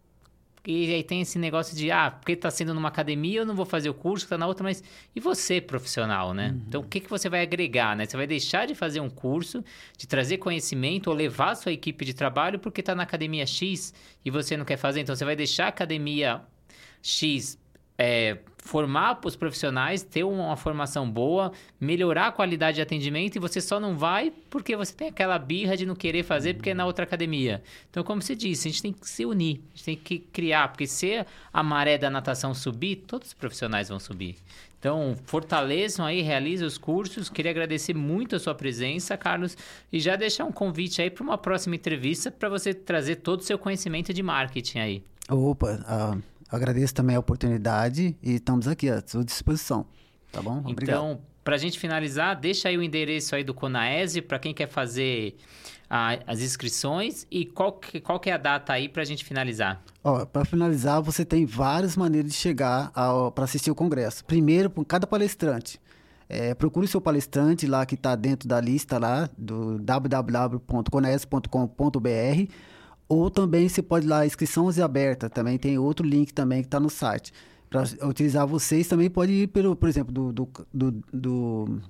e 0.65 0.93
aí 0.93 1.03
tem 1.03 1.19
esse 1.19 1.37
negócio 1.37 1.75
de, 1.75 1.91
ah, 1.91 2.09
porque 2.09 2.31
está 2.31 2.49
sendo 2.49 2.73
numa 2.73 2.87
academia, 2.87 3.41
eu 3.41 3.45
não 3.45 3.53
vou 3.53 3.65
fazer 3.65 3.89
o 3.89 3.93
curso, 3.93 4.25
está 4.25 4.37
na 4.37 4.47
outra, 4.47 4.63
mas 4.63 4.81
e 5.13 5.19
você, 5.19 5.59
profissional, 5.59 6.33
né? 6.33 6.51
Uhum. 6.51 6.61
Então, 6.67 6.81
o 6.81 6.83
que, 6.85 7.01
que 7.01 7.09
você 7.09 7.27
vai 7.27 7.41
agregar, 7.41 7.97
né? 7.97 8.05
Você 8.05 8.15
vai 8.15 8.25
deixar 8.25 8.65
de 8.65 8.73
fazer 8.73 9.01
um 9.01 9.09
curso, 9.09 9.63
de 9.97 10.07
trazer 10.07 10.37
conhecimento 10.37 11.07
ou 11.07 11.15
levar 11.15 11.51
a 11.51 11.55
sua 11.55 11.73
equipe 11.73 12.05
de 12.05 12.13
trabalho 12.13 12.59
porque 12.59 12.79
está 12.79 12.95
na 12.95 13.03
academia 13.03 13.45
X 13.45 13.93
e 14.23 14.31
você 14.31 14.55
não 14.55 14.63
quer 14.63 14.77
fazer. 14.77 15.01
Então, 15.01 15.13
você 15.13 15.25
vai 15.25 15.35
deixar 15.35 15.65
a 15.65 15.69
academia 15.69 16.41
X 17.01 17.59
é, 17.97 18.37
formar 18.63 19.19
os 19.25 19.35
profissionais, 19.35 20.03
ter 20.03 20.23
uma 20.23 20.55
formação 20.55 21.09
boa, 21.09 21.51
melhorar 21.79 22.27
a 22.27 22.31
qualidade 22.31 22.75
de 22.75 22.81
atendimento 22.81 23.35
e 23.35 23.39
você 23.39 23.59
só 23.59 23.77
não 23.77 23.97
vai 23.97 24.31
porque 24.49 24.75
você 24.75 24.93
tem 24.93 25.09
aquela 25.09 25.37
birra 25.37 25.75
de 25.75 25.85
não 25.85 25.95
querer 25.95 26.23
fazer 26.23 26.53
porque 26.53 26.69
é 26.69 26.73
na 26.73 26.85
outra 26.85 27.03
academia. 27.03 27.61
Então, 27.89 28.03
como 28.03 28.21
você 28.21 28.35
disse, 28.35 28.69
a 28.69 28.71
gente 28.71 28.81
tem 28.81 28.93
que 28.93 29.07
se 29.07 29.25
unir, 29.25 29.59
a 29.73 29.75
gente 29.75 29.83
tem 29.83 29.95
que 29.97 30.19
criar, 30.19 30.69
porque 30.69 30.87
se 30.87 31.25
a 31.51 31.61
maré 31.61 31.97
da 31.97 32.09
natação 32.09 32.53
subir, 32.53 33.03
todos 33.05 33.29
os 33.29 33.33
profissionais 33.33 33.89
vão 33.89 33.99
subir. 33.99 34.37
Então, 34.79 35.15
fortaleçam 35.25 36.05
aí, 36.05 36.21
realizem 36.21 36.65
os 36.65 36.77
cursos. 36.77 37.29
Queria 37.29 37.51
agradecer 37.51 37.93
muito 37.93 38.35
a 38.35 38.39
sua 38.39 38.55
presença, 38.55 39.15
Carlos, 39.17 39.57
e 39.91 39.99
já 39.99 40.15
deixar 40.15 40.45
um 40.45 40.51
convite 40.51 41.01
aí 41.01 41.09
para 41.09 41.23
uma 41.23 41.37
próxima 41.37 41.75
entrevista 41.75 42.31
para 42.31 42.49
você 42.49 42.73
trazer 42.73 43.17
todo 43.17 43.41
o 43.41 43.43
seu 43.43 43.57
conhecimento 43.57 44.13
de 44.13 44.23
marketing 44.23 44.79
aí. 44.79 45.03
Opa, 45.29 45.79
uh 45.87 46.32
agradeço 46.55 46.93
também 46.93 47.15
a 47.15 47.19
oportunidade 47.19 48.15
e 48.21 48.35
estamos 48.35 48.67
aqui 48.67 48.89
à 48.89 49.01
sua 49.05 49.23
disposição. 49.23 49.85
Tá 50.31 50.41
bom? 50.41 50.59
Obrigado. 50.59 50.83
Então, 50.83 51.21
para 51.43 51.55
a 51.55 51.57
gente 51.57 51.77
finalizar, 51.77 52.39
deixa 52.39 52.69
aí 52.69 52.77
o 52.77 52.83
endereço 52.83 53.35
aí 53.35 53.43
do 53.43 53.53
Conaese 53.53 54.21
para 54.21 54.39
quem 54.39 54.53
quer 54.53 54.67
fazer 54.67 55.35
a, 55.89 56.17
as 56.25 56.41
inscrições 56.41 57.27
e 57.29 57.45
qual 57.45 57.73
que, 57.73 57.99
qual 57.99 58.19
que 58.19 58.29
é 58.29 58.33
a 58.33 58.37
data 58.37 58.73
aí 58.73 58.87
para 58.87 59.01
a 59.01 59.05
gente 59.05 59.25
finalizar? 59.25 59.83
Para 60.31 60.45
finalizar, 60.45 61.01
você 61.01 61.25
tem 61.25 61.45
várias 61.45 61.97
maneiras 61.97 62.31
de 62.31 62.37
chegar 62.37 62.91
para 63.35 63.43
assistir 63.43 63.71
o 63.71 63.75
congresso. 63.75 64.23
Primeiro, 64.25 64.69
por 64.69 64.85
cada 64.85 65.05
palestrante. 65.05 65.81
É, 66.29 66.55
procure 66.55 66.85
o 66.85 66.89
seu 66.89 67.01
palestrante 67.01 67.67
lá 67.67 67.85
que 67.85 67.95
está 67.95 68.15
dentro 68.15 68.47
da 68.47 68.59
lista 68.59 68.97
lá 68.97 69.29
do 69.37 69.77
www.conaes.com.br 69.79 72.53
ou 73.07 73.29
também 73.29 73.67
você 73.67 73.81
pode 73.81 74.05
ir 74.05 74.09
lá, 74.09 74.25
inscrições 74.25 74.79
aberta, 74.79 75.29
também 75.29 75.57
tem 75.57 75.77
outro 75.77 76.05
link 76.05 76.33
também 76.33 76.61
que 76.61 76.67
está 76.67 76.79
no 76.79 76.89
site. 76.89 77.33
Para 77.69 77.83
utilizar 78.07 78.45
vocês, 78.45 78.87
também 78.87 79.09
pode 79.09 79.31
ir 79.31 79.47
pelo, 79.47 79.75
por 79.75 79.89
exemplo, 79.89 80.13
do, 80.13 80.31
do, 80.31 80.49
do, 80.73 81.03
do, 81.11 81.81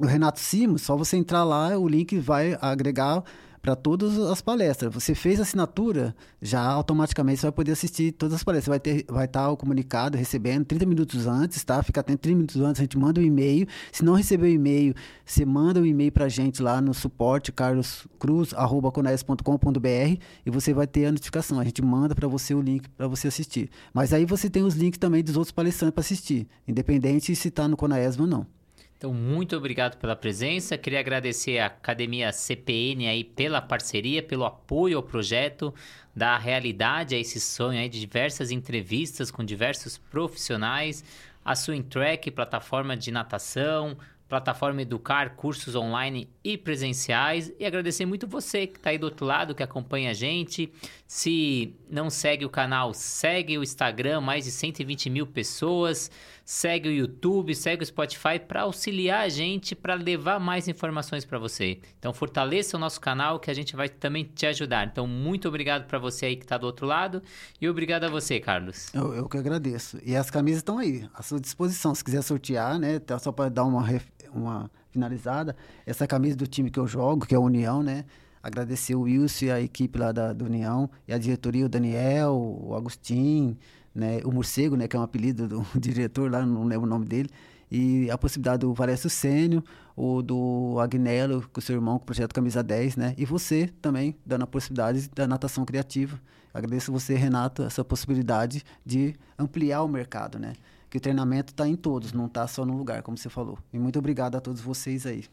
Renato 0.00 0.40
Simos, 0.40 0.82
só 0.82 0.96
você 0.96 1.16
entrar 1.16 1.44
lá, 1.44 1.78
o 1.78 1.86
link 1.88 2.18
vai 2.18 2.56
agregar 2.60 3.22
para 3.62 3.74
todas 3.76 4.18
as 4.18 4.42
palestras. 4.42 4.92
Você 4.92 5.14
fez 5.14 5.40
assinatura, 5.40 6.16
já 6.40 6.60
automaticamente 6.60 7.40
você 7.40 7.46
vai 7.46 7.52
poder 7.52 7.70
assistir 7.72 8.10
todas 8.10 8.34
as 8.34 8.42
palestras. 8.42 8.68
Vai 8.68 8.80
ter, 8.80 9.04
vai 9.08 9.26
estar 9.26 9.48
o 9.48 9.56
comunicado 9.56 10.18
recebendo 10.18 10.64
30 10.64 10.84
minutos 10.84 11.28
antes, 11.28 11.62
tá? 11.62 11.80
Fica 11.82 12.00
atento 12.00 12.22
30 12.22 12.36
minutos 12.36 12.60
antes, 12.60 12.80
a 12.80 12.82
gente 12.82 12.98
manda 12.98 13.20
um 13.20 13.24
e-mail. 13.24 13.68
Se 13.92 14.04
não 14.04 14.14
receber 14.14 14.48
o 14.48 14.50
e-mail, 14.50 14.92
você 15.24 15.46
manda 15.46 15.78
o 15.78 15.84
um 15.84 15.86
e-mail 15.86 16.10
para 16.10 16.24
a 16.24 16.28
gente 16.28 16.60
lá 16.60 16.80
no 16.80 16.92
suporte 16.92 17.52
carloscruz@cones.com.br 17.52 20.18
e 20.44 20.50
você 20.50 20.74
vai 20.74 20.88
ter 20.88 21.06
a 21.06 21.12
notificação. 21.12 21.60
A 21.60 21.64
gente 21.64 21.80
manda 21.80 22.16
para 22.16 22.26
você 22.26 22.52
o 22.54 22.60
link 22.60 22.88
para 22.90 23.06
você 23.06 23.28
assistir. 23.28 23.70
Mas 23.94 24.12
aí 24.12 24.26
você 24.26 24.50
tem 24.50 24.64
os 24.64 24.74
links 24.74 24.98
também 24.98 25.22
dos 25.22 25.36
outros 25.36 25.52
palestrantes 25.52 25.94
para 25.94 26.00
assistir, 26.00 26.48
independente 26.66 27.36
se 27.36 27.48
está 27.48 27.68
no 27.68 27.76
Conaesma 27.76 28.24
ou 28.24 28.28
não. 28.28 28.61
Então, 29.02 29.12
muito 29.12 29.56
obrigado 29.56 29.96
pela 29.96 30.14
presença. 30.14 30.78
Queria 30.78 31.00
agradecer 31.00 31.58
a 31.58 31.66
Academia 31.66 32.30
CPN 32.30 33.08
aí 33.08 33.24
pela 33.24 33.60
parceria, 33.60 34.22
pelo 34.22 34.44
apoio 34.44 34.96
ao 34.96 35.02
projeto, 35.02 35.74
dar 36.14 36.38
realidade 36.38 37.12
a 37.16 37.18
esse 37.18 37.40
sonho 37.40 37.80
aí 37.80 37.88
de 37.88 37.98
diversas 37.98 38.52
entrevistas 38.52 39.28
com 39.28 39.42
diversos 39.42 39.98
profissionais, 39.98 41.02
a 41.44 41.56
Swing 41.56 41.82
Track, 41.88 42.30
plataforma 42.30 42.96
de 42.96 43.10
natação, 43.10 43.98
plataforma 44.32 44.80
Educar, 44.80 45.36
cursos 45.36 45.74
online 45.74 46.26
e 46.42 46.56
presenciais. 46.56 47.52
E 47.58 47.66
agradecer 47.66 48.06
muito 48.06 48.26
você 48.26 48.66
que 48.66 48.78
está 48.78 48.88
aí 48.88 48.96
do 48.96 49.04
outro 49.04 49.26
lado, 49.26 49.54
que 49.54 49.62
acompanha 49.62 50.12
a 50.12 50.14
gente. 50.14 50.72
Se 51.06 51.74
não 51.90 52.08
segue 52.08 52.46
o 52.46 52.48
canal, 52.48 52.94
segue 52.94 53.58
o 53.58 53.62
Instagram, 53.62 54.22
mais 54.22 54.44
de 54.44 54.50
120 54.50 55.10
mil 55.10 55.26
pessoas. 55.26 56.10
Segue 56.54 56.86
o 56.86 56.92
YouTube, 56.92 57.54
segue 57.54 57.82
o 57.82 57.86
Spotify 57.86 58.38
para 58.38 58.60
auxiliar 58.60 59.24
a 59.24 59.28
gente, 59.30 59.74
para 59.74 59.94
levar 59.94 60.38
mais 60.38 60.68
informações 60.68 61.24
para 61.24 61.38
você. 61.38 61.78
Então 61.98 62.12
fortaleça 62.12 62.76
o 62.76 62.78
nosso 62.78 63.00
canal 63.00 63.40
que 63.40 63.50
a 63.50 63.54
gente 63.54 63.74
vai 63.74 63.88
também 63.88 64.22
te 64.22 64.44
ajudar. 64.44 64.86
Então 64.86 65.06
muito 65.06 65.48
obrigado 65.48 65.86
para 65.86 65.98
você 65.98 66.26
aí 66.26 66.36
que 66.36 66.44
está 66.44 66.58
do 66.58 66.66
outro 66.66 66.84
lado 66.84 67.22
e 67.58 67.66
obrigado 67.66 68.04
a 68.04 68.10
você, 68.10 68.38
Carlos. 68.38 68.92
Eu, 68.92 69.14
eu 69.14 69.26
que 69.30 69.38
agradeço. 69.38 69.98
E 70.04 70.14
as 70.14 70.30
camisas 70.30 70.58
estão 70.58 70.76
aí, 70.76 71.08
à 71.14 71.22
sua 71.22 71.40
disposição. 71.40 71.94
Se 71.94 72.04
quiser 72.04 72.20
sortear, 72.20 72.78
né? 72.78 72.98
Tá 72.98 73.18
só 73.18 73.32
para 73.32 73.48
dar 73.48 73.64
uma, 73.64 73.82
uma 74.30 74.70
finalizada. 74.90 75.56
Essa 75.86 76.06
camisa 76.06 76.36
do 76.36 76.46
time 76.46 76.70
que 76.70 76.78
eu 76.78 76.86
jogo, 76.86 77.26
que 77.26 77.34
é 77.34 77.38
a 77.38 77.40
União, 77.40 77.82
né? 77.82 78.04
Agradecer 78.42 78.94
o 78.94 79.02
Wilson 79.02 79.46
e 79.46 79.50
a 79.52 79.60
equipe 79.60 79.98
lá 79.98 80.12
da, 80.12 80.34
da 80.34 80.44
União, 80.44 80.90
e 81.08 81.14
a 81.14 81.18
diretoria, 81.18 81.64
o 81.64 81.68
Daniel, 81.68 82.34
o 82.34 82.74
Agostinho, 82.74 83.56
né? 83.94 84.20
o 84.24 84.32
Morcego, 84.32 84.76
né? 84.76 84.88
que 84.88 84.96
é 84.96 84.98
um 84.98 85.02
apelido 85.02 85.48
do 85.48 85.66
diretor 85.78 86.30
lá, 86.30 86.44
não 86.44 86.64
lembro 86.64 86.86
o 86.86 86.90
nome 86.90 87.06
dele. 87.06 87.28
E 87.70 88.10
a 88.10 88.18
possibilidade 88.18 88.60
do 88.60 88.74
Valécio 88.74 89.08
Sênio, 89.08 89.64
o 89.96 90.20
do 90.20 90.76
Agnello, 90.78 91.48
com 91.52 91.58
o 91.58 91.62
seu 91.62 91.74
irmão, 91.76 91.98
com 91.98 92.02
o 92.02 92.06
projeto 92.06 92.34
Camisa 92.34 92.62
10, 92.62 92.96
né? 92.96 93.14
E 93.16 93.24
você 93.24 93.70
também, 93.80 94.14
dando 94.26 94.42
a 94.42 94.46
possibilidade 94.46 95.08
da 95.08 95.26
natação 95.26 95.64
criativa. 95.64 96.20
Agradeço 96.52 96.92
você, 96.92 97.14
Renato, 97.14 97.62
essa 97.62 97.82
possibilidade 97.82 98.62
de 98.84 99.14
ampliar 99.38 99.82
o 99.82 99.88
mercado, 99.88 100.38
né? 100.38 100.52
que 100.92 100.98
o 100.98 101.00
treinamento 101.00 101.54
está 101.54 101.66
em 101.66 101.74
todos, 101.74 102.12
não 102.12 102.26
está 102.26 102.46
só 102.46 102.66
no 102.66 102.76
lugar, 102.76 103.00
como 103.00 103.16
você 103.16 103.30
falou. 103.30 103.58
E 103.72 103.78
muito 103.78 103.98
obrigado 103.98 104.36
a 104.36 104.40
todos 104.42 104.60
vocês 104.60 105.06
aí. 105.06 105.24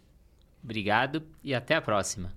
Obrigado 0.64 1.22
e 1.44 1.54
até 1.54 1.76
a 1.76 1.82
próxima. 1.82 2.32